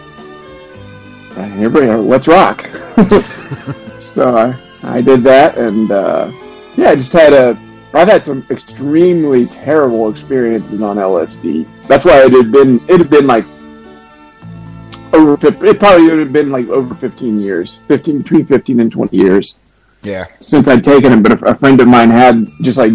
Everybody, 1.36 1.86
let's 1.86 2.28
rock. 2.28 2.68
so 4.00 4.36
I, 4.36 4.54
I 4.82 5.00
did 5.00 5.22
that, 5.22 5.56
and 5.56 5.90
uh, 5.90 6.30
yeah, 6.76 6.90
I 6.90 6.94
just 6.94 7.12
had 7.12 7.32
a. 7.32 7.58
I've 7.94 8.08
had 8.08 8.24
some 8.24 8.46
extremely 8.50 9.46
terrible 9.46 10.08
experiences 10.10 10.80
on 10.80 10.96
LSD. 10.96 11.66
That's 11.86 12.04
why 12.04 12.24
it 12.24 12.32
had 12.32 12.50
been. 12.50 12.76
It 12.88 12.98
had 12.98 13.10
been 13.10 13.26
like 13.26 13.44
over. 15.12 15.34
It 15.46 15.78
probably 15.78 16.04
would 16.08 16.18
have 16.18 16.32
been 16.32 16.50
like 16.50 16.68
over 16.68 16.94
fifteen 16.94 17.40
years, 17.40 17.80
fifteen 17.88 18.18
between 18.18 18.46
fifteen 18.46 18.80
and 18.80 18.90
twenty 18.90 19.16
years 19.18 19.58
Yeah. 20.02 20.26
since 20.40 20.68
I'd 20.68 20.82
taken 20.84 21.12
it, 21.12 21.22
but 21.22 21.32
a, 21.42 21.46
a 21.50 21.54
friend 21.54 21.80
of 21.80 21.88
mine 21.88 22.10
had 22.10 22.46
just 22.62 22.78
like 22.78 22.92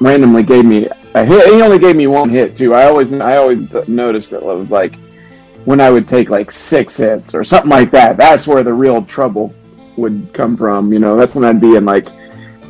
randomly 0.00 0.42
gave 0.42 0.64
me 0.64 0.88
a 1.14 1.24
hit. 1.24 1.46
He 1.54 1.62
only 1.62 1.78
gave 1.78 1.96
me 1.96 2.06
one 2.06 2.28
hit 2.30 2.56
too. 2.56 2.74
I 2.74 2.86
always 2.86 3.12
I 3.12 3.36
always 3.36 3.70
noticed 3.88 4.32
it 4.32 4.42
was 4.42 4.70
like 4.72 4.96
when 5.64 5.80
I 5.80 5.90
would 5.90 6.08
take 6.08 6.28
like 6.30 6.50
six 6.50 6.96
hits 6.96 7.34
or 7.34 7.44
something 7.44 7.70
like 7.70 7.90
that. 7.92 8.16
That's 8.16 8.46
where 8.46 8.62
the 8.64 8.72
real 8.72 9.04
trouble 9.04 9.54
would 9.96 10.30
come 10.32 10.56
from. 10.56 10.92
You 10.92 10.98
know, 10.98 11.16
that's 11.16 11.34
when 11.34 11.44
I'd 11.44 11.60
be 11.60 11.76
in 11.76 11.84
like 11.84 12.06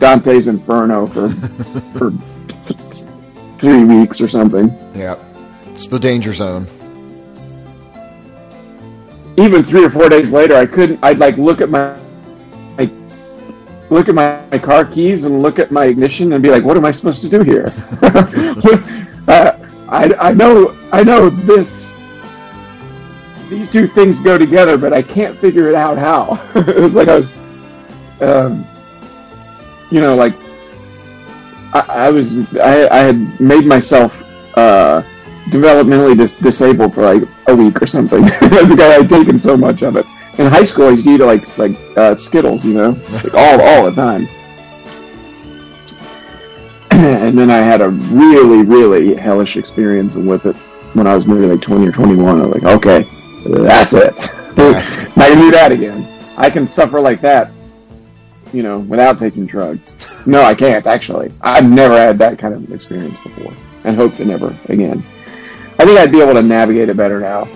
Dante's 0.00 0.48
Inferno 0.48 1.06
for 1.06 1.30
for 1.96 2.10
th- 2.66 3.06
three 3.58 3.84
weeks 3.84 4.20
or 4.20 4.28
something. 4.28 4.68
Yeah. 4.94 5.16
It's 5.66 5.86
the 5.86 5.98
danger 5.98 6.34
zone. 6.34 6.66
even 9.36 9.64
three 9.64 9.84
or 9.84 9.90
four 9.90 10.08
days 10.08 10.32
later, 10.32 10.54
I 10.54 10.66
couldn't. 10.66 10.98
I'd 11.02 11.18
like 11.18 11.36
look 11.36 11.60
at 11.60 11.70
my, 11.70 11.98
like, 12.76 12.90
look 13.88 14.08
at 14.08 14.14
my, 14.14 14.40
my 14.50 14.58
car 14.58 14.84
keys 14.84 15.24
and 15.24 15.40
look 15.40 15.58
at 15.58 15.70
my 15.70 15.86
ignition 15.86 16.32
and 16.32 16.42
be 16.42 16.50
like, 16.50 16.64
"What 16.64 16.76
am 16.76 16.84
I 16.84 16.90
supposed 16.90 17.22
to 17.22 17.28
do 17.28 17.42
here?" 17.42 17.72
uh, 19.28 19.56
I 19.88 20.14
I 20.18 20.32
know 20.32 20.76
I 20.92 21.02
know 21.02 21.30
this. 21.30 21.94
These 23.48 23.70
two 23.70 23.88
things 23.88 24.20
go 24.20 24.38
together, 24.38 24.78
but 24.78 24.92
I 24.92 25.02
can't 25.02 25.36
figure 25.36 25.68
it 25.68 25.74
out 25.74 25.98
how. 25.98 26.40
it 26.54 26.76
was 26.76 26.94
like 26.94 27.08
I 27.08 27.16
was, 27.16 27.34
um, 28.20 28.64
you 29.90 30.00
know, 30.00 30.14
like 30.14 30.34
I, 31.72 31.84
I 31.88 32.10
was 32.10 32.54
I, 32.56 32.88
I 32.88 32.98
had 32.98 33.40
made 33.40 33.64
myself 33.64 34.22
uh, 34.56 35.02
developmentally 35.50 36.16
dis- 36.16 36.36
disabled 36.36 36.94
for 36.94 37.02
like 37.02 37.28
a 37.48 37.54
week 37.54 37.80
or 37.82 37.86
something 37.86 38.24
because 38.40 38.80
I 38.80 38.94
had 38.94 39.08
taken 39.08 39.38
so 39.38 39.56
much 39.56 39.82
of 39.82 39.96
it. 39.96 40.06
In 40.38 40.46
high 40.46 40.64
school, 40.64 40.86
I 40.86 40.90
used 40.90 41.04
to 41.04 41.14
eat 41.14 41.20
like 41.20 41.58
like 41.58 41.76
uh, 41.96 42.16
Skittles, 42.16 42.64
you 42.64 42.74
know, 42.74 42.94
Just, 43.10 43.24
like, 43.24 43.34
all 43.34 43.60
all 43.60 43.90
the 43.90 43.94
time. 43.94 44.28
and 46.90 47.36
then 47.38 47.50
I 47.50 47.58
had 47.58 47.80
a 47.80 47.90
really 47.90 48.62
really 48.62 49.14
hellish 49.14 49.56
experience 49.56 50.16
with 50.16 50.46
it 50.46 50.56
when 50.94 51.06
I 51.06 51.14
was 51.14 51.26
maybe 51.26 51.46
like 51.46 51.60
twenty 51.60 51.86
or 51.86 51.92
twenty 51.92 52.16
one. 52.16 52.40
I 52.40 52.46
was 52.46 52.62
like, 52.62 52.74
okay, 52.76 53.06
that's 53.44 53.92
it. 53.92 54.16
Not 54.56 55.28
gonna 55.28 55.40
do 55.40 55.50
that 55.50 55.72
again. 55.72 56.06
I 56.36 56.48
can 56.50 56.66
suffer 56.66 57.00
like 57.00 57.20
that, 57.20 57.52
you 58.52 58.62
know, 58.62 58.80
without 58.80 59.18
taking 59.18 59.46
drugs. 59.46 59.96
No, 60.26 60.42
I 60.42 60.54
can't 60.54 60.86
actually. 60.86 61.32
I've 61.40 61.68
never 61.68 61.96
had 61.96 62.18
that 62.18 62.38
kind 62.38 62.54
of 62.54 62.72
experience 62.72 63.18
before, 63.22 63.52
and 63.84 63.96
hope 63.96 64.14
to 64.16 64.24
never 64.24 64.54
again. 64.68 65.04
I 65.78 65.84
think 65.84 65.98
I'd 65.98 66.12
be 66.12 66.20
able 66.20 66.34
to 66.34 66.42
navigate 66.42 66.88
it 66.88 66.96
better 66.96 67.20
now. 67.20 67.48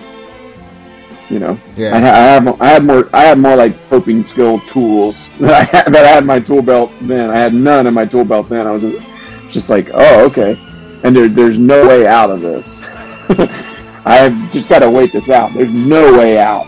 You 1.29 1.39
know, 1.39 1.59
Yeah. 1.75 1.95
I, 1.95 1.99
ha- 1.99 2.07
I 2.07 2.19
have 2.19 2.61
I 2.61 2.67
have 2.67 2.83
more 2.85 3.09
I 3.13 3.21
have 3.23 3.39
more 3.39 3.55
like 3.55 3.89
coping 3.89 4.23
skill 4.23 4.59
tools 4.61 5.29
that 5.39 5.53
I 5.53 5.63
had, 5.63 5.93
that 5.93 6.05
I 6.05 6.07
had 6.07 6.23
in 6.23 6.27
my 6.27 6.39
tool 6.39 6.61
belt 6.61 6.91
then. 7.01 7.29
I 7.31 7.35
had 7.37 7.53
none 7.53 7.87
in 7.87 7.93
my 7.93 8.05
tool 8.05 8.23
belt 8.25 8.47
then. 8.49 8.67
I 8.67 8.71
was 8.71 8.83
just 8.83 9.07
just 9.49 9.69
like, 9.69 9.89
oh 9.93 10.25
okay, 10.25 10.55
and 11.03 11.15
there, 11.15 11.27
there's 11.27 11.57
no 11.57 11.87
way 11.87 12.05
out 12.05 12.29
of 12.29 12.41
this. 12.41 12.79
I've 14.05 14.51
just 14.51 14.69
got 14.69 14.79
to 14.79 14.89
wait 14.89 15.11
this 15.11 15.29
out. 15.31 15.51
There's 15.53 15.73
no 15.73 16.15
way 16.15 16.37
out. 16.37 16.67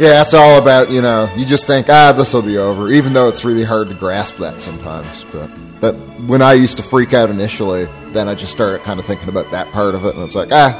Yeah, 0.00 0.08
that's 0.10 0.32
all 0.32 0.56
about, 0.58 0.90
you 0.90 1.02
know, 1.02 1.30
you 1.36 1.44
just 1.44 1.66
think, 1.66 1.90
ah, 1.90 2.12
this 2.12 2.32
will 2.32 2.40
be 2.40 2.56
over, 2.56 2.90
even 2.90 3.12
though 3.12 3.28
it's 3.28 3.44
really 3.44 3.64
hard 3.64 3.88
to 3.88 3.94
grasp 3.94 4.36
that 4.38 4.58
sometimes. 4.58 5.24
But, 5.30 5.50
but 5.78 5.92
when 6.26 6.40
I 6.40 6.54
used 6.54 6.78
to 6.78 6.82
freak 6.82 7.12
out 7.12 7.28
initially, 7.28 7.86
then 8.12 8.26
I 8.26 8.34
just 8.34 8.50
started 8.50 8.80
kind 8.80 8.98
of 8.98 9.04
thinking 9.04 9.28
about 9.28 9.50
that 9.50 9.68
part 9.72 9.94
of 9.94 10.06
it, 10.06 10.14
and 10.14 10.24
it's 10.24 10.34
like, 10.34 10.48
ah, 10.52 10.72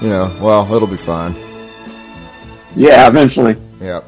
you 0.00 0.08
know, 0.08 0.32
well, 0.40 0.72
it'll 0.72 0.86
be 0.86 0.96
fine. 0.96 1.34
Yeah, 2.76 3.08
eventually. 3.08 3.56
Yeah. 3.80 4.02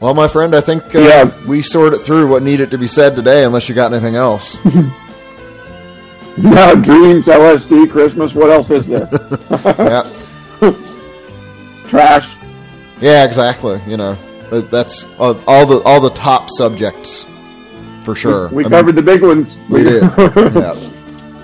Well, 0.00 0.14
my 0.14 0.26
friend, 0.26 0.52
I 0.52 0.60
think 0.62 0.82
uh, 0.96 0.98
Yeah. 0.98 1.46
we 1.46 1.62
sorted 1.62 2.00
through 2.00 2.28
what 2.28 2.42
needed 2.42 2.72
to 2.72 2.78
be 2.78 2.88
said 2.88 3.14
today, 3.14 3.44
unless 3.44 3.68
you 3.68 3.76
got 3.76 3.92
anything 3.92 4.16
else. 4.16 4.58
No 6.38 6.74
dreams, 6.74 7.28
LSD, 7.28 7.88
Christmas. 7.90 8.34
What 8.34 8.50
else 8.50 8.70
is 8.70 8.88
there? 8.88 9.08
yeah. 9.78 10.02
Trash. 11.88 12.36
Yeah, 13.00 13.24
exactly. 13.24 13.80
You 13.86 13.96
know, 13.96 14.14
that's 14.50 15.04
uh, 15.18 15.40
all 15.46 15.66
the 15.66 15.80
all 15.84 16.00
the 16.00 16.10
top 16.10 16.48
subjects 16.50 17.26
for 18.02 18.14
sure. 18.14 18.48
We 18.48 18.62
mean, 18.62 18.70
covered 18.70 18.96
the 18.96 19.02
big 19.02 19.22
ones. 19.22 19.56
We 19.68 19.82
did. 19.84 20.02
yeah. 20.16 20.92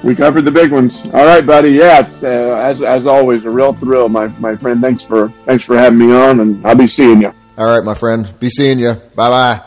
We 0.03 0.15
covered 0.15 0.43
the 0.43 0.51
big 0.51 0.73
ones. 0.73 1.05
All 1.07 1.25
right, 1.25 1.45
buddy. 1.45 1.71
Yeah, 1.71 2.07
it's 2.07 2.25
uh, 2.25 2.29
as 2.63 2.83
as 2.83 3.07
always 3.07 3.45
a 3.45 3.51
real 3.51 3.73
thrill, 3.73 4.09
my 4.09 4.29
my 4.39 4.57
friend. 4.57 4.81
Thanks 4.81 5.03
for 5.03 5.29
thanks 5.45 5.65
for 5.65 5.77
having 5.77 5.99
me 5.99 6.13
on, 6.13 6.41
and 6.41 6.67
I'll 6.67 6.75
be 6.75 6.87
seeing 6.87 7.21
you. 7.23 7.33
All 7.59 7.67
right, 7.67 7.85
my 7.85 7.95
friend. 7.95 8.27
Be 8.41 8.49
seeing 8.49 8.79
you. 8.79 8.95
Bye 9.15 9.29
bye. 9.29 9.61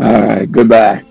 All 0.00 0.26
right, 0.26 0.50
goodbye. 0.50 1.04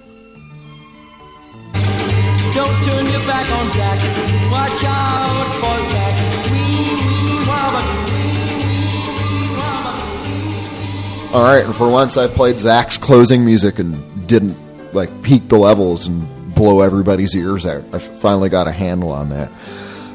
All 11.33 11.41
right, 11.41 11.63
and 11.63 11.73
for 11.73 11.89
once, 11.89 12.17
I 12.17 12.27
played 12.27 12.59
Zach's 12.59 12.97
closing 12.97 13.45
music 13.45 13.79
and 13.79 14.27
didn't 14.27 14.57
like 14.93 15.23
peak 15.23 15.47
the 15.47 15.57
levels 15.57 16.05
and 16.07 16.53
blow 16.53 16.81
everybody's 16.81 17.33
ears 17.33 17.65
out. 17.65 17.85
I 17.95 17.99
finally 17.99 18.49
got 18.49 18.67
a 18.67 18.71
handle 18.73 19.13
on 19.13 19.29
that. 19.29 19.49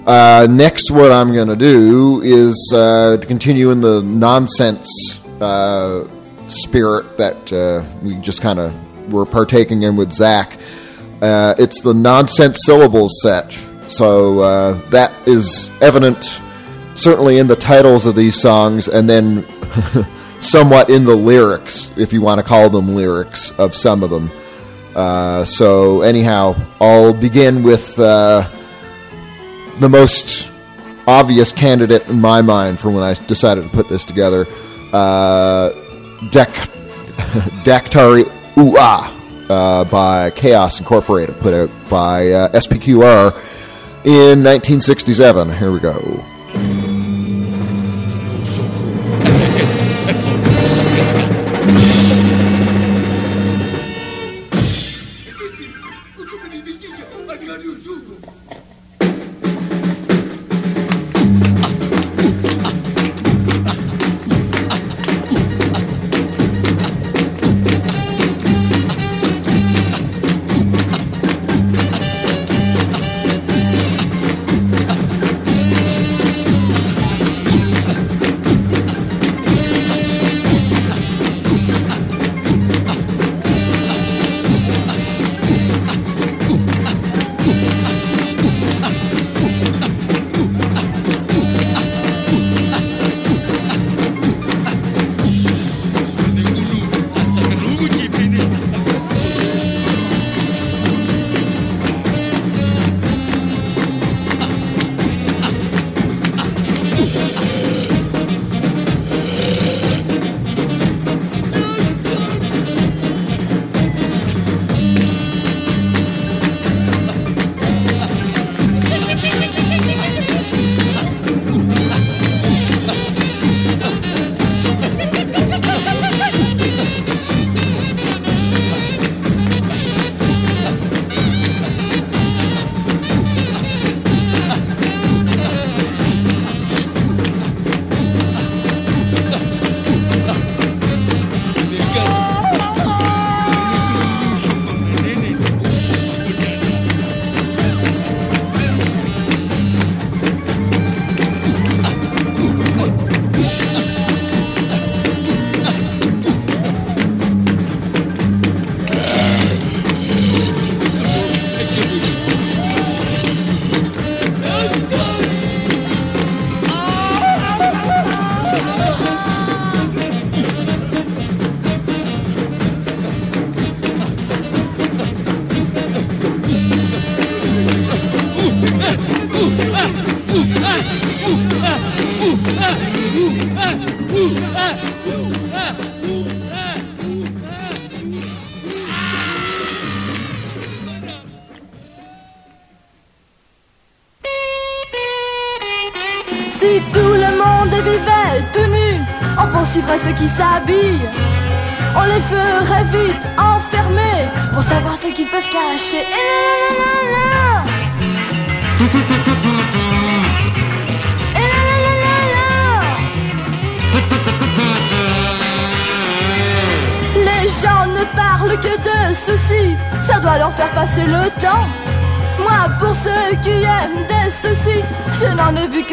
Uh, 0.07 0.47
next, 0.51 0.91
what 0.91 1.11
I'm 1.11 1.33
going 1.33 1.49
to 1.49 1.57
do 1.57 2.21
is 2.21 2.71
uh, 2.75 3.17
to 3.17 3.27
continue 3.27 3.71
in 3.71 3.81
the 3.81 4.03
nonsense 4.03 5.19
uh, 5.41 6.07
spirit 6.49 7.17
that 7.17 7.51
uh, 7.51 7.83
we 8.03 8.15
just 8.21 8.43
kind 8.43 8.59
of 8.59 9.11
were 9.11 9.25
partaking 9.25 9.85
in 9.85 9.97
with 9.97 10.13
Zach. 10.13 10.59
Uh, 11.23 11.55
it's 11.59 11.81
the 11.81 11.95
nonsense 11.95 12.59
syllables 12.67 13.13
set 13.23 13.53
So 13.89 14.41
uh, 14.41 14.91
that 14.91 15.15
is 15.27 15.71
evident 15.81 16.23
certainly 16.95 17.39
in 17.39 17.47
the 17.47 17.57
titles 17.57 18.05
of 18.05 18.15
these 18.15 18.39
songs, 18.39 18.87
and 18.87 19.09
then 19.09 19.47
somewhat 20.41 20.91
in 20.91 21.05
the 21.05 21.15
lyrics, 21.15 21.91
if 21.97 22.13
you 22.13 22.21
want 22.21 22.39
to 22.39 22.43
call 22.43 22.71
them 22.71 22.95
lyrics, 22.95 23.51
of 23.59 23.75
some 23.75 24.03
of 24.03 24.11
them. 24.11 24.31
Uh, 24.95 25.45
so, 25.45 26.03
anyhow, 26.03 26.55
I'll 26.81 27.13
begin 27.13 27.63
with 27.63 27.99
uh, 27.99 28.49
the 29.79 29.89
most 29.89 30.51
obvious 31.07 31.53
candidate 31.53 32.09
in 32.09 32.21
my 32.21 32.43
mind 32.43 32.81
for 32.81 32.91
when 32.91 33.03
I 33.03 33.15
decided 33.15 33.65
to 33.65 33.71
put 33.71 33.89
this 33.89 34.05
together 34.05 34.47
uh, 34.93 35.71
Dek, 36.31 36.49
Daktari 37.65 38.25
Ua 38.57 39.13
uh, 39.49 39.85
by 39.85 40.31
Chaos 40.31 40.81
Incorporated, 40.81 41.39
put 41.41 41.55
out 41.55 41.71
by 41.91 42.31
uh, 42.31 42.49
SPQR 42.53 43.33
in 44.05 44.43
1967. 44.43 45.53
Here 45.53 45.73
we 45.73 45.81
go. 45.81 46.25
Desculpe-me, 56.37 56.63
me 56.63 56.73
diga, 56.79 57.33
agrave 57.33 57.69
o 57.69 57.75
jugo. 57.77 58.19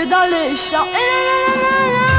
Que 0.04 0.10
dans 0.10 0.28
les 0.30 0.56
champs. 0.56 0.88
Et 1.02 1.10
la 1.28 1.40
la 1.46 1.56
la 1.64 1.78
la 1.96 1.98
la. 1.98 2.12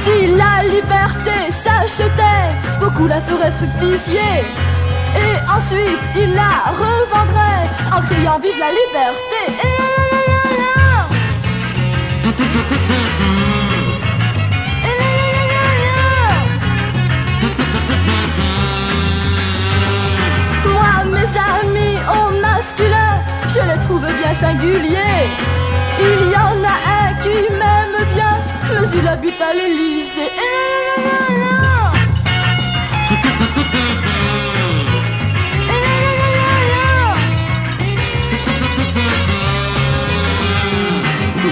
Si 0.05 0.16
la 0.40 0.55
liberté 0.74 1.39
s'achetait, 1.62 2.48
beaucoup 2.81 3.06
la 3.06 3.20
feraient 3.20 3.55
fructifier. 3.59 4.35
Et 5.23 5.35
ensuite, 5.56 6.05
ils 6.16 6.35
la 6.35 6.55
revendraient 6.82 7.66
en 7.97 8.01
criant 8.02 8.39
vive 8.39 8.59
la 8.59 8.70
liberté. 8.81 9.26
Bien 24.27 24.35
singuliers. 24.40 25.27
Il 25.98 26.31
y 26.31 26.36
en 26.36 26.59
a 26.65 26.77
un 26.98 27.15
qui 27.23 27.36
m'aime 27.59 27.98
bien, 28.15 28.35
mais 28.70 28.98
il 28.98 29.09
habite 29.09 29.40
à 29.40 29.53
l'Élysée. 29.55 30.31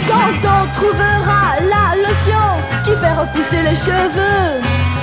Quand 0.08 0.48
on 0.56 0.62
trouvera 0.78 1.44
la 1.74 1.96
lotion 2.04 2.46
qui 2.84 2.90
fait 3.00 3.12
repousser 3.12 3.62
les 3.62 3.76
cheveux 3.76 4.60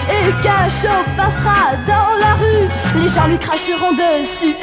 et 0.10 0.32
qu'un 0.44 0.68
chauve 0.70 1.10
passera 1.18 1.76
dans 1.88 2.14
la 2.20 2.34
rue, 2.36 3.02
les 3.02 3.10
gens 3.10 3.28
lui 3.28 3.38
cracheront 3.38 3.94
dessus. 3.94 4.56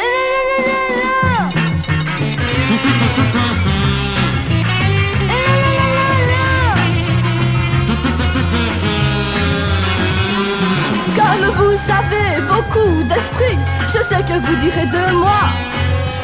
Vous 11.41 11.79
avez 12.01 12.43
beaucoup 12.49 13.03
d'esprit, 13.05 13.59
je 13.87 13.99
sais 13.99 14.23
que 14.23 14.39
vous 14.45 14.57
direz 14.57 14.87
de 14.87 15.13
moi. 15.15 15.43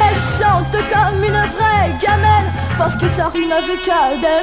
Elle 0.01 0.17
chante 0.17 0.77
comme 0.93 1.23
une 1.23 1.31
vraie 1.31 1.93
gamelle 2.01 2.51
parce 2.77 2.97
que 2.97 3.09
ça 3.09 3.29
rime 3.29 3.53
avec 3.53 3.89
Adèle. 3.89 4.43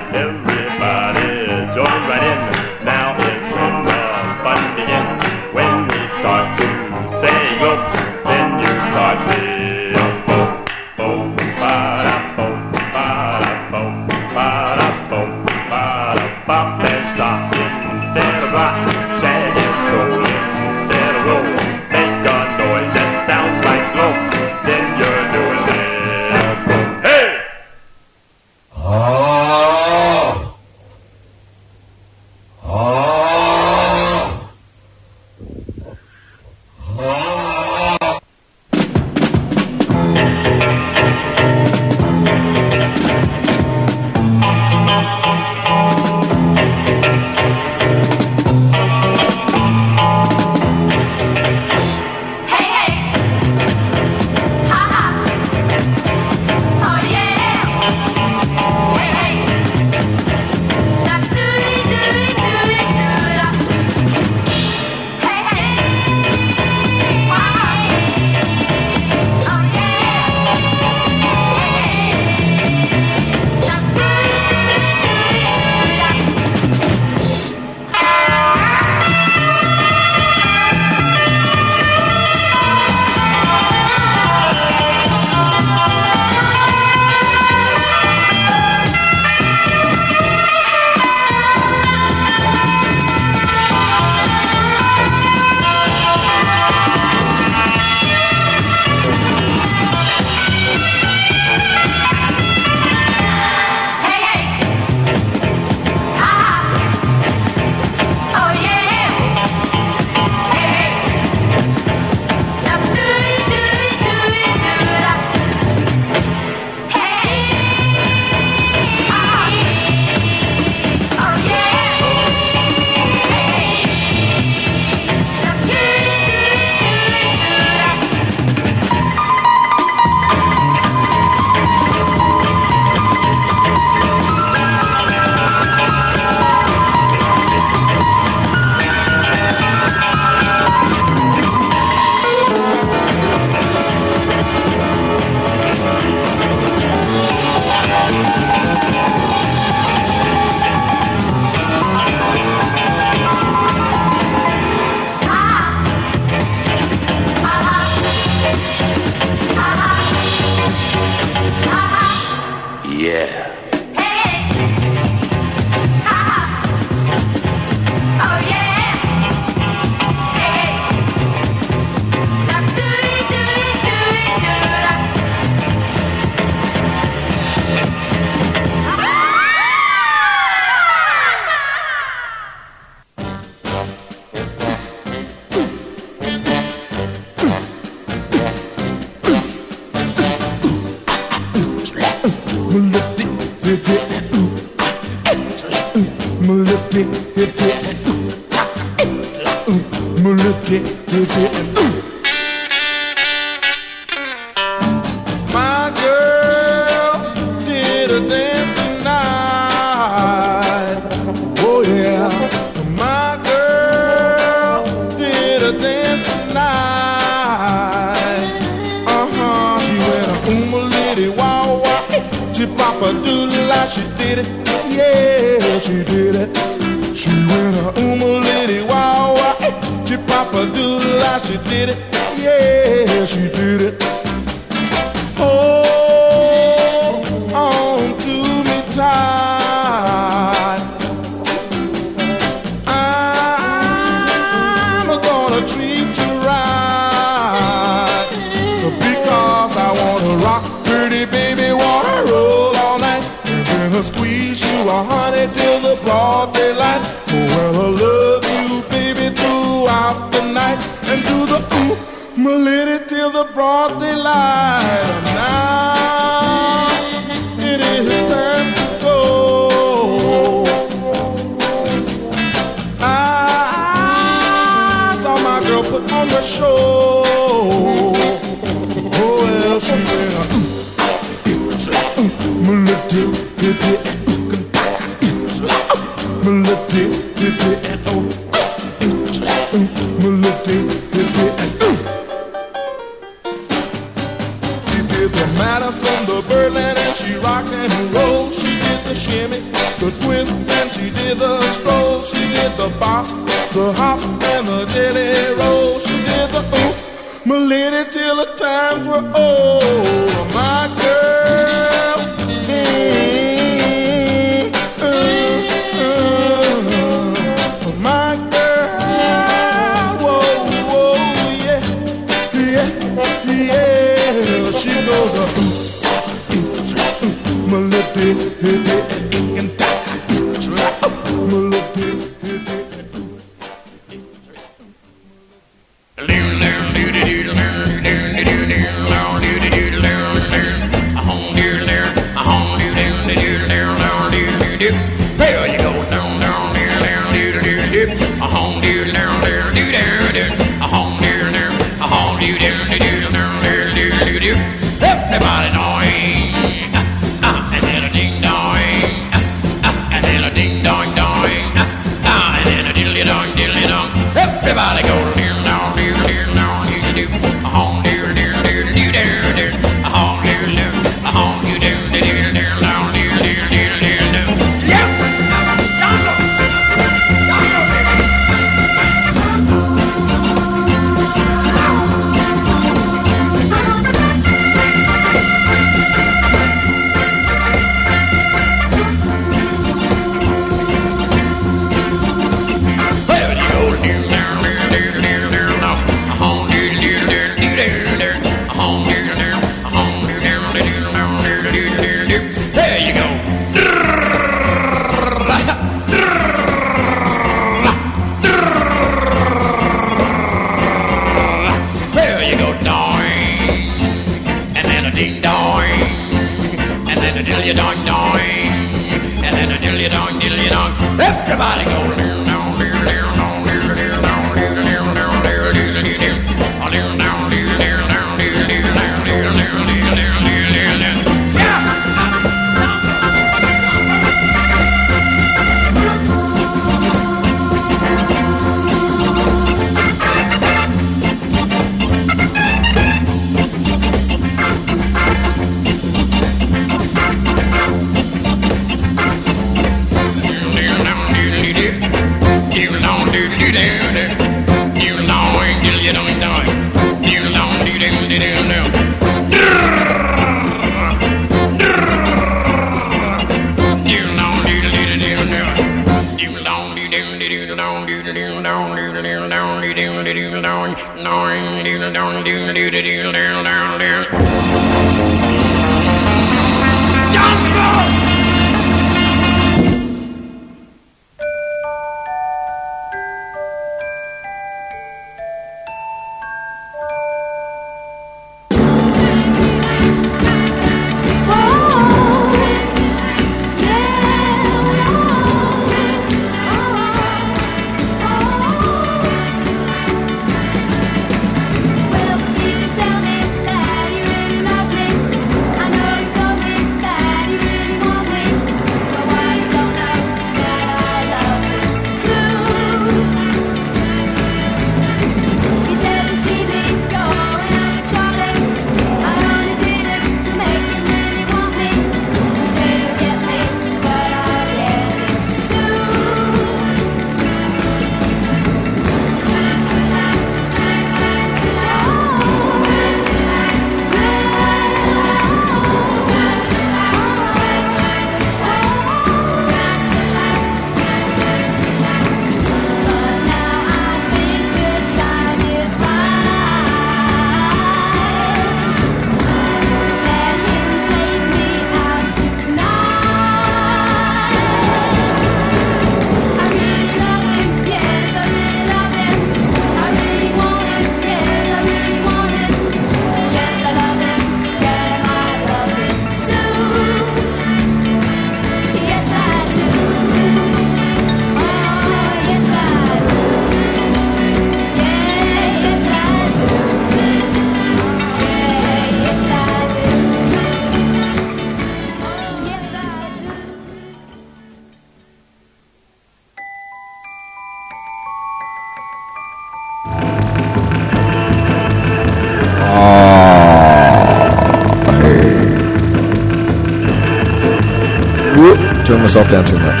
Myself 599.30 599.48
down 599.48 599.64
too 599.64 599.78
much. 599.78 600.00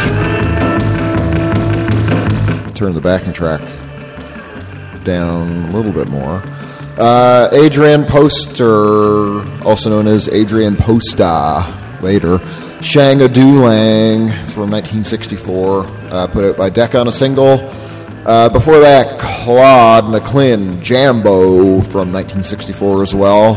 Turn 2.74 2.94
the 2.94 3.00
backing 3.00 3.32
track 3.32 3.60
down 5.04 5.66
a 5.66 5.70
little 5.70 5.92
bit 5.92 6.08
more. 6.08 6.42
Uh, 6.98 7.48
Adrienne 7.52 8.04
Poster, 8.06 9.40
also 9.62 9.88
known 9.88 10.08
as 10.08 10.28
Adrienne 10.30 10.74
Posta, 10.74 12.02
later. 12.02 12.40
Shang 12.82 13.22
a 13.22 13.28
Doo 13.28 13.62
Lang 13.62 14.30
from 14.46 14.68
1964, 14.72 15.86
uh, 15.86 16.26
put 16.26 16.44
out 16.44 16.56
by 16.56 16.68
Decca 16.68 16.98
on 16.98 17.06
a 17.06 17.12
single. 17.12 17.70
Uh, 18.26 18.48
before 18.48 18.80
that, 18.80 19.20
Claude 19.20 20.06
McClin, 20.06 20.82
Jambo 20.82 21.82
from 21.82 22.12
1964 22.12 23.02
as 23.04 23.14
well, 23.14 23.54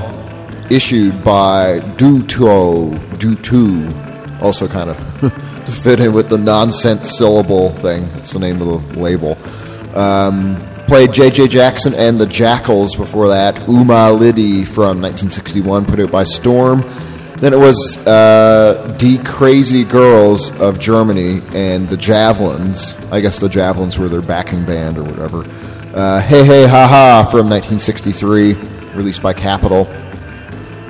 issued 0.70 1.24
by 1.24 1.80
Duto, 1.98 2.96
Dutu, 3.18 4.14
also 4.40 4.68
kind 4.68 4.92
of 4.92 5.44
to 5.66 5.72
fit 5.72 6.00
in 6.00 6.14
with 6.14 6.30
the 6.30 6.38
nonsense 6.38 7.18
syllable 7.18 7.72
thing. 7.72 8.04
It's 8.16 8.34
the 8.34 8.40
name 8.40 8.62
of 8.62 8.88
the 8.88 9.00
label. 9.00 9.38
Um, 9.96 10.64
played 10.88 11.14
J.J. 11.14 11.48
Jackson 11.48 11.94
and 11.94 12.20
the 12.20 12.26
Jackals 12.26 12.96
before 12.96 13.30
that. 13.30 13.68
Uma 13.68 14.12
Liddy 14.12 14.66
from 14.66 15.02
1961, 15.02 15.86
put 15.86 16.00
out 16.00 16.12
by 16.12 16.24
Storm. 16.24 16.82
Then 17.40 17.52
it 17.52 17.60
was 17.60 17.98
uh, 18.08 18.96
Die 18.98 19.22
Crazy 19.24 19.84
Girls 19.84 20.58
of 20.62 20.80
Germany 20.80 21.42
and 21.54 21.90
the 21.90 21.98
Javelins. 21.98 22.94
I 23.12 23.20
guess 23.20 23.40
the 23.40 23.50
Javelins 23.50 24.00
were 24.00 24.08
their 24.08 24.22
backing 24.22 24.66
band 24.66 24.98
or 24.98 25.04
whatever. 25.04 25.46
Uh, 25.94 26.22
hey 26.22 26.46
Hey 26.46 26.66
Ha 26.66 26.88
Ha 26.88 27.28
from 27.30 27.50
1963, 27.50 28.54
released 28.94 29.22
by 29.22 29.34
Capitol. 29.34 29.86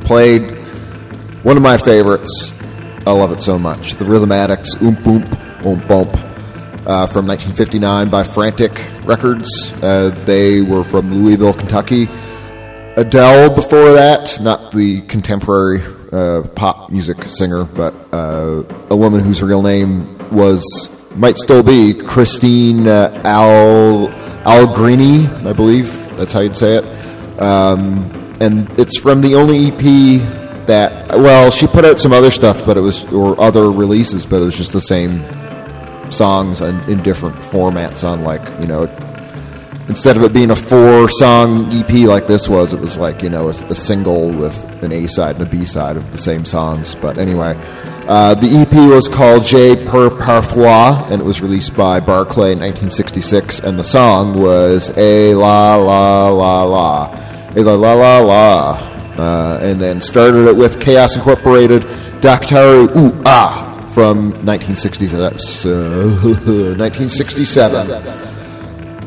Played 0.03 0.57
one 1.43 1.57
of 1.57 1.63
my 1.63 1.77
favorites. 1.77 2.53
I 3.05 3.11
love 3.11 3.31
it 3.31 3.41
so 3.41 3.59
much. 3.59 3.95
The 3.95 4.05
Rhythmatics, 4.05 4.75
Oomp 4.75 4.97
Oomp, 5.03 5.29
Oomp 5.63 5.87
Bump, 5.87 6.15
uh, 6.87 7.07
from 7.07 7.27
1959 7.27 8.09
by 8.09 8.23
Frantic 8.23 8.71
Records. 9.03 9.71
Uh, 9.83 10.09
they 10.25 10.61
were 10.61 10.83
from 10.83 11.13
Louisville, 11.13 11.53
Kentucky. 11.53 12.07
Adele 12.95 13.53
before 13.55 13.93
that, 13.93 14.39
not 14.39 14.71
the 14.71 15.01
contemporary 15.01 15.81
uh, 16.11 16.43
pop 16.55 16.91
music 16.91 17.23
singer, 17.25 17.65
but 17.65 17.93
uh, 18.13 18.63
a 18.89 18.95
woman 18.95 19.19
whose 19.19 19.41
real 19.41 19.61
name 19.61 20.17
was, 20.29 20.63
might 21.15 21.37
still 21.37 21.63
be, 21.63 21.93
Christine 21.93 22.87
uh, 22.87 23.21
Al 23.25 24.07
Algrini, 24.45 25.27
I 25.45 25.53
believe. 25.53 25.91
That's 26.15 26.33
how 26.33 26.41
you'd 26.41 26.55
say 26.55 26.77
it. 26.77 27.39
Um, 27.41 28.37
and 28.39 28.69
it's 28.79 28.99
from 28.99 29.21
the 29.21 29.35
only 29.35 29.67
EP 29.71 30.42
that, 30.67 31.09
well, 31.09 31.51
she 31.51 31.67
put 31.67 31.85
out 31.85 31.99
some 31.99 32.13
other 32.13 32.31
stuff, 32.31 32.65
but 32.65 32.77
it 32.77 32.81
was, 32.81 33.03
or 33.13 33.39
other 33.39 33.71
releases, 33.71 34.25
but 34.25 34.41
it 34.41 34.45
was 34.45 34.57
just 34.57 34.73
the 34.73 34.81
same 34.81 35.23
songs 36.11 36.61
in, 36.61 36.79
in 36.89 37.01
different 37.03 37.35
formats 37.37 38.07
on, 38.07 38.23
like, 38.23 38.43
you 38.59 38.67
know, 38.67 38.85
instead 39.87 40.15
of 40.17 40.23
it 40.23 40.33
being 40.33 40.51
a 40.51 40.55
four 40.55 41.09
song 41.09 41.71
EP 41.73 41.91
like 42.07 42.27
this 42.27 42.47
was, 42.47 42.73
it 42.73 42.79
was 42.79 42.97
like, 42.97 43.21
you 43.21 43.29
know, 43.29 43.47
a, 43.47 43.51
a 43.65 43.75
single 43.75 44.29
with 44.29 44.63
an 44.83 44.91
A 44.91 45.07
side 45.07 45.35
and 45.35 45.45
a 45.45 45.49
B 45.49 45.65
side 45.65 45.97
of 45.97 46.11
the 46.11 46.17
same 46.17 46.45
songs. 46.45 46.95
But 46.95 47.17
anyway, 47.17 47.55
uh, 48.07 48.35
the 48.35 48.49
EP 48.49 48.73
was 48.89 49.07
called 49.07 49.45
J 49.45 49.75
Per 49.85 50.09
Parfois, 50.09 51.05
and 51.09 51.21
it 51.21 51.25
was 51.25 51.41
released 51.41 51.75
by 51.75 51.99
Barclay 51.99 52.51
in 52.51 52.59
1966, 52.59 53.59
and 53.59 53.77
the 53.77 53.83
song 53.83 54.41
was 54.41 54.91
A 54.97 55.33
La 55.33 55.75
La 55.75 56.29
La 56.29 56.63
La. 56.63 57.05
A 57.55 57.61
La 57.61 57.75
La 57.75 57.93
La 57.93 58.19
La. 58.19 58.92
Uh, 59.17 59.59
and 59.61 59.79
then 59.79 60.01
started 60.01 60.47
it 60.47 60.55
with 60.55 60.81
Chaos 60.81 61.15
Incorporated, 61.15 61.83
Daktaru 62.21 62.95
Ooh 62.95 63.21
Ah 63.25 63.73
from 63.93 64.31
1967. 64.45 65.21
Uh, 65.21 65.29
1967. 66.77 67.87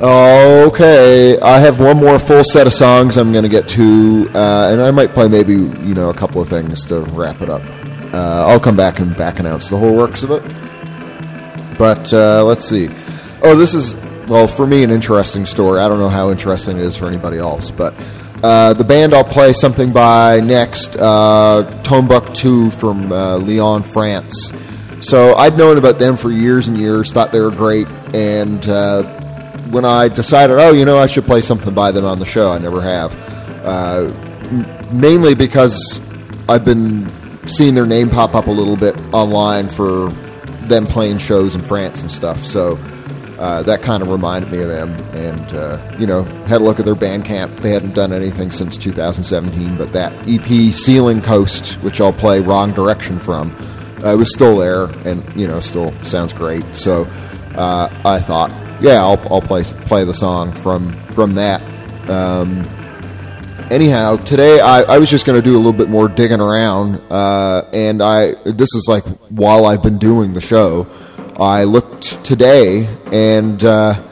Okay, 0.00 1.40
I 1.40 1.58
have 1.58 1.80
one 1.80 1.96
more 1.96 2.18
full 2.18 2.44
set 2.44 2.66
of 2.66 2.74
songs 2.74 3.16
I'm 3.16 3.32
going 3.32 3.44
to 3.44 3.48
get 3.48 3.66
to, 3.68 4.30
uh, 4.34 4.68
and 4.70 4.82
I 4.82 4.90
might 4.90 5.14
play 5.14 5.26
maybe 5.26 5.54
you 5.54 5.94
know 5.94 6.10
a 6.10 6.14
couple 6.14 6.40
of 6.40 6.48
things 6.48 6.84
to 6.86 7.00
wrap 7.00 7.40
it 7.40 7.48
up. 7.48 7.62
Uh, 8.12 8.44
I'll 8.46 8.60
come 8.60 8.76
back 8.76 8.98
and 8.98 9.16
back 9.16 9.40
announce 9.40 9.70
the 9.70 9.78
whole 9.78 9.96
works 9.96 10.22
of 10.22 10.30
it. 10.30 10.42
But 11.78 12.12
uh, 12.12 12.44
let's 12.44 12.68
see. 12.68 12.90
Oh, 13.42 13.56
this 13.56 13.74
is 13.74 13.96
well 14.26 14.46
for 14.46 14.66
me 14.66 14.82
an 14.82 14.90
interesting 14.90 15.46
story. 15.46 15.80
I 15.80 15.88
don't 15.88 15.98
know 15.98 16.10
how 16.10 16.30
interesting 16.30 16.76
it 16.76 16.84
is 16.84 16.96
for 16.96 17.06
anybody 17.06 17.38
else, 17.38 17.70
but 17.70 17.94
uh, 18.46 18.72
the 18.74 18.84
band 18.84 19.12
I'll 19.12 19.24
play 19.24 19.52
something 19.52 19.92
by 19.92 20.38
next, 20.38 20.94
uh, 20.94 21.82
Tombouctou 21.82 22.72
from 22.72 23.10
uh, 23.10 23.38
Lyon, 23.38 23.82
France. 23.82 24.52
So 25.00 25.34
I'd 25.34 25.58
known 25.58 25.78
about 25.78 25.98
them 25.98 26.16
for 26.16 26.30
years 26.30 26.68
and 26.68 26.78
years, 26.78 27.12
thought 27.12 27.32
they 27.32 27.40
were 27.40 27.50
great, 27.50 27.88
and 28.14 28.64
uh, 28.68 29.02
when 29.70 29.84
I 29.84 30.06
decided, 30.06 30.58
oh, 30.60 30.70
you 30.70 30.84
know, 30.84 30.96
I 30.96 31.08
should 31.08 31.24
play 31.24 31.40
something 31.40 31.74
by 31.74 31.90
them 31.90 32.04
on 32.04 32.20
the 32.20 32.24
show, 32.24 32.52
I 32.52 32.58
never 32.58 32.80
have. 32.80 33.16
Uh, 33.64 34.12
m- 34.14 35.00
mainly 35.00 35.34
because 35.34 36.00
I've 36.48 36.64
been 36.64 37.40
seeing 37.48 37.74
their 37.74 37.84
name 37.84 38.10
pop 38.10 38.36
up 38.36 38.46
a 38.46 38.52
little 38.52 38.76
bit 38.76 38.96
online 39.12 39.68
for 39.68 40.10
them 40.68 40.86
playing 40.86 41.18
shows 41.18 41.56
in 41.56 41.62
France 41.62 42.00
and 42.00 42.10
stuff. 42.10 42.46
So 42.46 42.78
uh, 43.38 43.62
that 43.64 43.82
kind 43.82 44.02
of 44.02 44.08
reminded 44.08 44.50
me 44.50 44.62
of 44.62 44.68
them. 44.68 44.92
And, 45.14 45.52
uh, 45.52 45.96
you 45.98 46.06
know, 46.06 46.24
had 46.46 46.60
a 46.60 46.64
look 46.64 46.78
at 46.78 46.84
their 46.84 46.94
Bandcamp. 46.94 47.60
They 47.60 47.70
hadn't 47.70 47.94
done 47.94 48.12
anything 48.12 48.50
since 48.50 48.76
2017, 48.76 49.76
but 49.76 49.92
that 49.92 50.12
EP, 50.28 50.72
Ceiling 50.72 51.20
Coast, 51.20 51.74
which 51.82 52.00
I'll 52.00 52.12
play 52.12 52.40
Wrong 52.40 52.72
Direction 52.72 53.18
from, 53.18 53.52
uh, 54.04 54.16
was 54.16 54.32
still 54.32 54.56
there 54.56 54.84
and, 54.84 55.24
you 55.38 55.46
know, 55.46 55.60
still 55.60 55.92
sounds 56.02 56.32
great. 56.32 56.74
So 56.74 57.04
uh, 57.54 57.88
I 58.04 58.20
thought, 58.20 58.50
yeah, 58.80 59.02
I'll, 59.02 59.20
I'll 59.32 59.40
play 59.40 59.64
play 59.64 60.04
the 60.04 60.14
song 60.14 60.52
from 60.52 60.94
from 61.14 61.34
that. 61.34 61.62
Um, 62.10 62.66
anyhow, 63.70 64.16
today 64.16 64.60
I, 64.60 64.82
I 64.82 64.98
was 64.98 65.10
just 65.10 65.26
going 65.26 65.40
to 65.40 65.42
do 65.42 65.54
a 65.54 65.58
little 65.58 65.72
bit 65.72 65.88
more 65.88 66.08
digging 66.08 66.40
around, 66.40 67.00
uh, 67.10 67.68
and 67.72 68.02
I 68.02 68.34
this 68.44 68.74
is 68.74 68.86
like 68.86 69.04
while 69.30 69.64
I've 69.64 69.82
been 69.82 69.98
doing 69.98 70.34
the 70.34 70.42
show, 70.42 70.86
I 71.38 71.64
looked 71.64 72.24
today 72.24 72.86
and 73.12 73.62
uh, 73.62 74.02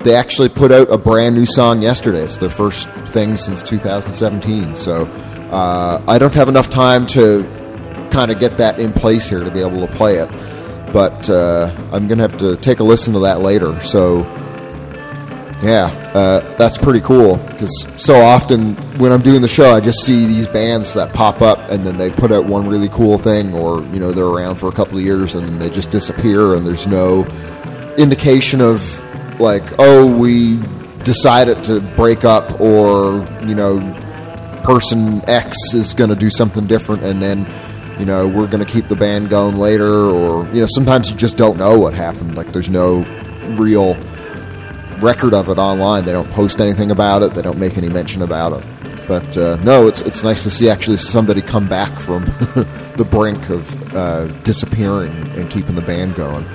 they 0.00 0.14
actually 0.14 0.48
put 0.48 0.72
out 0.72 0.90
a 0.90 0.98
brand 0.98 1.34
new 1.34 1.46
song 1.46 1.82
yesterday. 1.82 2.22
It's 2.22 2.36
their 2.36 2.50
first 2.50 2.88
thing 3.06 3.36
since 3.36 3.62
2017. 3.62 4.76
So 4.76 5.06
uh, 5.06 6.02
I 6.08 6.18
don't 6.18 6.34
have 6.34 6.48
enough 6.48 6.70
time 6.70 7.06
to 7.08 7.44
kind 8.10 8.30
of 8.30 8.40
get 8.40 8.56
that 8.58 8.78
in 8.78 8.92
place 8.92 9.28
here 9.28 9.44
to 9.44 9.50
be 9.50 9.60
able 9.60 9.86
to 9.86 9.92
play 9.94 10.16
it 10.16 10.28
but 10.92 11.28
uh, 11.30 11.74
I'm 11.90 12.06
gonna 12.06 12.22
have 12.22 12.38
to 12.38 12.56
take 12.56 12.80
a 12.80 12.84
listen 12.84 13.14
to 13.14 13.20
that 13.20 13.40
later. 13.40 13.80
So, 13.80 14.24
yeah, 15.62 15.86
uh, 16.14 16.56
that's 16.56 16.76
pretty 16.76 17.00
cool 17.00 17.36
because 17.36 17.86
so 17.96 18.20
often 18.20 18.74
when 18.98 19.12
I'm 19.12 19.22
doing 19.22 19.42
the 19.42 19.48
show, 19.48 19.70
I 19.70 19.80
just 19.80 20.04
see 20.04 20.26
these 20.26 20.48
bands 20.48 20.94
that 20.94 21.12
pop 21.12 21.40
up 21.40 21.58
and 21.70 21.86
then 21.86 21.98
they 21.98 22.10
put 22.10 22.32
out 22.32 22.46
one 22.46 22.68
really 22.68 22.88
cool 22.88 23.16
thing, 23.16 23.54
or 23.54 23.82
you 23.84 24.00
know 24.00 24.10
they're 24.10 24.24
around 24.24 24.56
for 24.56 24.68
a 24.68 24.72
couple 24.72 24.98
of 24.98 25.04
years 25.04 25.34
and 25.34 25.46
then 25.46 25.58
they 25.58 25.70
just 25.70 25.90
disappear, 25.90 26.54
and 26.54 26.66
there's 26.66 26.86
no 26.86 27.24
indication 27.96 28.60
of 28.60 28.82
like, 29.38 29.62
oh, 29.78 30.04
we 30.04 30.56
decided 31.04 31.62
to 31.64 31.80
break 31.96 32.24
up, 32.24 32.60
or 32.60 33.26
you 33.46 33.54
know, 33.54 33.78
person 34.64 35.22
X 35.28 35.56
is 35.74 35.94
going 35.94 36.10
to 36.10 36.16
do 36.16 36.28
something 36.28 36.66
different, 36.66 37.04
and 37.04 37.22
then 37.22 37.46
you 37.98 38.06
know, 38.06 38.26
we're 38.26 38.48
going 38.48 38.64
to 38.64 38.70
keep 38.70 38.88
the 38.88 38.96
band 38.96 39.28
going 39.28 39.58
later, 39.58 39.86
or, 39.86 40.46
you 40.46 40.60
know, 40.60 40.66
sometimes 40.74 41.10
you 41.10 41.16
just 41.16 41.36
don't 41.36 41.56
know 41.58 41.78
what 41.78 41.94
happened. 41.94 42.34
Like, 42.34 42.52
there's 42.52 42.70
no 42.70 43.04
real 43.56 43.94
record 45.02 45.34
of 45.34 45.48
it 45.48 45.58
online. 45.58 46.04
They 46.04 46.12
don't 46.12 46.30
post 46.30 46.60
anything 46.60 46.90
about 46.90 47.22
it, 47.22 47.34
they 47.34 47.42
don't 47.42 47.58
make 47.58 47.76
any 47.76 47.88
mention 47.88 48.22
about 48.22 48.52
it. 48.52 49.08
But 49.08 49.36
uh, 49.36 49.56
no, 49.56 49.88
it's 49.88 50.00
it's 50.02 50.22
nice 50.22 50.42
to 50.44 50.50
see 50.50 50.70
actually 50.70 50.96
somebody 50.96 51.42
come 51.42 51.68
back 51.68 51.98
from 51.98 52.24
the 52.96 53.06
brink 53.08 53.50
of 53.50 53.94
uh, 53.94 54.26
disappearing 54.42 55.12
and 55.36 55.50
keeping 55.50 55.74
the 55.74 55.82
band 55.82 56.14
going. 56.14 56.48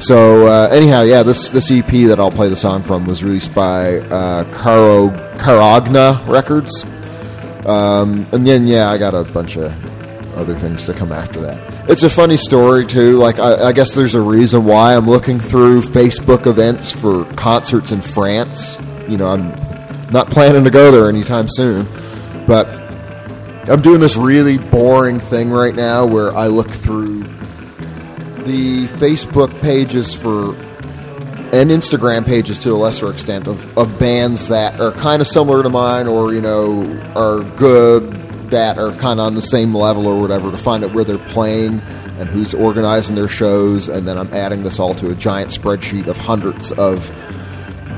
So 0.00 0.46
uh, 0.46 0.68
anyhow, 0.70 1.02
yeah, 1.02 1.24
this 1.24 1.50
this 1.50 1.70
EP 1.72 1.90
that 2.06 2.20
I'll 2.20 2.30
play 2.30 2.48
the 2.48 2.56
song 2.56 2.82
from 2.82 3.04
was 3.04 3.24
released 3.24 3.52
by 3.52 3.98
uh, 3.98 4.44
Caro 4.52 5.08
Carogna 5.38 6.24
Records, 6.28 6.84
um, 7.66 8.26
and 8.32 8.46
then 8.46 8.68
yeah, 8.68 8.88
I 8.88 8.96
got 8.96 9.14
a 9.14 9.24
bunch 9.24 9.56
of 9.56 9.72
other 10.38 10.56
things 10.56 10.86
to 10.86 10.94
come 10.94 11.12
after 11.12 11.40
that. 11.42 11.90
It's 11.90 12.02
a 12.02 12.10
funny 12.10 12.36
story 12.36 12.86
too. 12.86 13.12
Like 13.18 13.38
I, 13.38 13.68
I, 13.68 13.72
guess 13.72 13.94
there's 13.94 14.14
a 14.14 14.20
reason 14.20 14.64
why 14.64 14.94
I'm 14.94 15.08
looking 15.08 15.40
through 15.40 15.82
Facebook 15.82 16.46
events 16.46 16.92
for 16.92 17.24
concerts 17.34 17.92
in 17.92 18.00
France. 18.00 18.80
You 19.08 19.16
know, 19.16 19.26
I'm 19.26 19.48
not 20.10 20.30
planning 20.30 20.64
to 20.64 20.70
go 20.70 20.90
there 20.90 21.08
anytime 21.08 21.48
soon, 21.48 21.88
but 22.46 22.66
I'm 23.68 23.82
doing 23.82 24.00
this 24.00 24.16
really 24.16 24.58
boring 24.58 25.20
thing 25.20 25.50
right 25.50 25.74
now 25.74 26.06
where 26.06 26.34
I 26.34 26.46
look 26.46 26.70
through 26.70 27.24
the 28.44 28.86
Facebook 28.98 29.60
pages 29.60 30.14
for 30.14 30.54
and 31.50 31.70
Instagram 31.70 32.26
pages 32.26 32.58
to 32.58 32.70
a 32.72 32.76
lesser 32.76 33.10
extent 33.10 33.46
of, 33.48 33.78
of 33.78 33.98
bands 33.98 34.48
that 34.48 34.80
are 34.80 34.92
kind 34.92 35.22
of 35.22 35.26
similar 35.26 35.62
to 35.62 35.70
mine 35.70 36.06
or 36.06 36.32
you 36.32 36.40
know 36.40 36.84
are 37.16 37.42
good 37.56 38.17
that 38.50 38.78
are 38.78 38.92
kind 38.92 39.20
of 39.20 39.26
on 39.26 39.34
the 39.34 39.42
same 39.42 39.74
level 39.74 40.06
or 40.06 40.20
whatever 40.20 40.50
to 40.50 40.56
find 40.56 40.84
out 40.84 40.94
where 40.94 41.04
they're 41.04 41.18
playing 41.18 41.80
and 42.18 42.28
who's 42.28 42.54
organizing 42.54 43.14
their 43.14 43.28
shows, 43.28 43.88
and 43.88 44.06
then 44.06 44.18
I'm 44.18 44.32
adding 44.32 44.62
this 44.62 44.78
all 44.78 44.94
to 44.96 45.10
a 45.10 45.14
giant 45.14 45.50
spreadsheet 45.50 46.06
of 46.06 46.16
hundreds 46.16 46.72
of 46.72 47.10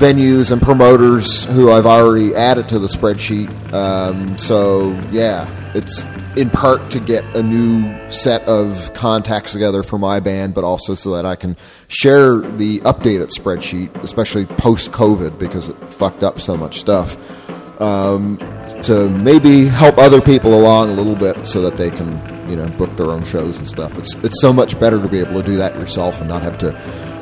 venues 0.01 0.51
and 0.51 0.61
promoters 0.61 1.45
who 1.45 1.71
I've 1.71 1.85
already 1.85 2.33
added 2.33 2.69
to 2.69 2.79
the 2.79 2.87
spreadsheet. 2.87 3.73
Um, 3.73 4.37
so 4.37 4.91
yeah, 5.11 5.73
it's 5.75 6.03
in 6.35 6.49
part 6.49 6.89
to 6.91 6.99
get 6.99 7.23
a 7.35 7.43
new 7.43 8.11
set 8.11 8.41
of 8.47 8.93
contacts 8.93 9.51
together 9.51 9.83
for 9.83 9.99
my 9.99 10.19
band, 10.19 10.53
but 10.53 10.63
also 10.63 10.95
so 10.95 11.15
that 11.15 11.25
I 11.25 11.35
can 11.35 11.57
share 11.87 12.37
the 12.39 12.79
updated 12.79 13.29
spreadsheet, 13.37 13.95
especially 14.03 14.45
post 14.45 14.91
COVID 14.91 15.37
because 15.37 15.69
it 15.69 15.93
fucked 15.93 16.23
up 16.23 16.39
so 16.39 16.57
much 16.57 16.79
stuff. 16.79 17.40
Um, 17.81 18.37
to 18.83 19.09
maybe 19.09 19.65
help 19.65 19.97
other 19.97 20.21
people 20.21 20.53
along 20.53 20.91
a 20.91 20.93
little 20.93 21.15
bit 21.15 21.47
so 21.47 21.63
that 21.63 21.77
they 21.77 21.89
can, 21.89 22.21
you 22.47 22.55
know, 22.55 22.69
book 22.69 22.95
their 22.95 23.07
own 23.07 23.23
shows 23.23 23.57
and 23.57 23.67
stuff. 23.67 23.97
It's 23.97 24.13
it's 24.23 24.39
so 24.39 24.53
much 24.53 24.79
better 24.79 25.01
to 25.01 25.07
be 25.07 25.19
able 25.19 25.41
to 25.41 25.43
do 25.43 25.57
that 25.57 25.73
yourself 25.75 26.19
and 26.19 26.29
not 26.29 26.43
have 26.43 26.59
to 26.59 26.71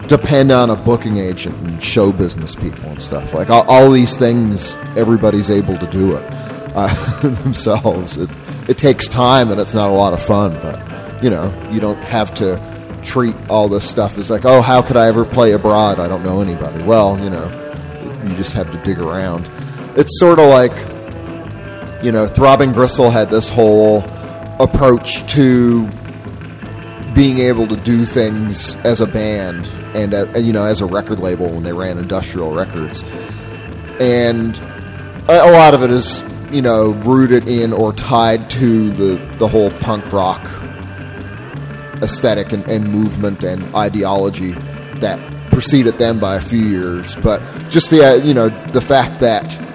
depend 0.09 0.51
on 0.51 0.69
a 0.71 0.75
booking 0.75 1.17
agent 1.17 1.55
and 1.57 1.81
show 1.81 2.11
business 2.11 2.55
people 2.55 2.89
and 2.89 3.01
stuff. 3.01 3.33
Like 3.33 3.49
all, 3.49 3.63
all 3.69 3.91
these 3.91 4.17
things, 4.17 4.73
everybody's 4.97 5.49
able 5.49 5.77
to 5.77 5.87
do 5.91 6.17
it 6.17 6.23
uh, 6.75 7.21
themselves. 7.43 8.17
It, 8.17 8.29
it 8.67 8.77
takes 8.77 9.07
time 9.07 9.51
and 9.51 9.61
it's 9.61 9.73
not 9.73 9.89
a 9.89 9.93
lot 9.93 10.13
of 10.13 10.21
fun, 10.21 10.59
but 10.61 11.23
you 11.23 11.29
know, 11.29 11.53
you 11.71 11.79
don't 11.79 12.03
have 12.03 12.33
to 12.35 12.59
treat 13.03 13.35
all 13.49 13.69
this 13.69 13.87
stuff 13.87 14.17
as 14.17 14.29
like, 14.29 14.45
oh, 14.45 14.61
how 14.61 14.81
could 14.81 14.97
I 14.97 15.07
ever 15.07 15.25
play 15.25 15.53
abroad? 15.53 15.99
I 15.99 16.07
don't 16.07 16.23
know 16.23 16.41
anybody. 16.41 16.83
Well, 16.83 17.19
you 17.19 17.29
know, 17.29 17.47
you 18.27 18.35
just 18.35 18.53
have 18.53 18.71
to 18.71 18.83
dig 18.83 18.99
around. 18.99 19.49
It's 19.95 20.19
sort 20.19 20.39
of 20.39 20.49
like, 20.49 20.75
you 22.03 22.11
know, 22.11 22.27
Throbbing 22.27 22.73
Gristle 22.73 23.09
had 23.09 23.29
this 23.29 23.49
whole 23.49 24.03
approach 24.59 25.25
to 25.33 25.87
being 27.13 27.39
able 27.39 27.67
to 27.67 27.75
do 27.75 28.05
things 28.05 28.75
as 28.77 29.01
a 29.01 29.07
band 29.07 29.65
and 29.95 30.13
uh, 30.13 30.25
you 30.37 30.53
know 30.53 30.65
as 30.65 30.81
a 30.81 30.85
record 30.85 31.19
label 31.19 31.51
when 31.51 31.63
they 31.63 31.73
ran 31.73 31.97
industrial 31.97 32.53
records. 32.53 33.03
And 33.99 34.57
a, 35.27 35.51
lot 35.51 35.73
of 35.73 35.83
it 35.83 35.89
is 35.89 36.21
you 36.51 36.61
know 36.61 36.91
rooted 36.91 37.47
in 37.47 37.73
or 37.73 37.93
tied 37.93 38.49
to 38.51 38.91
the 38.91 39.35
the 39.37 39.47
whole 39.47 39.71
punk 39.79 40.11
rock 40.11 40.45
aesthetic 42.01 42.53
and, 42.53 42.63
and 42.69 42.89
movement 42.89 43.43
and 43.43 43.75
ideology 43.75 44.53
that 44.99 45.51
preceded 45.51 45.97
them 45.97 46.19
by 46.19 46.35
a 46.35 46.41
few 46.41 46.61
years. 46.61 47.15
But 47.17 47.41
just 47.69 47.89
the 47.89 48.05
uh, 48.05 48.13
you 48.15 48.33
know 48.33 48.49
the 48.71 48.81
fact 48.81 49.19
that 49.21 49.68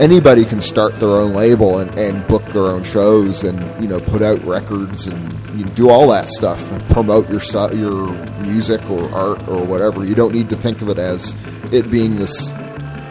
anybody 0.00 0.44
can 0.44 0.60
start 0.60 0.98
their 0.98 1.10
own 1.10 1.34
label 1.34 1.78
and, 1.78 1.96
and 1.98 2.26
book 2.26 2.44
their 2.52 2.64
own 2.64 2.82
shows 2.84 3.44
and 3.44 3.58
you 3.82 3.88
know 3.88 4.00
put 4.00 4.22
out 4.22 4.42
records 4.44 5.06
and 5.06 5.58
you 5.58 5.64
do 5.64 5.88
all 5.88 6.08
that 6.08 6.28
stuff 6.28 6.72
and 6.72 6.86
promote 6.90 7.28
your 7.30 7.40
stu- 7.40 7.76
your 7.76 8.12
music 8.40 8.88
or 8.90 9.10
art 9.10 9.48
or 9.48 9.64
whatever. 9.64 10.04
You 10.04 10.14
don't 10.14 10.32
need 10.32 10.48
to 10.50 10.56
think 10.56 10.82
of 10.82 10.88
it 10.88 10.98
as 10.98 11.34
it 11.72 11.90
being 11.90 12.16
this 12.16 12.50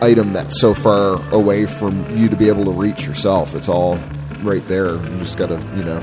item 0.01 0.33
that's 0.33 0.59
so 0.59 0.73
far 0.73 1.23
away 1.33 1.65
from 1.65 2.09
you 2.17 2.27
to 2.27 2.35
be 2.35 2.49
able 2.49 2.65
to 2.65 2.71
reach 2.71 3.05
yourself. 3.05 3.55
It's 3.55 3.69
all 3.69 3.97
right 4.41 4.67
there. 4.67 4.95
You 4.95 5.17
just 5.17 5.37
got 5.37 5.47
to 5.47 5.59
you 5.75 5.83
know 5.83 6.01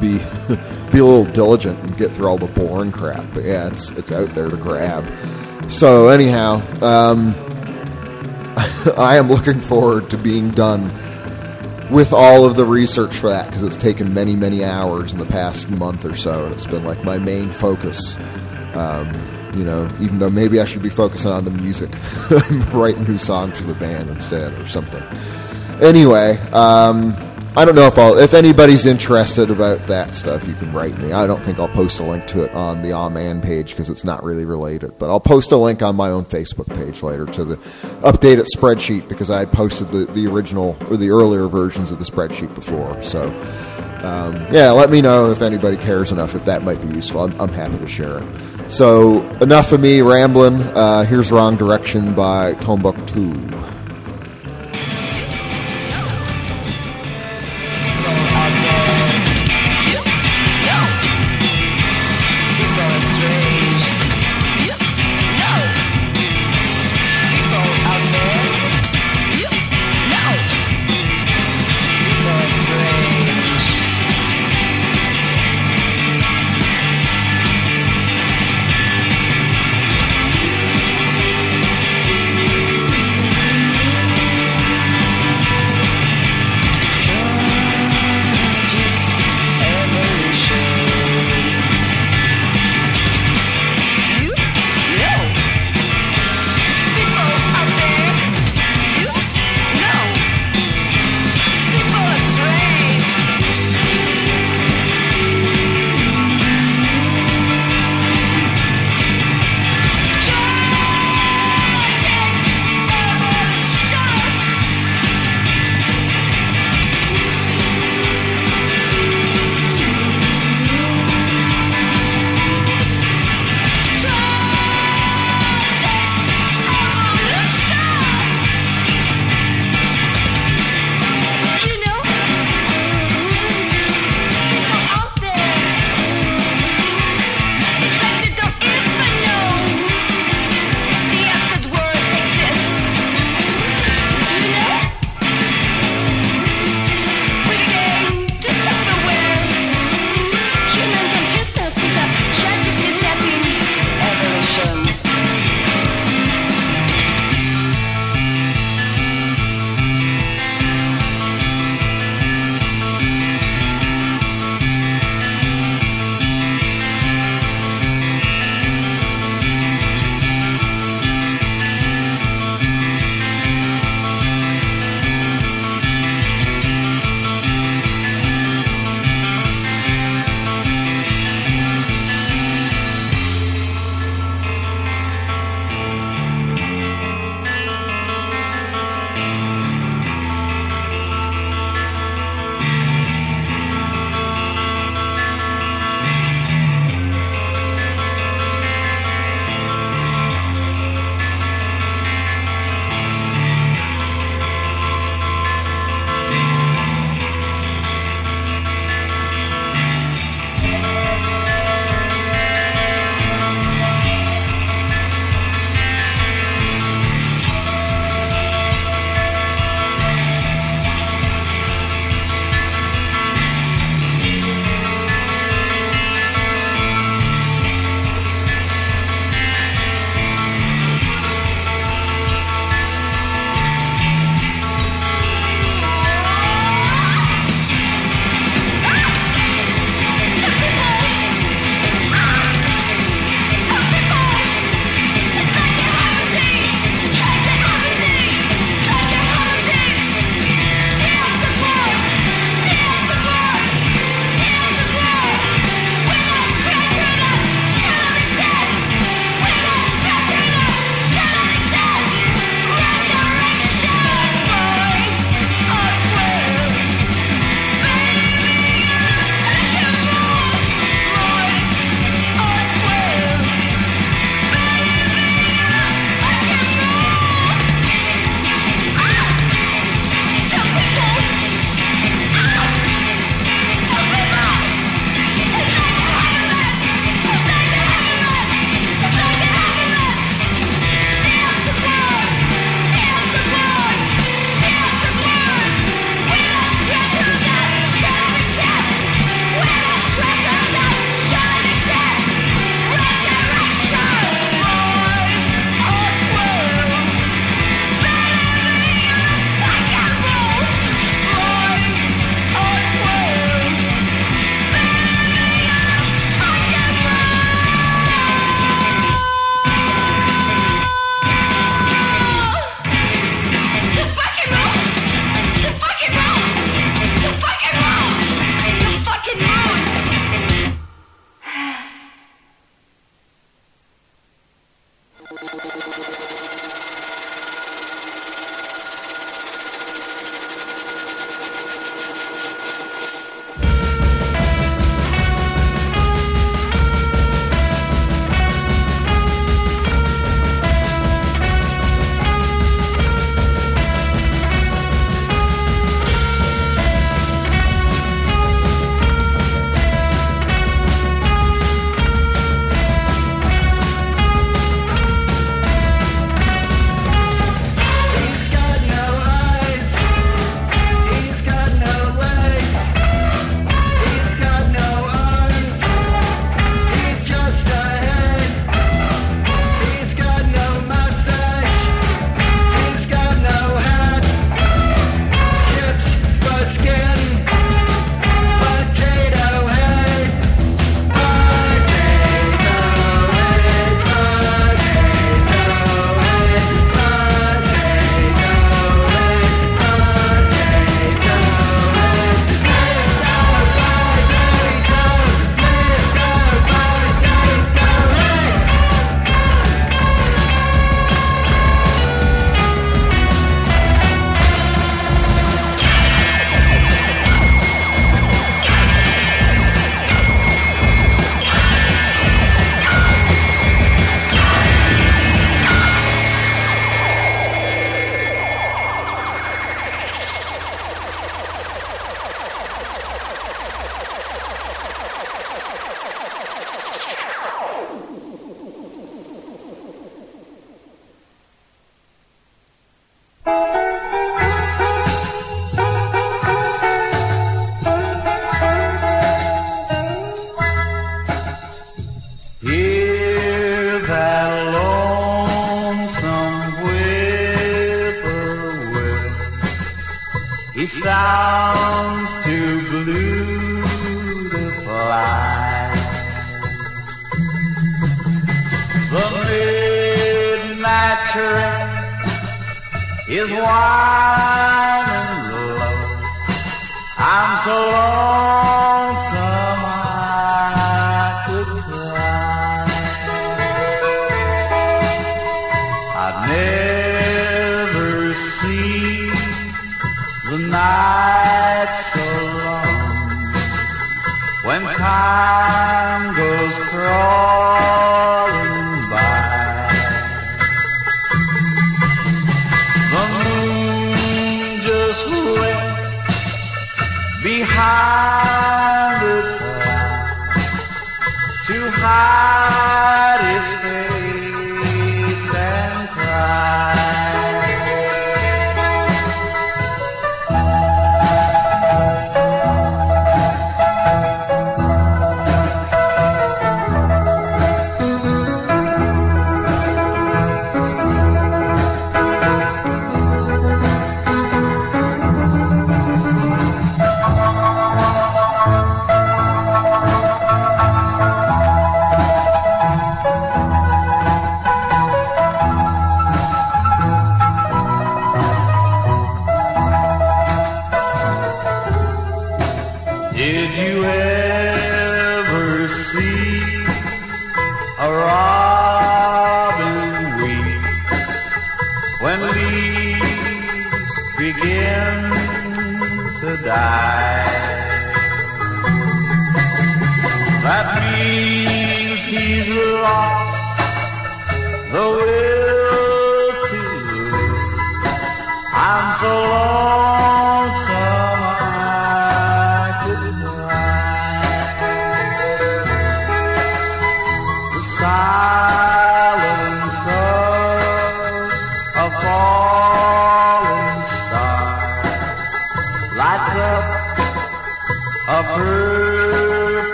be 0.00 0.18
be 0.92 0.98
a 0.98 1.04
little 1.04 1.24
diligent 1.24 1.78
and 1.80 1.96
get 1.96 2.12
through 2.12 2.28
all 2.28 2.38
the 2.38 2.46
boring 2.46 2.92
crap. 2.92 3.32
But 3.32 3.44
yeah, 3.44 3.68
it's 3.68 3.90
it's 3.90 4.12
out 4.12 4.34
there 4.34 4.50
to 4.50 4.56
grab. 4.56 5.10
So 5.70 6.08
anyhow. 6.08 6.60
Um, 6.82 7.53
I 8.96 9.16
am 9.16 9.28
looking 9.28 9.60
forward 9.60 10.10
to 10.10 10.18
being 10.18 10.50
done 10.50 10.92
with 11.90 12.12
all 12.12 12.44
of 12.44 12.56
the 12.56 12.64
research 12.64 13.14
for 13.14 13.28
that 13.28 13.46
because 13.46 13.62
it's 13.62 13.76
taken 13.76 14.14
many, 14.14 14.34
many 14.34 14.64
hours 14.64 15.12
in 15.12 15.18
the 15.18 15.26
past 15.26 15.68
month 15.70 16.04
or 16.04 16.14
so, 16.14 16.44
and 16.44 16.54
it's 16.54 16.66
been 16.66 16.84
like 16.84 17.04
my 17.04 17.18
main 17.18 17.50
focus. 17.50 18.16
Um, 18.74 19.52
you 19.54 19.64
know, 19.64 19.84
even 20.00 20.18
though 20.18 20.30
maybe 20.30 20.60
I 20.60 20.64
should 20.64 20.82
be 20.82 20.90
focusing 20.90 21.30
on 21.30 21.44
the 21.44 21.50
music, 21.50 21.90
writing 22.72 23.04
new 23.04 23.18
songs 23.18 23.56
for 23.58 23.64
the 23.64 23.74
band 23.74 24.10
instead 24.10 24.52
or 24.54 24.66
something. 24.66 25.02
Anyway, 25.80 26.38
um, 26.50 27.14
I 27.56 27.64
don't 27.64 27.76
know 27.76 27.86
if 27.86 27.96
I'll, 27.98 28.18
if 28.18 28.34
anybody's 28.34 28.84
interested 28.84 29.48
about 29.48 29.86
that 29.86 30.12
stuff, 30.12 30.44
you 30.44 30.54
can 30.54 30.72
write 30.72 30.98
me. 30.98 31.12
I 31.12 31.24
don't 31.28 31.40
think 31.40 31.60
I'll 31.60 31.68
post 31.68 32.00
a 32.00 32.02
link 32.02 32.26
to 32.28 32.42
it 32.42 32.50
on 32.50 32.82
the 32.82 32.92
Amen 32.92 33.40
page 33.40 33.70
because 33.70 33.88
it's 33.88 34.02
not 34.02 34.24
really 34.24 34.44
related. 34.44 34.98
But 34.98 35.08
I'll 35.08 35.20
post 35.20 35.52
a 35.52 35.56
link 35.56 35.80
on 35.80 35.94
my 35.94 36.08
own 36.08 36.24
Facebook 36.24 36.74
page 36.74 37.00
later 37.00 37.26
to 37.26 37.44
the 37.44 37.56
updated 38.02 38.46
spreadsheet 38.52 39.08
because 39.08 39.30
I 39.30 39.38
had 39.38 39.52
posted 39.52 39.92
the, 39.92 40.06
the 40.06 40.26
original 40.26 40.76
or 40.90 40.96
the 40.96 41.10
earlier 41.10 41.46
versions 41.46 41.92
of 41.92 42.00
the 42.00 42.04
spreadsheet 42.04 42.52
before. 42.56 43.00
So, 43.04 43.28
um, 44.02 44.34
yeah, 44.52 44.72
let 44.72 44.90
me 44.90 45.00
know 45.00 45.30
if 45.30 45.40
anybody 45.40 45.76
cares 45.76 46.10
enough 46.10 46.34
if 46.34 46.44
that 46.46 46.64
might 46.64 46.82
be 46.82 46.88
useful. 46.88 47.20
I'm, 47.20 47.40
I'm 47.40 47.52
happy 47.52 47.78
to 47.78 47.86
share 47.86 48.18
it. 48.18 48.70
So, 48.70 49.22
enough 49.38 49.70
of 49.70 49.80
me 49.80 50.00
rambling. 50.00 50.60
Uh, 50.60 51.04
here's 51.04 51.30
Wrong 51.30 51.56
Direction 51.56 52.14
by 52.14 52.54
Tombouctou. 52.54 53.63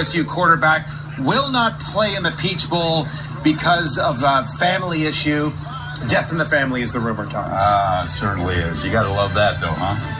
FSU 0.00 0.26
quarterback, 0.26 0.88
will 1.18 1.50
not 1.50 1.78
play 1.80 2.14
in 2.14 2.22
the 2.22 2.30
Peach 2.32 2.68
Bowl 2.70 3.06
because 3.44 3.98
of 3.98 4.22
a 4.24 4.44
family 4.58 5.04
issue. 5.04 5.52
Death 6.08 6.32
in 6.32 6.38
the 6.38 6.48
family 6.48 6.80
is 6.80 6.92
the 6.92 7.00
rumor, 7.00 7.26
talks. 7.26 7.62
Ah, 7.62 8.06
certainly 8.08 8.54
is. 8.54 8.82
You 8.82 8.90
got 8.90 9.02
to 9.02 9.10
love 9.10 9.34
that, 9.34 9.60
though, 9.60 9.68
huh? 9.68 10.19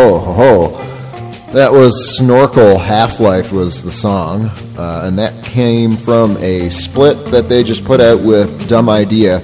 Ho, 0.00 0.18
ho, 0.18 0.32
ho. 0.32 1.52
That 1.52 1.72
was 1.72 2.16
Snorkel 2.16 2.78
Half 2.78 3.20
Life 3.20 3.52
was 3.52 3.82
the 3.82 3.90
song, 3.90 4.46
uh, 4.78 5.02
and 5.04 5.18
that 5.18 5.44
came 5.44 5.92
from 5.92 6.38
a 6.38 6.70
split 6.70 7.26
that 7.26 7.48
they 7.48 7.62
just 7.62 7.84
put 7.84 8.00
out 8.00 8.22
with 8.22 8.68
Dumb 8.68 8.88
Idea, 8.88 9.40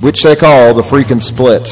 which 0.00 0.22
they 0.22 0.34
call 0.34 0.74
the 0.74 0.82
Freakin' 0.82 1.20
Split. 1.20 1.64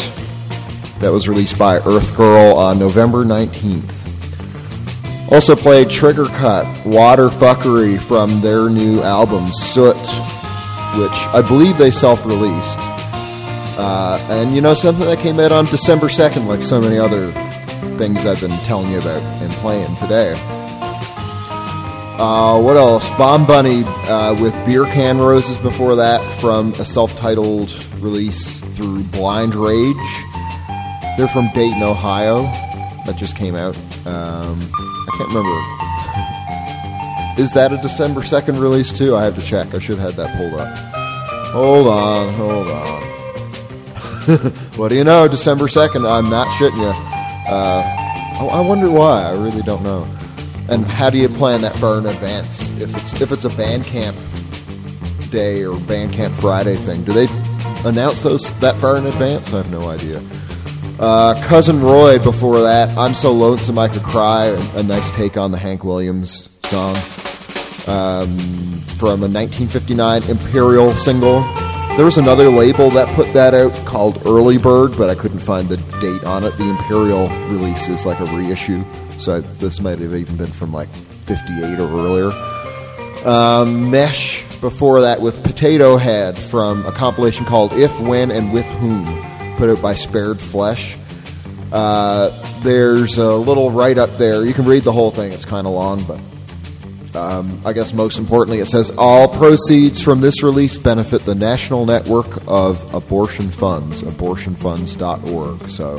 That 1.00 1.10
was 1.10 1.28
released 1.28 1.58
by 1.58 1.78
Earth 1.78 2.16
Girl 2.16 2.54
on 2.54 2.78
November 2.78 3.24
19th. 3.24 3.96
Also 5.32 5.56
played 5.56 5.90
Trigger 5.90 6.26
Cut, 6.26 6.66
Water 6.86 7.28
Fuckery 7.28 7.98
from 7.98 8.40
their 8.40 8.68
new 8.68 9.02
album 9.02 9.46
Soot, 9.52 9.96
which 9.96 11.18
I 11.34 11.42
believe 11.46 11.78
they 11.78 11.90
self 11.90 12.24
released. 12.26 12.78
Uh, 13.80 14.24
and 14.30 14.54
you 14.54 14.60
know 14.60 14.74
something 14.74 15.06
that 15.06 15.18
came 15.18 15.40
out 15.40 15.52
on 15.52 15.64
December 15.64 16.06
2nd, 16.06 16.46
like 16.46 16.62
so 16.62 16.80
many 16.80 16.98
other 16.98 17.32
things 17.98 18.24
I've 18.24 18.40
been 18.40 18.56
telling 18.60 18.90
you 18.92 18.98
about 18.98 19.20
and 19.42 19.50
playing 19.54 19.94
today. 19.96 20.34
Uh, 22.18 22.60
what 22.60 22.76
else? 22.76 23.08
Bomb 23.10 23.46
Bunny 23.46 23.82
uh, 23.84 24.40
with 24.40 24.54
Beer 24.64 24.84
Can 24.86 25.18
Roses 25.18 25.56
before 25.58 25.96
that 25.96 26.20
from 26.40 26.72
a 26.74 26.84
self 26.84 27.16
titled 27.16 27.70
release 28.00 28.60
through 28.60 29.02
Blind 29.04 29.54
Rage. 29.54 29.96
They're 31.16 31.28
from 31.28 31.48
Dayton, 31.54 31.82
Ohio. 31.82 32.42
That 33.06 33.16
just 33.16 33.36
came 33.36 33.54
out. 33.54 33.76
Um, 34.06 34.58
I 34.60 35.14
can't 35.16 35.28
remember. 35.28 35.58
Is 37.42 37.52
that 37.52 37.72
a 37.72 37.76
December 37.78 38.20
2nd 38.20 38.60
release 38.60 38.92
too? 38.92 39.16
I 39.16 39.24
have 39.24 39.34
to 39.36 39.42
check. 39.42 39.74
I 39.74 39.78
should 39.78 39.98
have 39.98 40.14
had 40.16 40.24
that 40.24 40.36
pulled 40.36 40.54
up. 40.60 40.76
Hold 41.52 41.86
on, 41.88 42.32
hold 42.34 42.68
on. 42.68 43.02
what 44.76 44.88
do 44.88 44.96
you 44.96 45.04
know? 45.04 45.26
December 45.28 45.66
2nd. 45.66 46.08
I'm 46.08 46.28
not 46.28 46.48
shitting 46.58 46.78
you. 46.78 47.07
Uh, 47.48 47.82
I 48.52 48.60
wonder 48.60 48.90
why. 48.90 49.24
I 49.24 49.32
really 49.32 49.62
don't 49.62 49.82
know. 49.82 50.06
And 50.68 50.84
how 50.84 51.08
do 51.08 51.18
you 51.18 51.28
plan 51.28 51.62
that 51.62 51.76
far 51.76 51.98
in 51.98 52.06
advance? 52.06 52.68
If 52.80 52.94
it's 52.94 53.20
if 53.20 53.32
it's 53.32 53.44
a 53.44 53.48
Bandcamp 53.50 54.14
day 55.30 55.64
or 55.64 55.76
Bandcamp 55.78 56.32
Friday 56.40 56.76
thing, 56.76 57.04
do 57.04 57.12
they 57.12 57.26
announce 57.88 58.22
those 58.22 58.50
that 58.60 58.76
far 58.76 58.98
in 58.98 59.06
advance? 59.06 59.52
I 59.54 59.58
have 59.58 59.70
no 59.70 59.88
idea. 59.88 60.20
Uh, 61.00 61.40
Cousin 61.46 61.80
Roy 61.80 62.18
before 62.18 62.60
that, 62.60 62.96
I'm 62.98 63.14
so 63.14 63.32
lonesome 63.32 63.78
I 63.78 63.88
could 63.88 64.02
cry. 64.02 64.46
A 64.74 64.82
nice 64.82 65.10
take 65.12 65.36
on 65.36 65.52
the 65.52 65.58
Hank 65.58 65.84
Williams 65.84 66.56
song 66.64 66.96
um, 67.86 68.36
from 68.98 69.22
a 69.22 69.28
1959 69.30 70.24
Imperial 70.24 70.90
single. 70.92 71.42
There 71.98 72.04
was 72.04 72.16
another 72.16 72.48
label 72.48 72.90
that 72.90 73.08
put 73.16 73.32
that 73.32 73.54
out 73.54 73.74
called 73.84 74.22
Early 74.24 74.56
Bird, 74.56 74.96
but 74.96 75.10
I 75.10 75.16
couldn't 75.16 75.40
find 75.40 75.68
the 75.68 75.78
date 76.00 76.22
on 76.22 76.44
it. 76.44 76.56
The 76.56 76.62
Imperial 76.62 77.28
release 77.48 77.88
is 77.88 78.06
like 78.06 78.20
a 78.20 78.24
reissue, 78.26 78.84
so 79.18 79.40
this 79.40 79.80
might 79.80 79.98
have 79.98 80.14
even 80.14 80.36
been 80.36 80.46
from 80.46 80.72
like 80.72 80.88
58 80.90 81.80
or 81.80 81.88
earlier. 81.88 83.28
Um, 83.28 83.90
Mesh 83.90 84.44
before 84.60 85.00
that 85.00 85.20
with 85.20 85.42
Potato 85.42 85.96
Head 85.96 86.38
from 86.38 86.86
a 86.86 86.92
compilation 86.92 87.44
called 87.44 87.72
If, 87.72 87.98
When, 87.98 88.30
and 88.30 88.52
With 88.52 88.66
Whom, 88.76 89.04
put 89.56 89.68
out 89.68 89.82
by 89.82 89.94
Spared 89.94 90.40
Flesh. 90.40 90.96
Uh, 91.72 92.30
there's 92.60 93.18
a 93.18 93.34
little 93.34 93.72
write 93.72 93.98
up 93.98 94.10
there. 94.18 94.44
You 94.46 94.54
can 94.54 94.66
read 94.66 94.84
the 94.84 94.92
whole 94.92 95.10
thing, 95.10 95.32
it's 95.32 95.44
kind 95.44 95.66
of 95.66 95.72
long, 95.72 96.04
but 96.04 96.20
um, 97.18 97.60
I 97.64 97.72
guess 97.72 97.92
most 97.92 98.18
importantly, 98.18 98.60
it 98.60 98.66
says 98.66 98.92
all 98.96 99.26
proceeds 99.28 100.00
from 100.00 100.20
this 100.20 100.40
release 100.42 100.78
benefit 100.78 101.22
the 101.22 101.34
National 101.34 101.84
Network 101.84 102.26
of 102.46 102.94
Abortion 102.94 103.48
Funds, 103.48 104.02
abortionfunds.org. 104.02 105.68
So 105.68 105.98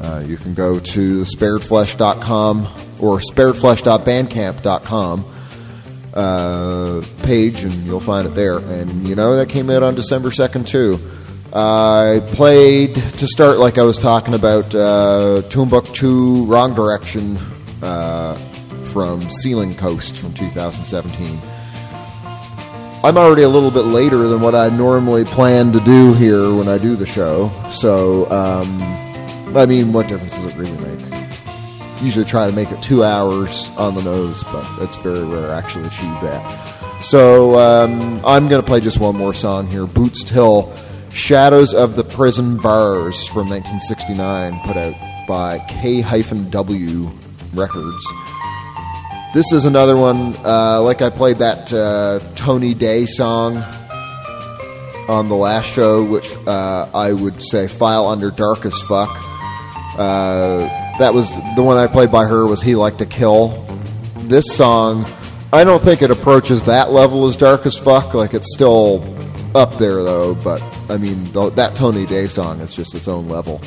uh, 0.00 0.24
you 0.26 0.36
can 0.36 0.54
go 0.54 0.78
to 0.78 1.22
sparedflesh.com 1.22 2.66
or 3.00 3.18
sparedflesh.bandcamp.com 3.18 5.24
uh, 6.14 7.02
page 7.22 7.62
and 7.62 7.72
you'll 7.86 8.00
find 8.00 8.26
it 8.26 8.30
there. 8.30 8.58
And 8.58 9.08
you 9.08 9.14
know, 9.14 9.36
that 9.36 9.48
came 9.48 9.70
out 9.70 9.84
on 9.84 9.94
December 9.94 10.30
2nd 10.30 10.66
too. 10.66 10.98
I 11.52 12.20
played 12.34 12.96
to 12.96 13.26
start, 13.26 13.58
like 13.58 13.78
I 13.78 13.84
was 13.84 13.98
talking 13.98 14.34
about, 14.34 14.74
uh, 14.74 15.40
Timbuktu 15.48 16.44
Wrong 16.44 16.74
Direction 16.74 17.38
uh, 17.82 18.17
from 18.98 19.20
Ceiling 19.30 19.76
Coast 19.76 20.16
from 20.16 20.34
2017. 20.34 21.38
I'm 23.04 23.16
already 23.16 23.42
a 23.42 23.48
little 23.48 23.70
bit 23.70 23.84
later 23.84 24.26
than 24.26 24.40
what 24.40 24.56
I 24.56 24.70
normally 24.70 25.24
plan 25.24 25.70
to 25.70 25.78
do 25.78 26.14
here 26.14 26.52
when 26.52 26.66
I 26.66 26.78
do 26.78 26.96
the 26.96 27.06
show. 27.06 27.48
So, 27.70 28.28
um, 28.32 28.66
I 29.56 29.66
mean, 29.66 29.92
what 29.92 30.08
difference 30.08 30.36
does 30.36 30.52
it 30.52 30.58
really 30.58 30.76
make? 30.78 32.02
Usually 32.02 32.24
try 32.24 32.50
to 32.50 32.56
make 32.56 32.72
it 32.72 32.82
two 32.82 33.04
hours 33.04 33.70
on 33.76 33.94
the 33.94 34.02
nose, 34.02 34.42
but 34.42 34.66
it's 34.80 34.96
very 34.96 35.22
rare 35.22 35.52
actually 35.52 35.86
achieve 35.86 36.20
that. 36.22 37.00
So, 37.00 37.56
um, 37.56 38.20
I'm 38.24 38.48
going 38.48 38.60
to 38.60 38.66
play 38.66 38.80
just 38.80 38.98
one 38.98 39.14
more 39.14 39.32
song 39.32 39.68
here 39.68 39.86
Boots 39.86 40.24
Till 40.24 40.74
Shadows 41.12 41.72
of 41.72 41.94
the 41.94 42.02
Prison 42.02 42.56
Bars 42.56 43.28
from 43.28 43.48
1969, 43.48 44.58
put 44.64 44.76
out 44.76 45.26
by 45.28 45.60
K-W 45.68 47.10
Records. 47.54 48.27
This 49.34 49.52
is 49.52 49.66
another 49.66 49.96
one, 49.96 50.34
uh, 50.42 50.80
like 50.82 51.02
I 51.02 51.10
played 51.10 51.36
that 51.36 51.70
uh, 51.70 52.18
Tony 52.34 52.72
Day 52.72 53.04
song 53.04 53.58
on 55.06 55.28
the 55.28 55.34
last 55.34 55.66
show, 55.70 56.02
which 56.02 56.34
uh, 56.46 56.88
I 56.94 57.12
would 57.12 57.42
say 57.42 57.68
file 57.68 58.06
under 58.06 58.30
dark 58.30 58.64
as 58.64 58.80
fuck. 58.82 59.10
Uh, 59.98 60.60
that 60.98 61.12
was 61.12 61.30
the 61.56 61.62
one 61.62 61.76
I 61.76 61.86
played 61.86 62.10
by 62.10 62.24
her 62.24 62.46
was 62.46 62.62
He 62.62 62.74
Like 62.74 62.96
to 62.98 63.06
Kill. 63.06 63.48
This 64.16 64.56
song, 64.56 65.04
I 65.52 65.62
don't 65.62 65.82
think 65.82 66.00
it 66.00 66.10
approaches 66.10 66.62
that 66.62 66.90
level 66.90 67.26
as 67.26 67.36
dark 67.36 67.66
as 67.66 67.76
fuck. 67.76 68.14
Like 68.14 68.32
it's 68.32 68.54
still 68.54 69.04
up 69.54 69.74
there 69.74 70.02
though, 70.02 70.36
but 70.36 70.62
I 70.88 70.96
mean 70.96 71.26
th- 71.26 71.52
that 71.52 71.76
Tony 71.76 72.06
Day 72.06 72.28
song 72.28 72.60
is 72.60 72.74
just 72.74 72.94
its 72.94 73.08
own 73.08 73.28
level. 73.28 73.60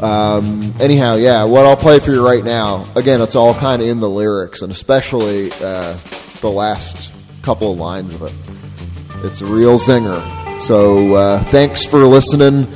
Um, 0.00 0.74
anyhow, 0.80 1.16
yeah, 1.16 1.44
what 1.44 1.66
I'll 1.66 1.76
play 1.76 1.98
for 1.98 2.12
you 2.12 2.24
right 2.24 2.44
now, 2.44 2.86
again, 2.94 3.20
it's 3.20 3.34
all 3.36 3.54
kind 3.54 3.82
of 3.82 3.88
in 3.88 4.00
the 4.00 4.08
lyrics, 4.08 4.62
and 4.62 4.70
especially 4.70 5.50
uh, 5.60 5.96
the 6.40 6.50
last 6.50 7.10
couple 7.42 7.72
of 7.72 7.78
lines 7.78 8.14
of 8.14 8.22
it. 8.22 9.26
It's 9.26 9.40
a 9.40 9.46
real 9.46 9.78
zinger. 9.78 10.60
So 10.60 11.14
uh, 11.14 11.42
thanks 11.44 11.84
for 11.84 12.04
listening. 12.04 12.66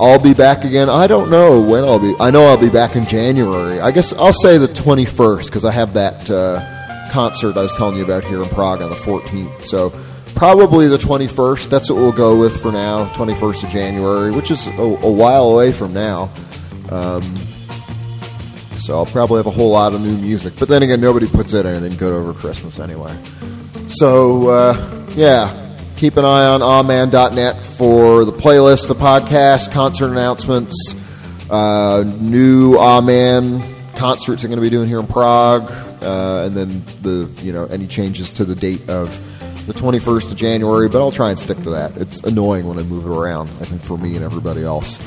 I'll 0.00 0.22
be 0.22 0.34
back 0.34 0.64
again. 0.64 0.88
I 0.88 1.06
don't 1.06 1.30
know 1.30 1.60
when 1.60 1.84
I'll 1.84 1.98
be. 1.98 2.14
I 2.20 2.30
know 2.30 2.44
I'll 2.44 2.56
be 2.56 2.70
back 2.70 2.96
in 2.96 3.04
January. 3.04 3.80
I 3.80 3.90
guess 3.90 4.12
I'll 4.12 4.32
say 4.32 4.58
the 4.58 4.68
21st 4.68 5.46
because 5.46 5.64
I 5.64 5.72
have 5.72 5.94
that 5.94 6.30
uh, 6.30 7.10
concert 7.10 7.56
I 7.56 7.62
was 7.62 7.74
telling 7.76 7.96
you 7.96 8.04
about 8.04 8.24
here 8.24 8.42
in 8.42 8.48
Prague 8.50 8.80
on 8.82 8.90
the 8.90 8.96
14th. 8.96 9.62
So 9.62 9.92
probably 10.34 10.86
the 10.86 10.98
21st. 10.98 11.68
That's 11.68 11.90
what 11.90 11.96
we'll 11.96 12.12
go 12.12 12.38
with 12.38 12.60
for 12.62 12.70
now. 12.70 13.06
21st 13.14 13.64
of 13.64 13.70
January, 13.70 14.30
which 14.30 14.50
is 14.50 14.66
a, 14.68 14.82
a 14.82 15.10
while 15.10 15.50
away 15.50 15.72
from 15.72 15.92
now. 15.92 16.30
Um, 16.90 17.22
so 18.78 18.96
I'll 18.96 19.06
probably 19.06 19.38
have 19.38 19.46
a 19.46 19.50
whole 19.50 19.70
lot 19.70 19.94
of 19.94 20.00
new 20.00 20.16
music. 20.16 20.54
But 20.58 20.68
then 20.68 20.82
again, 20.82 21.00
nobody 21.00 21.26
puts 21.26 21.54
out 21.54 21.66
anything 21.66 21.96
good 21.98 22.12
over 22.12 22.32
Christmas 22.32 22.78
anyway. 22.78 23.14
So, 23.88 24.48
uh, 24.48 25.06
yeah, 25.10 25.74
keep 25.96 26.16
an 26.16 26.24
eye 26.24 26.46
on 26.46 26.60
awman.net 26.60 27.56
for 27.56 28.24
the 28.24 28.32
playlist, 28.32 28.88
the 28.88 28.94
podcast, 28.94 29.72
concert 29.72 30.10
announcements, 30.10 30.94
uh, 31.50 32.04
new 32.20 32.76
Awman 32.76 33.62
concerts 33.96 34.44
I'm 34.44 34.50
going 34.50 34.58
to 34.58 34.62
be 34.62 34.70
doing 34.70 34.88
here 34.88 35.00
in 35.00 35.06
Prague, 35.06 35.70
uh, 36.02 36.44
and 36.44 36.56
then 36.56 36.68
the 37.02 37.28
you 37.42 37.52
know 37.52 37.66
any 37.66 37.86
changes 37.86 38.30
to 38.32 38.44
the 38.44 38.54
date 38.54 38.88
of 38.88 39.10
the 39.66 39.72
21st 39.74 40.30
of 40.30 40.36
January. 40.36 40.88
But 40.88 41.00
I'll 41.00 41.10
try 41.10 41.30
and 41.30 41.38
stick 41.38 41.58
to 41.64 41.70
that. 41.70 41.96
It's 41.96 42.22
annoying 42.22 42.66
when 42.66 42.78
I 42.78 42.82
move 42.82 43.06
it 43.06 43.10
around. 43.10 43.48
I 43.48 43.64
think 43.64 43.82
for 43.82 43.98
me 43.98 44.14
and 44.14 44.24
everybody 44.24 44.62
else. 44.62 44.98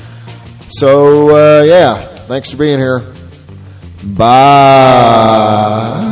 So 0.78 1.30
uh, 1.60 1.62
yeah, 1.64 1.98
thanks 2.26 2.50
for 2.50 2.56
being 2.56 2.78
here. 2.78 3.00
Bye. 4.16 6.11